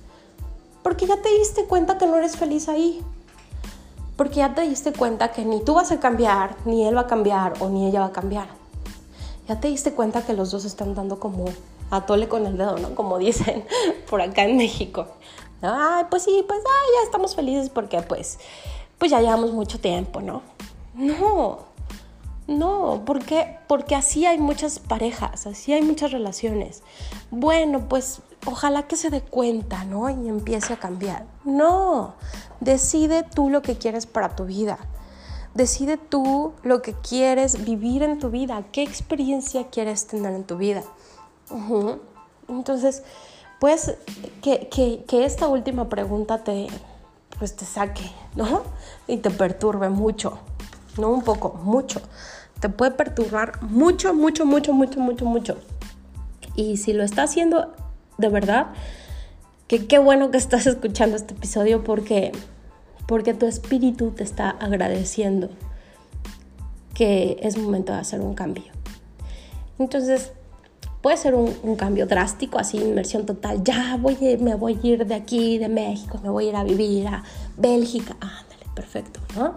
porque 0.83 1.07
ya 1.07 1.21
te 1.21 1.29
diste 1.29 1.65
cuenta 1.65 1.97
que 1.97 2.05
no 2.05 2.17
eres 2.17 2.37
feliz 2.37 2.69
ahí. 2.69 3.01
Porque 4.17 4.35
ya 4.35 4.53
te 4.53 4.61
diste 4.61 4.93
cuenta 4.93 5.31
que 5.31 5.43
ni 5.43 5.63
tú 5.63 5.73
vas 5.73 5.91
a 5.91 5.99
cambiar, 5.99 6.55
ni 6.65 6.85
él 6.85 6.95
va 6.95 7.01
a 7.01 7.07
cambiar 7.07 7.53
o 7.59 7.69
ni 7.69 7.87
ella 7.87 8.01
va 8.01 8.07
a 8.07 8.11
cambiar. 8.11 8.47
Ya 9.47 9.59
te 9.59 9.69
diste 9.69 9.93
cuenta 9.93 10.25
que 10.25 10.33
los 10.33 10.51
dos 10.51 10.65
están 10.65 10.93
dando 10.93 11.19
como 11.19 11.45
a 11.89 12.05
tole 12.05 12.27
con 12.27 12.45
el 12.45 12.57
dedo, 12.57 12.77
¿no? 12.77 12.95
Como 12.95 13.17
dicen 13.17 13.65
por 14.09 14.21
acá 14.21 14.43
en 14.43 14.57
México. 14.57 15.07
Ay, 15.61 16.05
pues 16.09 16.23
sí, 16.23 16.43
pues 16.47 16.59
ya 16.61 17.03
estamos 17.05 17.35
felices 17.35 17.69
porque 17.69 18.01
pues, 18.01 18.37
pues 18.97 19.11
ya 19.11 19.21
llevamos 19.21 19.51
mucho 19.51 19.79
tiempo, 19.79 20.21
¿no? 20.21 20.41
No, 20.93 21.59
no, 22.47 23.03
porque, 23.05 23.57
porque 23.67 23.95
así 23.95 24.25
hay 24.25 24.37
muchas 24.37 24.79
parejas, 24.79 25.47
así 25.47 25.71
hay 25.73 25.81
muchas 25.81 26.11
relaciones. 26.11 26.83
Bueno, 27.31 27.87
pues 27.87 28.21
ojalá 28.45 28.83
que 28.83 28.97
se 28.97 29.09
dé 29.09 29.21
cuenta, 29.21 29.85
¿no? 29.85 30.09
Y 30.09 30.27
empiece 30.27 30.73
a 30.73 30.79
cambiar. 30.79 31.25
No, 31.45 32.15
decide 32.59 33.23
tú 33.23 33.49
lo 33.49 33.61
que 33.61 33.77
quieres 33.77 34.05
para 34.05 34.35
tu 34.35 34.45
vida. 34.45 34.77
Decide 35.53 35.97
tú 35.97 36.53
lo 36.63 36.81
que 36.81 36.93
quieres 36.93 37.63
vivir 37.63 38.01
en 38.03 38.19
tu 38.19 38.29
vida, 38.29 38.63
qué 38.71 38.81
experiencia 38.81 39.67
quieres 39.67 40.07
tener 40.07 40.33
en 40.33 40.43
tu 40.43 40.57
vida. 40.57 40.83
Entonces, 42.49 43.03
pues 43.59 43.95
que, 44.41 44.67
que, 45.07 45.25
esta 45.25 45.47
última 45.47 45.89
pregunta 45.89 46.43
te, 46.43 46.67
pues 47.37 47.55
te 47.55 47.65
saque, 47.65 48.11
¿no? 48.35 48.63
Y 49.07 49.17
te 49.17 49.29
perturbe 49.29 49.89
mucho, 49.89 50.39
no 50.97 51.09
un 51.09 51.23
poco, 51.23 51.59
mucho. 51.63 52.01
Te 52.59 52.69
puede 52.69 52.91
perturbar 52.91 53.61
mucho, 53.63 54.13
mucho, 54.13 54.45
mucho, 54.45 54.73
mucho, 54.73 54.99
mucho, 54.99 55.25
mucho. 55.25 55.57
Y 56.55 56.77
si 56.77 56.93
lo 56.93 57.03
está 57.03 57.23
haciendo 57.23 57.73
de 58.17 58.29
verdad 58.29 58.67
que 59.67 59.87
qué 59.87 59.97
bueno 59.97 60.31
que 60.31 60.37
estás 60.37 60.67
escuchando 60.67 61.15
este 61.15 61.33
episodio 61.33 61.83
porque, 61.83 62.31
porque 63.07 63.33
tu 63.33 63.45
espíritu 63.45 64.11
te 64.11 64.23
está 64.23 64.49
agradeciendo 64.49 65.49
que 66.93 67.37
es 67.41 67.57
momento 67.57 67.91
de 67.91 67.99
hacer 67.99 68.21
un 68.21 68.35
cambio. 68.35 68.65
Entonces, 69.79 70.31
puede 71.01 71.17
ser 71.17 71.33
un, 71.35 71.75
cambio 71.75 72.05
drástico, 72.05 72.59
así, 72.59 72.77
inmersión 72.77 73.25
total. 73.25 73.63
Ya 73.63 73.97
voy, 73.99 74.15
me 74.39 74.55
voy 74.55 74.79
a 74.81 74.87
ir 74.87 75.05
de 75.05 75.15
aquí, 75.15 75.57
de 75.57 75.69
México, 75.69 76.19
me 76.23 76.29
voy 76.29 76.45
a 76.45 76.49
ir 76.49 76.55
a 76.55 76.63
vivir 76.63 77.07
a 77.07 77.23
Bélgica. 77.57 78.15
Ándale, 78.19 78.65
perfecto, 78.75 79.19
¿no? 79.35 79.55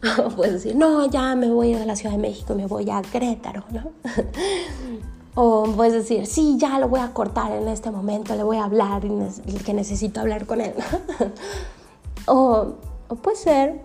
puedes 0.36 0.54
decir, 0.54 0.76
no, 0.76 1.06
ya 1.06 1.34
me 1.34 1.50
voy 1.50 1.74
a 1.74 1.84
la 1.84 1.96
Ciudad 1.96 2.14
de 2.14 2.20
México, 2.20 2.54
me 2.54 2.66
voy 2.66 2.90
a 2.90 3.02
Querétaro, 3.02 3.64
¿no? 3.70 3.90
O 5.38 5.64
puedes 5.76 5.92
decir, 5.92 6.26
sí, 6.26 6.56
ya 6.58 6.78
lo 6.78 6.88
voy 6.88 7.00
a 7.00 7.12
cortar 7.12 7.52
en 7.52 7.68
este 7.68 7.90
momento, 7.90 8.34
le 8.34 8.42
voy 8.42 8.56
a 8.56 8.64
hablar 8.64 9.02
que 9.02 9.74
necesito 9.74 10.22
hablar 10.22 10.46
con 10.46 10.62
él. 10.62 10.72
o, 12.26 12.76
puede 13.20 13.36
ser 13.36 13.82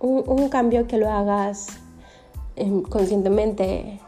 un, 0.00 0.48
cambio 0.48 0.86
que 0.86 0.96
lo 0.96 1.10
hagas 1.10 1.66
em, 2.56 2.80
conscientemente, 2.80 4.00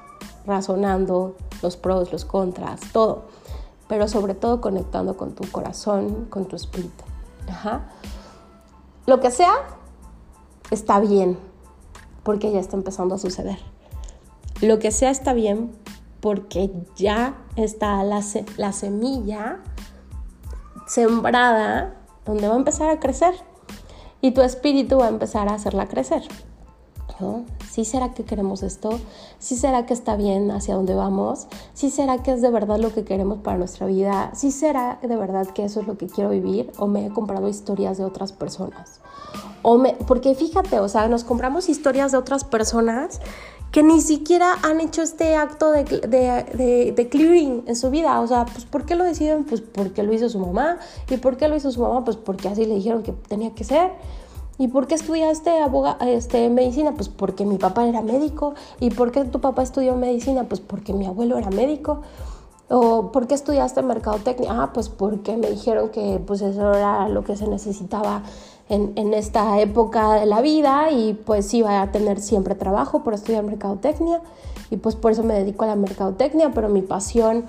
razonando 0.47 1.37
los 1.61 1.77
pros, 1.77 2.11
los 2.11 2.25
contras, 2.25 2.81
todo. 2.91 3.25
Pero 3.87 4.09
sobre 4.09 4.35
todo 4.35 4.63
conectando 4.63 5.15
con 5.15 5.35
tu 5.35 5.47
corazón, 5.51 6.25
con 6.31 6.47
tu 6.47 6.57
espíritu. 6.57 7.05
Lo 9.05 9.21
que 9.21 9.31
sea, 9.31 9.53
está 10.71 11.01
bien, 11.01 11.39
porque 12.23 12.53
ya 12.53 12.61
está 12.61 12.77
empezando 12.77 13.15
a 13.15 13.19
suceder. 13.19 13.59
Lo 14.61 14.79
que 14.79 14.91
sea 14.91 15.11
está 15.11 15.33
bien 15.33 15.73
porque 16.21 16.71
ya 16.97 17.37
está 17.57 18.03
la, 18.03 18.23
la 18.57 18.73
semilla 18.73 19.61
sembrada 20.87 21.95
donde 22.25 22.49
va 22.49 22.55
a 22.55 22.59
empezar 22.59 22.91
a 22.91 22.99
crecer 22.99 23.35
y 24.21 24.33
tu 24.33 24.43
espíritu 24.43 24.99
va 24.99 25.07
a 25.07 25.11
empezar 25.11 25.49
a 25.49 25.55
hacerla 25.55 25.87
crecer. 25.87 26.23
¿No? 27.21 27.45
¿Sí 27.71 27.85
será 27.85 28.13
que 28.13 28.25
queremos 28.25 28.63
esto? 28.63 28.91
¿Sí 29.39 29.57
será 29.57 29.87
que 29.87 29.95
está 29.95 30.17
bien 30.17 30.51
hacia 30.51 30.75
dónde 30.75 30.95
vamos? 30.95 31.47
¿Sí 31.75 31.91
será 31.91 32.23
que 32.23 32.33
es 32.33 32.43
de 32.43 32.51
verdad 32.51 32.79
lo 32.79 32.93
que 32.93 33.05
queremos 33.05 33.39
para 33.39 33.59
nuestra 33.59 33.87
vida? 33.87 34.31
¿Sí 34.35 34.51
será 34.51 34.99
de 35.03 35.17
verdad 35.17 35.47
que 35.49 35.65
eso 35.65 35.81
es 35.81 35.87
lo 35.87 35.97
que 35.97 36.07
quiero 36.07 36.31
vivir? 36.31 36.73
¿O 36.79 36.87
me 36.87 37.07
he 37.07 37.11
comprado 37.11 37.49
historias 37.49 37.99
de 37.99 38.05
otras 38.05 38.33
personas? 38.33 39.01
O 39.63 39.79
me, 39.79 39.95
porque 40.07 40.35
fíjate, 40.35 40.79
o 40.81 40.89
sea, 40.89 41.09
nos 41.09 41.25
compramos 41.25 41.69
historias 41.69 42.13
de 42.13 42.19
otras 42.19 42.45
personas 42.45 43.21
que 43.71 43.83
ni 43.83 44.01
siquiera 44.01 44.55
han 44.63 44.81
hecho 44.81 45.03
este 45.03 45.37
acto 45.37 45.71
de, 45.71 45.85
de, 45.85 46.93
de, 46.93 47.09
clearing 47.09 47.65
en 47.67 47.77
su 47.77 47.91
vida. 47.91 48.21
O 48.21 48.27
sea, 48.27 48.47
pues 48.47 48.65
¿por 48.65 48.87
qué 48.87 48.95
lo 48.95 49.05
deciden? 49.05 49.45
Pues 49.45 49.61
porque 49.61 50.03
lo 50.03 50.13
hizo 50.13 50.29
su 50.29 50.39
mamá. 50.39 50.79
¿Y 51.11 51.19
por 51.19 51.37
qué 51.37 51.49
lo 51.49 51.57
hizo 51.57 51.71
su 51.71 51.81
mamá? 51.83 52.05
Pues 52.05 52.17
porque 52.17 52.49
así 52.49 52.65
le 52.65 52.77
dijeron 52.77 53.03
que 53.03 53.13
tenía 53.13 53.55
que 53.55 53.65
ser. 53.65 53.93
¿Y 54.59 54.69
por 54.69 54.89
qué 54.89 54.97
estudiaste 54.97 55.61
aboga 55.61 55.97
este, 56.01 56.51
medicina? 56.51 56.93
Pues 56.95 57.09
porque 57.09 57.45
mi 57.45 57.59
papá 57.59 57.87
era 57.87 58.03
médico. 58.03 58.55
¿Y 58.81 58.91
por 58.91 59.13
qué 59.13 59.25
tu 59.25 59.41
papá 59.41 59.63
estudió 59.63 59.95
medicina? 59.95 60.45
Pues 60.45 60.61
porque 60.61 60.93
mi 60.93 61.07
abuelo 61.07 61.39
era 61.39 61.51
médico. 61.51 62.01
¿O 62.69 63.13
por 63.13 63.29
qué 63.29 63.35
estudiaste 63.35 63.83
mercadotecnia? 63.83 64.51
Ah, 64.51 64.71
pues 64.75 64.89
porque 64.89 65.37
me 65.37 65.49
dijeron 65.49 65.91
que 65.91 66.21
pues 66.27 66.43
eso 66.43 66.75
era 66.75 67.09
lo 67.09 67.23
que 67.25 67.37
se 67.37 67.47
necesitaba 67.47 68.23
en, 68.69 69.15
esta 69.15 69.61
época 69.61 70.15
de 70.15 70.27
la 70.27 70.43
vida 70.43 70.91
y 70.91 71.15
pues 71.15 71.55
iba 71.55 71.81
a 71.81 71.91
tener 71.91 72.21
siempre 72.21 72.55
trabajo 72.55 73.03
por 73.03 73.15
estudiar 73.15 73.43
mercadotecnia 73.43 74.21
y 74.71 74.77
pues 74.77 74.95
por 74.95 75.13
eso 75.13 75.23
me 75.23 75.33
dedico 75.33 75.65
a 75.65 75.69
la 75.69 75.77
mercadotecnia, 75.77 76.53
pero 76.55 76.69
mi 76.69 76.83
pasión 76.83 77.47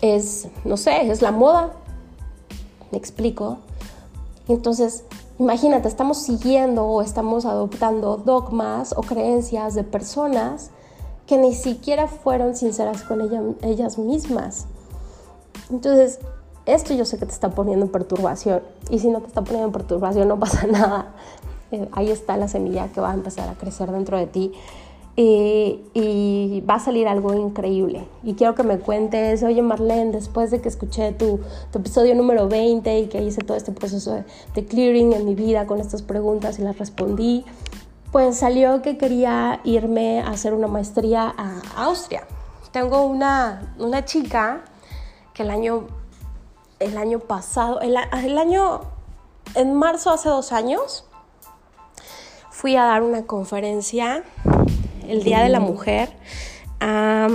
es, 0.00 0.48
no 0.64 0.76
sé, 0.76 1.08
es 1.10 1.22
la 1.22 1.30
moda. 1.30 1.72
¿Me 2.90 2.98
explico? 2.98 3.58
Entonces, 4.48 5.04
imagínate, 5.40 5.88
estamos 5.88 6.18
siguiendo 6.18 6.84
o 6.84 7.00
estamos 7.00 7.46
adoptando 7.46 8.18
dogmas 8.18 8.92
o 8.94 9.00
creencias 9.00 9.74
de 9.74 9.84
personas 9.84 10.70
que 11.26 11.38
ni 11.38 11.54
siquiera 11.54 12.08
fueron 12.08 12.54
sinceras 12.54 13.02
con 13.02 13.22
ellas 13.62 13.96
mismas. 13.96 14.66
Entonces, 15.70 16.18
esto 16.66 16.92
yo 16.92 17.06
sé 17.06 17.18
que 17.18 17.24
te 17.24 17.32
está 17.32 17.50
poniendo 17.50 17.86
en 17.86 17.90
perturbación 17.90 18.60
y 18.90 18.98
si 18.98 19.08
no 19.08 19.20
te 19.20 19.28
está 19.28 19.40
poniendo 19.40 19.68
en 19.68 19.72
perturbación 19.72 20.28
no 20.28 20.38
pasa 20.38 20.66
nada. 20.70 21.14
Eh, 21.72 21.88
ahí 21.92 22.10
está 22.10 22.36
la 22.36 22.46
semilla 22.46 22.88
que 22.88 23.00
va 23.00 23.12
a 23.12 23.14
empezar 23.14 23.48
a 23.48 23.54
crecer 23.54 23.90
dentro 23.90 24.18
de 24.18 24.26
ti 24.26 24.52
y, 25.16 26.62
va 26.68 26.74
a 26.74 26.80
salir 26.80 27.08
algo 27.08 27.34
increíble. 27.34 28.06
Y 28.22 28.34
quiero 28.34 28.54
que 28.54 28.62
me 28.62 28.78
cuentes, 28.78 29.42
oye 29.42 29.62
Marlene, 29.62 30.12
después 30.12 30.50
de 30.50 30.60
que 30.60 30.68
escuché 30.68 31.12
tu, 31.12 31.40
episodio 31.74 32.14
número 32.14 32.48
20 32.48 33.00
y 33.00 33.06
que 33.08 33.22
hice 33.22 33.42
todo 33.42 33.56
este 33.56 33.72
proceso 33.72 34.22
de, 34.54 34.64
clearing 34.64 35.12
en 35.12 35.24
mi 35.24 35.34
vida 35.34 35.66
con 35.66 35.80
estas 35.80 36.02
preguntas 36.02 36.58
y 36.58 36.62
las 36.62 36.78
respondí, 36.78 37.44
pues 38.12 38.36
salió 38.36 38.82
que 38.82 38.98
quería 38.98 39.60
irme 39.64 40.20
a 40.20 40.30
hacer 40.30 40.54
una 40.54 40.66
maestría 40.66 41.34
a 41.36 41.60
Austria. 41.76 42.26
Tengo 42.72 43.04
una, 43.04 43.74
una 43.78 44.04
chica 44.04 44.64
que 45.34 45.42
el 45.42 45.50
año 45.50 45.86
el 46.80 46.96
año 46.96 47.20
pasado, 47.20 47.80
el, 47.80 47.96
año, 47.96 48.80
en 49.54 49.74
marzo 49.74 50.10
hace 50.10 50.28
dos 50.28 50.50
años, 50.50 51.04
fui 52.50 52.74
a 52.74 52.84
dar 52.84 53.02
una 53.02 53.26
conferencia 53.26 54.24
el 55.10 55.22
Día 55.22 55.42
de 55.42 55.48
la 55.48 55.60
Mujer 55.60 56.10
a, 56.80 57.28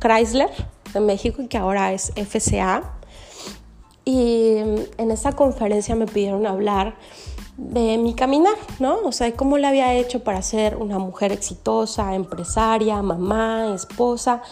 Chrysler 0.00 0.50
de 0.92 1.00
México, 1.00 1.42
que 1.48 1.58
ahora 1.58 1.92
es 1.92 2.12
FCA. 2.16 2.82
Y 4.04 4.58
en 4.98 5.10
esa 5.10 5.32
conferencia 5.32 5.96
me 5.96 6.06
pidieron 6.06 6.46
hablar 6.46 6.94
de 7.56 7.98
mi 7.98 8.14
caminar, 8.14 8.54
¿no? 8.78 8.98
O 9.04 9.12
sea, 9.12 9.34
cómo 9.34 9.58
le 9.58 9.66
había 9.66 9.94
hecho 9.94 10.22
para 10.22 10.42
ser 10.42 10.76
una 10.76 10.98
mujer 10.98 11.32
exitosa, 11.32 12.14
empresaria, 12.14 13.00
mamá, 13.02 13.74
esposa 13.74 14.42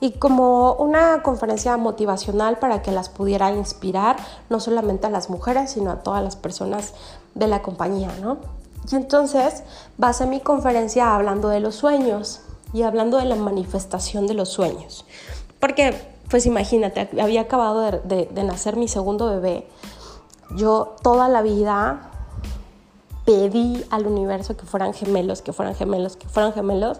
y 0.00 0.12
como 0.12 0.74
una 0.74 1.22
conferencia 1.22 1.76
motivacional 1.76 2.58
para 2.58 2.82
que 2.82 2.90
las 2.90 3.08
pudiera 3.08 3.52
inspirar 3.52 4.16
no 4.48 4.60
solamente 4.60 5.06
a 5.06 5.10
las 5.10 5.30
mujeres, 5.30 5.72
sino 5.72 5.90
a 5.90 6.02
todas 6.02 6.22
las 6.22 6.36
personas 6.36 6.94
de 7.34 7.46
la 7.48 7.62
compañía, 7.62 8.10
¿no? 8.20 8.61
Y 8.90 8.96
entonces 8.96 9.62
basé 9.98 10.26
mi 10.26 10.40
conferencia 10.40 11.14
hablando 11.14 11.48
de 11.48 11.60
los 11.60 11.74
sueños 11.74 12.40
y 12.72 12.82
hablando 12.82 13.18
de 13.18 13.26
la 13.26 13.36
manifestación 13.36 14.26
de 14.26 14.34
los 14.34 14.48
sueños. 14.48 15.04
Porque, 15.60 15.94
pues 16.28 16.46
imagínate, 16.46 17.08
había 17.20 17.42
acabado 17.42 17.80
de, 17.80 18.28
de 18.30 18.44
nacer 18.44 18.76
mi 18.76 18.88
segundo 18.88 19.28
bebé. 19.28 19.66
Yo 20.56 20.96
toda 21.02 21.28
la 21.28 21.42
vida 21.42 22.10
pedí 23.24 23.84
al 23.90 24.06
universo 24.06 24.56
que 24.56 24.66
fueran 24.66 24.94
gemelos, 24.94 25.42
que 25.42 25.52
fueran 25.52 25.74
gemelos, 25.74 26.16
que 26.16 26.28
fueran 26.28 26.52
gemelos 26.52 26.98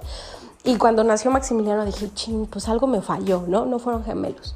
y 0.65 0.77
cuando 0.77 1.03
nació 1.03 1.31
Maximiliano 1.31 1.85
dije, 1.85 2.11
ching, 2.15 2.47
pues 2.47 2.69
algo 2.69 2.87
me 2.87 3.03
falló, 3.03 3.45
¿no? 3.49 3.67
No 3.67 3.79
fueron 3.81 4.05
gemelos. 4.05 4.55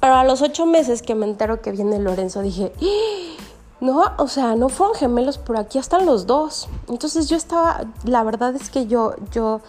Pero 0.00 0.14
a 0.14 0.24
los 0.24 0.40
ocho 0.40 0.64
meses 0.64 1.02
que 1.02 1.14
me 1.14 1.26
entero 1.26 1.60
que 1.60 1.72
viene 1.72 1.98
Lorenzo, 1.98 2.40
dije, 2.40 2.72
¡Ah! 2.80 3.42
No, 3.82 4.12
o 4.16 4.28
sea, 4.28 4.54
no 4.54 4.68
fueron 4.68 4.94
gemelos, 4.94 5.38
pero 5.38 5.58
aquí 5.58 5.76
están 5.76 6.06
los 6.06 6.28
dos. 6.28 6.68
Entonces 6.88 7.28
yo 7.28 7.36
estaba, 7.36 7.84
la 8.04 8.22
verdad 8.22 8.54
es 8.54 8.70
que 8.70 8.86
yo, 8.86 9.16
yo, 9.32 9.60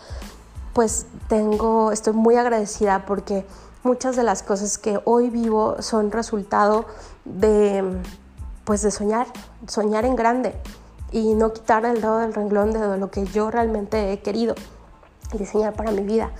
pues 0.74 1.07
tengo, 1.28 1.91
estoy 1.91 2.14
muy 2.14 2.36
agradecida 2.36 3.07
porque 3.07 3.43
muchas 3.82 4.16
de 4.16 4.22
las 4.22 4.43
cosas 4.43 4.78
que 4.78 4.99
hoy 5.05 5.32
vivo 5.32 5.78
son 5.80 6.11
resultado 6.11 6.86
de, 7.26 7.84
pues 8.66 8.84
de 8.84 8.91
soñar, 8.91 9.26
soñar 9.68 10.05
en 10.05 10.16
grande 10.16 10.53
y 11.11 11.34
no 11.34 11.51
quitar 11.51 11.84
el 11.84 11.99
dedo 11.99 12.20
del 12.20 12.36
renglón 12.36 12.72
de 12.72 12.99
lo 12.99 13.09
que 13.09 13.26
yo 13.26 13.49
realmente 13.49 14.14
he 14.14 14.20
querido 14.20 14.53
diseñar 15.36 15.74
para 15.74 15.89
mi 15.89 16.03
vida. 16.03 16.32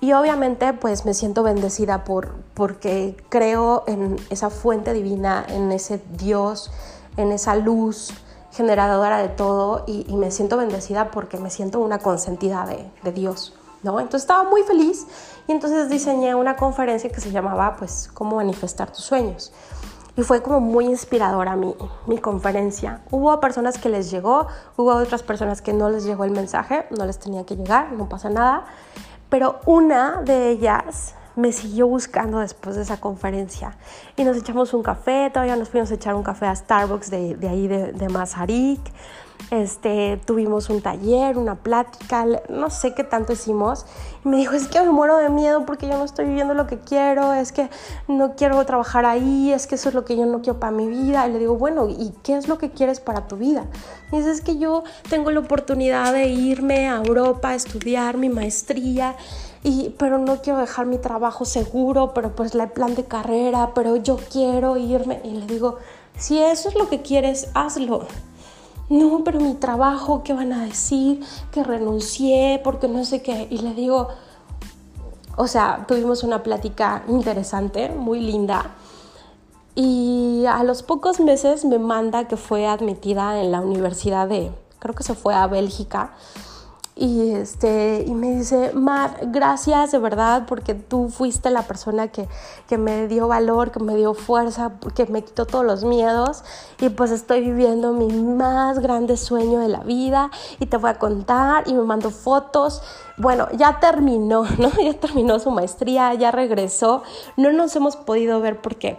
Y 0.00 0.12
obviamente 0.14 0.72
pues 0.72 1.04
me 1.04 1.14
siento 1.14 1.44
bendecida 1.44 2.02
por, 2.02 2.34
porque 2.54 3.16
creo 3.28 3.84
en 3.86 4.16
esa 4.28 4.50
fuente 4.50 4.92
divina, 4.92 5.46
en 5.48 5.70
ese 5.70 6.02
Dios, 6.18 6.72
en 7.16 7.32
esa 7.32 7.56
luz 7.56 8.12
generadora 8.52 9.18
de 9.18 9.28
todo 9.28 9.84
y, 9.86 10.04
me 10.14 10.30
siento 10.30 10.56
bendecida 10.56 11.10
porque 11.10 11.38
me 11.38 11.50
siento 11.50 11.80
una 11.80 11.98
consentida 11.98 12.66
de, 12.66 12.90
de, 13.02 13.12
Dios, 13.12 13.54
¿no? 13.82 13.98
Entonces 13.98 14.22
estaba 14.22 14.48
muy 14.48 14.62
feliz 14.62 15.06
y 15.48 15.52
entonces 15.52 15.88
diseñé 15.88 16.34
una 16.34 16.56
conferencia 16.56 17.10
que 17.10 17.20
se 17.20 17.30
llamaba 17.30 17.76
pues 17.78 18.10
cómo 18.12 18.36
manifestar 18.36 18.90
tus 18.92 19.04
sueños 19.04 19.52
y 20.16 20.22
fue 20.22 20.42
como 20.42 20.60
muy 20.60 20.84
inspiradora 20.86 21.56
mi, 21.56 21.74
mi 22.06 22.18
conferencia. 22.18 23.00
Hubo 23.10 23.40
personas 23.40 23.78
que 23.78 23.88
les 23.88 24.10
llegó, 24.10 24.46
hubo 24.76 24.94
otras 24.94 25.22
personas 25.22 25.62
que 25.62 25.72
no 25.72 25.88
les 25.88 26.04
llegó 26.04 26.24
el 26.24 26.32
mensaje, 26.32 26.86
no 26.90 27.06
les 27.06 27.18
tenía 27.18 27.44
que 27.46 27.56
llegar, 27.56 27.92
no 27.92 28.08
pasa 28.08 28.28
nada, 28.28 28.66
pero 29.30 29.60
una 29.64 30.20
de 30.22 30.50
ellas 30.50 31.14
me 31.36 31.52
siguió 31.52 31.86
buscando 31.86 32.38
después 32.38 32.76
de 32.76 32.82
esa 32.82 32.98
conferencia 32.98 33.76
y 34.16 34.24
nos 34.24 34.36
echamos 34.36 34.74
un 34.74 34.82
café, 34.82 35.30
todavía 35.32 35.56
nos 35.56 35.68
fuimos 35.68 35.90
a 35.90 35.94
echar 35.94 36.14
un 36.14 36.22
café 36.22 36.46
a 36.46 36.54
Starbucks 36.54 37.10
de, 37.10 37.48
ahí 37.48 37.68
de, 37.68 37.92
de 37.92 38.08
este, 39.50 40.18
tuvimos 40.24 40.70
un 40.70 40.80
taller, 40.80 41.36
una 41.36 41.56
plática, 41.56 42.24
no 42.48 42.70
sé 42.70 42.94
qué 42.94 43.04
tanto 43.04 43.32
hicimos. 43.32 43.84
Y 44.24 44.28
me 44.28 44.36
dijo, 44.38 44.54
es 44.54 44.68
que 44.68 44.80
me 44.80 44.90
muero 44.90 45.18
de 45.18 45.28
miedo 45.28 45.66
porque 45.66 45.86
yo 45.88 45.98
no 45.98 46.04
estoy 46.04 46.26
viviendo 46.26 46.54
lo 46.54 46.66
que 46.66 46.78
quiero, 46.78 47.34
es 47.34 47.52
que 47.52 47.68
no 48.08 48.34
quiero 48.34 48.64
trabajar 48.64 49.04
ahí, 49.04 49.52
es 49.52 49.66
que 49.66 49.74
eso 49.74 49.90
es 49.90 49.94
lo 49.94 50.04
que 50.04 50.16
yo 50.16 50.24
no 50.26 50.40
quiero 50.40 50.58
para 50.58 50.72
mi 50.72 50.88
vida. 50.88 51.26
Y 51.28 51.32
le 51.32 51.38
digo, 51.38 51.56
bueno, 51.56 51.88
¿y 51.88 52.14
qué 52.22 52.36
es 52.36 52.48
lo 52.48 52.58
que 52.58 52.70
quieres 52.70 53.00
para 53.00 53.28
tu 53.28 53.36
vida? 53.36 53.66
Y 54.10 54.18
dice, 54.18 54.30
es 54.30 54.40
que 54.40 54.58
yo 54.58 54.84
tengo 55.10 55.30
la 55.30 55.40
oportunidad 55.40 56.12
de 56.12 56.28
irme 56.28 56.88
a 56.88 56.96
Europa 56.96 57.50
a 57.50 57.54
estudiar 57.54 58.16
mi 58.16 58.28
maestría. 58.28 59.16
Y, 59.64 59.90
pero 59.98 60.18
no 60.18 60.42
quiero 60.42 60.58
dejar 60.58 60.86
mi 60.86 60.98
trabajo 60.98 61.44
seguro, 61.44 62.12
pero 62.14 62.34
pues 62.34 62.54
el 62.54 62.68
plan 62.70 62.94
de 62.94 63.04
carrera, 63.04 63.72
pero 63.74 63.96
yo 63.96 64.16
quiero 64.16 64.76
irme. 64.76 65.20
Y 65.24 65.30
le 65.30 65.46
digo, 65.46 65.78
si 66.16 66.38
eso 66.38 66.68
es 66.68 66.74
lo 66.74 66.88
que 66.88 67.02
quieres, 67.02 67.48
hazlo 67.54 68.06
no, 68.92 69.24
pero 69.24 69.40
mi 69.40 69.54
trabajo, 69.54 70.22
¿qué 70.22 70.34
van 70.34 70.52
a 70.52 70.66
decir? 70.66 71.24
Que 71.50 71.64
renuncié 71.64 72.60
porque 72.62 72.88
no 72.88 73.06
sé 73.06 73.22
qué. 73.22 73.46
Y 73.48 73.58
le 73.58 73.72
digo, 73.72 74.08
o 75.36 75.46
sea, 75.46 75.86
tuvimos 75.88 76.22
una 76.24 76.42
plática 76.42 77.02
interesante, 77.08 77.88
muy 77.88 78.20
linda. 78.20 78.72
Y 79.74 80.44
a 80.46 80.62
los 80.62 80.82
pocos 80.82 81.20
meses 81.20 81.64
me 81.64 81.78
manda 81.78 82.28
que 82.28 82.36
fue 82.36 82.66
admitida 82.66 83.40
en 83.40 83.50
la 83.50 83.62
universidad 83.62 84.28
de, 84.28 84.52
creo 84.78 84.94
que 84.94 85.04
se 85.04 85.14
fue 85.14 85.34
a 85.34 85.46
Bélgica, 85.46 86.12
y, 86.94 87.30
este, 87.30 88.04
y 88.06 88.12
me 88.12 88.36
dice, 88.36 88.72
Mar, 88.74 89.16
gracias 89.22 89.92
de 89.92 89.98
verdad 89.98 90.44
porque 90.46 90.74
tú 90.74 91.08
fuiste 91.08 91.48
la 91.50 91.62
persona 91.62 92.08
que, 92.08 92.28
que 92.68 92.76
me 92.76 93.08
dio 93.08 93.28
valor, 93.28 93.70
que 93.70 93.80
me 93.80 93.96
dio 93.96 94.12
fuerza, 94.12 94.72
que 94.94 95.06
me 95.06 95.24
quitó 95.24 95.46
todos 95.46 95.64
los 95.64 95.84
miedos 95.84 96.44
y 96.80 96.90
pues 96.90 97.10
estoy 97.10 97.40
viviendo 97.40 97.94
mi 97.94 98.08
más 98.08 98.78
grande 98.80 99.16
sueño 99.16 99.60
de 99.60 99.68
la 99.68 99.80
vida 99.80 100.30
y 100.60 100.66
te 100.66 100.76
voy 100.76 100.90
a 100.90 100.98
contar 100.98 101.66
y 101.66 101.72
me 101.72 101.82
mando 101.82 102.10
fotos. 102.10 102.82
Bueno, 103.16 103.48
ya 103.52 103.80
terminó, 103.80 104.44
¿no? 104.58 104.70
Ya 104.72 104.92
terminó 104.92 105.38
su 105.38 105.50
maestría, 105.50 106.12
ya 106.12 106.30
regresó. 106.30 107.02
No 107.38 107.52
nos 107.52 107.74
hemos 107.74 107.96
podido 107.96 108.40
ver 108.42 108.60
porque, 108.60 108.98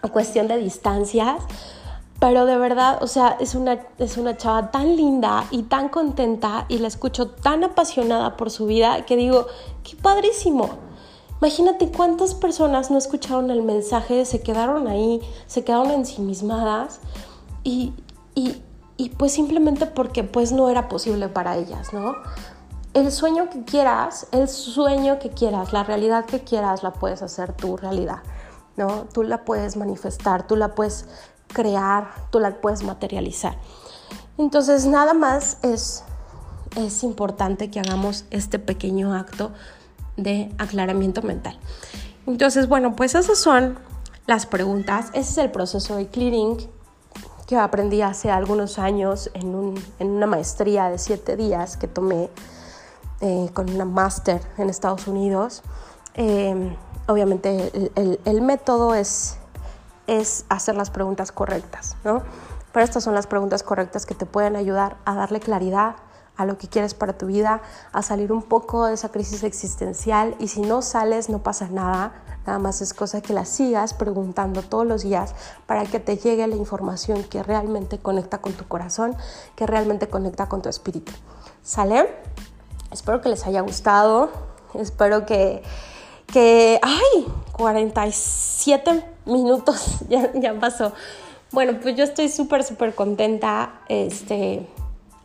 a 0.00 0.08
cuestión 0.08 0.48
de 0.48 0.56
distancias, 0.56 1.42
pero 2.20 2.46
de 2.46 2.58
verdad, 2.58 2.98
o 3.00 3.06
sea, 3.06 3.36
es 3.38 3.54
una, 3.54 3.78
es 3.98 4.16
una 4.16 4.36
chava 4.36 4.70
tan 4.70 4.96
linda 4.96 5.44
y 5.50 5.64
tan 5.64 5.88
contenta 5.88 6.64
y 6.68 6.78
la 6.78 6.88
escucho 6.88 7.30
tan 7.30 7.62
apasionada 7.62 8.36
por 8.36 8.50
su 8.50 8.66
vida 8.66 9.04
que 9.06 9.16
digo, 9.16 9.46
qué 9.84 9.96
padrísimo. 9.96 10.70
Imagínate 11.40 11.92
cuántas 11.92 12.34
personas 12.34 12.90
no 12.90 12.98
escucharon 12.98 13.50
el 13.52 13.62
mensaje, 13.62 14.24
se 14.24 14.40
quedaron 14.40 14.88
ahí, 14.88 15.20
se 15.46 15.62
quedaron 15.62 15.92
ensimismadas 15.92 16.98
y, 17.62 17.92
y, 18.34 18.60
y 18.96 19.10
pues 19.10 19.32
simplemente 19.32 19.86
porque 19.86 20.24
pues 20.24 20.50
no 20.50 20.68
era 20.68 20.88
posible 20.88 21.28
para 21.28 21.56
ellas, 21.56 21.92
¿no? 21.92 22.16
El 22.94 23.12
sueño 23.12 23.48
que 23.48 23.62
quieras, 23.62 24.26
el 24.32 24.48
sueño 24.48 25.20
que 25.20 25.30
quieras, 25.30 25.72
la 25.72 25.84
realidad 25.84 26.24
que 26.24 26.40
quieras, 26.40 26.82
la 26.82 26.92
puedes 26.92 27.22
hacer 27.22 27.52
tu 27.52 27.76
realidad, 27.76 28.22
¿no? 28.76 29.04
Tú 29.12 29.22
la 29.22 29.44
puedes 29.44 29.76
manifestar, 29.76 30.48
tú 30.48 30.56
la 30.56 30.74
puedes 30.74 31.06
crear, 31.52 32.10
tú 32.30 32.40
la 32.40 32.60
puedes 32.60 32.82
materializar. 32.82 33.56
Entonces, 34.36 34.86
nada 34.86 35.14
más 35.14 35.58
es, 35.62 36.04
es 36.76 37.02
importante 37.02 37.70
que 37.70 37.80
hagamos 37.80 38.24
este 38.30 38.58
pequeño 38.58 39.14
acto 39.14 39.52
de 40.16 40.52
aclaramiento 40.58 41.22
mental. 41.22 41.58
Entonces, 42.26 42.68
bueno, 42.68 42.94
pues 42.94 43.14
esas 43.14 43.38
son 43.38 43.78
las 44.26 44.46
preguntas. 44.46 45.06
Ese 45.08 45.32
es 45.32 45.38
el 45.38 45.50
proceso 45.50 45.96
de 45.96 46.08
clearing 46.08 46.56
que 47.46 47.56
aprendí 47.56 48.02
hace 48.02 48.30
algunos 48.30 48.78
años 48.78 49.30
en, 49.32 49.74
una 49.98 50.26
maestría 50.26 50.90
de 50.90 50.98
siete 50.98 51.34
días 51.34 51.78
que 51.78 51.88
tomé 51.88 52.28
eh, 53.20 53.50
con 53.54 53.70
una 53.70 53.86
máster 53.86 54.42
en 54.58 54.68
Estados 54.68 55.06
Unidos. 55.06 55.62
Eh, 56.14 56.76
obviamente 57.06 57.90
el 57.96 58.42
método 58.42 58.94
es 58.94 59.38
es 60.08 60.44
hacer 60.48 60.74
las 60.74 60.90
preguntas 60.90 61.30
correctas, 61.30 61.96
¿no? 62.02 62.22
Pero 62.72 62.84
estas 62.84 63.04
son 63.04 63.14
las 63.14 63.28
preguntas 63.28 63.62
correctas 63.62 64.06
que 64.06 64.14
te 64.14 64.26
pueden 64.26 64.56
ayudar 64.56 64.96
a 65.04 65.14
darle 65.14 65.38
claridad 65.38 65.96
a 66.36 66.44
lo 66.44 66.56
que 66.56 66.68
quieres 66.68 66.94
para 66.94 67.18
tu 67.18 67.26
vida, 67.26 67.60
a 67.92 68.02
salir 68.02 68.32
un 68.32 68.42
poco 68.42 68.86
de 68.86 68.94
esa 68.94 69.10
crisis 69.10 69.42
existencial 69.42 70.36
y 70.38 70.48
si 70.48 70.60
no 70.60 70.82
sales 70.82 71.28
no 71.28 71.42
pasa 71.42 71.68
nada, 71.68 72.12
nada 72.46 72.58
más 72.58 72.80
es 72.80 72.94
cosa 72.94 73.20
que 73.20 73.32
la 73.32 73.44
sigas 73.44 73.92
preguntando 73.92 74.62
todos 74.62 74.86
los 74.86 75.02
días 75.02 75.34
para 75.66 75.84
que 75.84 75.98
te 75.98 76.16
llegue 76.16 76.46
la 76.46 76.54
información 76.54 77.24
que 77.24 77.42
realmente 77.42 77.98
conecta 77.98 78.38
con 78.38 78.52
tu 78.52 78.66
corazón, 78.68 79.16
que 79.56 79.66
realmente 79.66 80.08
conecta 80.08 80.48
con 80.48 80.62
tu 80.62 80.68
espíritu. 80.68 81.12
¿Sale? 81.62 82.08
Espero 82.92 83.20
que 83.20 83.28
les 83.28 83.44
haya 83.44 83.60
gustado, 83.60 84.30
espero 84.74 85.26
que 85.26 85.62
que, 86.32 86.78
ay, 86.82 87.26
47 87.52 89.04
minutos 89.28 89.98
ya, 90.08 90.32
ya 90.34 90.58
pasó. 90.58 90.92
Bueno, 91.52 91.78
pues 91.80 91.96
yo 91.96 92.04
estoy 92.04 92.28
súper, 92.28 92.64
súper 92.64 92.94
contenta. 92.94 93.80
Este, 93.88 94.66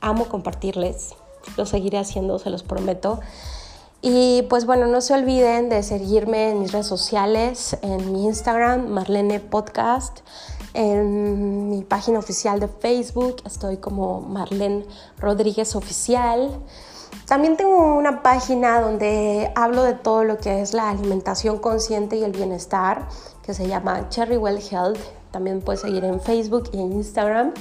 amo 0.02 0.26
compartirles. 0.26 1.16
Lo 1.58 1.66
seguiré 1.66 1.98
haciendo, 1.98 2.40
se 2.40 2.50
los 2.50 2.64
prometo. 2.64 3.20
Y 4.06 4.42
pues 4.50 4.66
bueno, 4.66 4.86
no 4.88 5.00
se 5.00 5.14
olviden 5.14 5.70
de 5.70 5.82
seguirme 5.82 6.50
en 6.50 6.60
mis 6.60 6.74
redes 6.74 6.88
sociales, 6.88 7.78
en 7.82 8.12
mi 8.12 8.26
Instagram, 8.26 8.90
Marlene 8.90 9.40
Podcast, 9.40 10.20
en 10.74 11.70
mi 11.70 11.84
página 11.84 12.20
oficial 12.20 12.60
de 12.60 12.68
Facebook, 12.68 13.38
estoy 13.46 13.78
como 13.78 14.20
Marlene 14.20 14.86
Rodríguez 15.20 15.74
Oficial. 15.78 16.50
También 17.28 17.56
tengo 17.56 17.96
una 17.96 18.24
página 18.24 18.82
donde 18.82 19.54
hablo 19.56 19.84
de 19.84 19.94
todo 19.94 20.26
lo 20.26 20.38
que 20.38 20.62
es 20.62 20.74
la 20.74 20.90
alimentación 20.90 21.60
consciente 21.60 22.18
y 22.18 22.24
el 22.26 22.34
bienestar, 22.34 23.08
que 23.44 23.54
se 23.54 23.68
llama 23.68 24.10
Cherry 24.10 24.38
Well 24.38 24.60
Health. 24.60 25.00
También 25.32 25.62
puedes 25.62 25.82
seguir 25.82 26.04
en 26.04 26.22
Facebook 26.22 26.70
y 26.74 26.80
en 26.80 26.94
Instagram. 26.94 27.54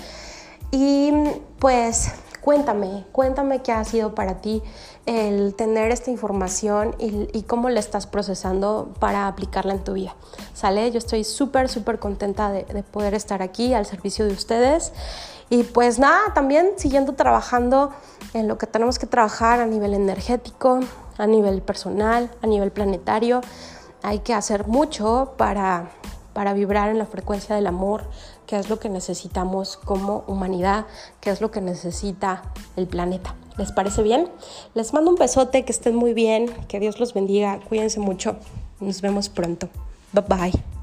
Y 0.70 1.12
pues 1.58 2.12
cuéntame, 2.40 3.04
cuéntame 3.12 3.62
qué 3.62 3.72
ha 3.72 3.84
sido 3.84 4.14
para 4.14 4.40
ti 4.40 4.62
el 5.06 5.54
tener 5.54 5.90
esta 5.90 6.10
información 6.10 6.94
y, 6.98 7.42
cómo 7.42 7.68
la 7.68 7.80
estás 7.80 8.06
procesando 8.06 8.92
para 9.00 9.26
aplicarla 9.26 9.74
en 9.74 9.84
tu 9.84 9.94
vida. 9.94 10.14
¿Sale? 10.54 10.90
Yo 10.90 10.98
estoy 10.98 11.24
súper, 11.24 11.68
súper 11.68 11.98
contenta 11.98 12.50
de, 12.50 12.64
de 12.64 12.82
poder 12.82 13.14
estar 13.14 13.42
aquí 13.42 13.74
al 13.74 13.84
servicio 13.84 14.24
de 14.26 14.32
ustedes. 14.32 14.92
Y 15.50 15.64
pues 15.64 15.98
nada, 15.98 16.32
también 16.34 16.72
siguiendo 16.76 17.12
trabajando 17.14 17.92
en 18.32 18.48
lo 18.48 18.56
que 18.56 18.66
tenemos 18.66 18.98
que 18.98 19.06
trabajar 19.06 19.60
a 19.60 19.66
nivel 19.66 19.92
energético, 19.92 20.80
a 21.18 21.26
nivel 21.26 21.60
personal, 21.60 22.30
a 22.40 22.46
nivel 22.46 22.70
planetario. 22.70 23.42
Hay 24.02 24.20
que 24.20 24.34
hacer 24.34 24.66
mucho 24.66 25.34
para, 25.36 25.90
para 26.32 26.54
vibrar 26.54 26.90
en 26.90 26.98
la 26.98 27.06
frecuencia 27.06 27.54
del 27.54 27.66
amor, 27.66 28.04
que 28.46 28.58
es 28.58 28.68
lo 28.68 28.78
que 28.78 28.88
necesitamos 28.88 29.76
como 29.76 30.24
humanidad, 30.26 30.86
que 31.20 31.30
es 31.30 31.40
lo 31.40 31.50
que 31.50 31.60
necesita 31.60 32.42
el 32.76 32.86
planeta. 32.86 33.34
¿Les 33.56 33.70
parece 33.72 34.02
bien? 34.02 34.28
Les 34.74 34.92
mando 34.92 35.10
un 35.10 35.16
besote, 35.16 35.64
que 35.64 35.72
estén 35.72 35.94
muy 35.94 36.14
bien, 36.14 36.46
que 36.68 36.80
Dios 36.80 36.98
los 36.98 37.14
bendiga, 37.14 37.60
cuídense 37.68 38.00
mucho, 38.00 38.36
nos 38.80 39.00
vemos 39.00 39.28
pronto. 39.28 39.68
Bye 40.12 40.24
bye. 40.28 40.81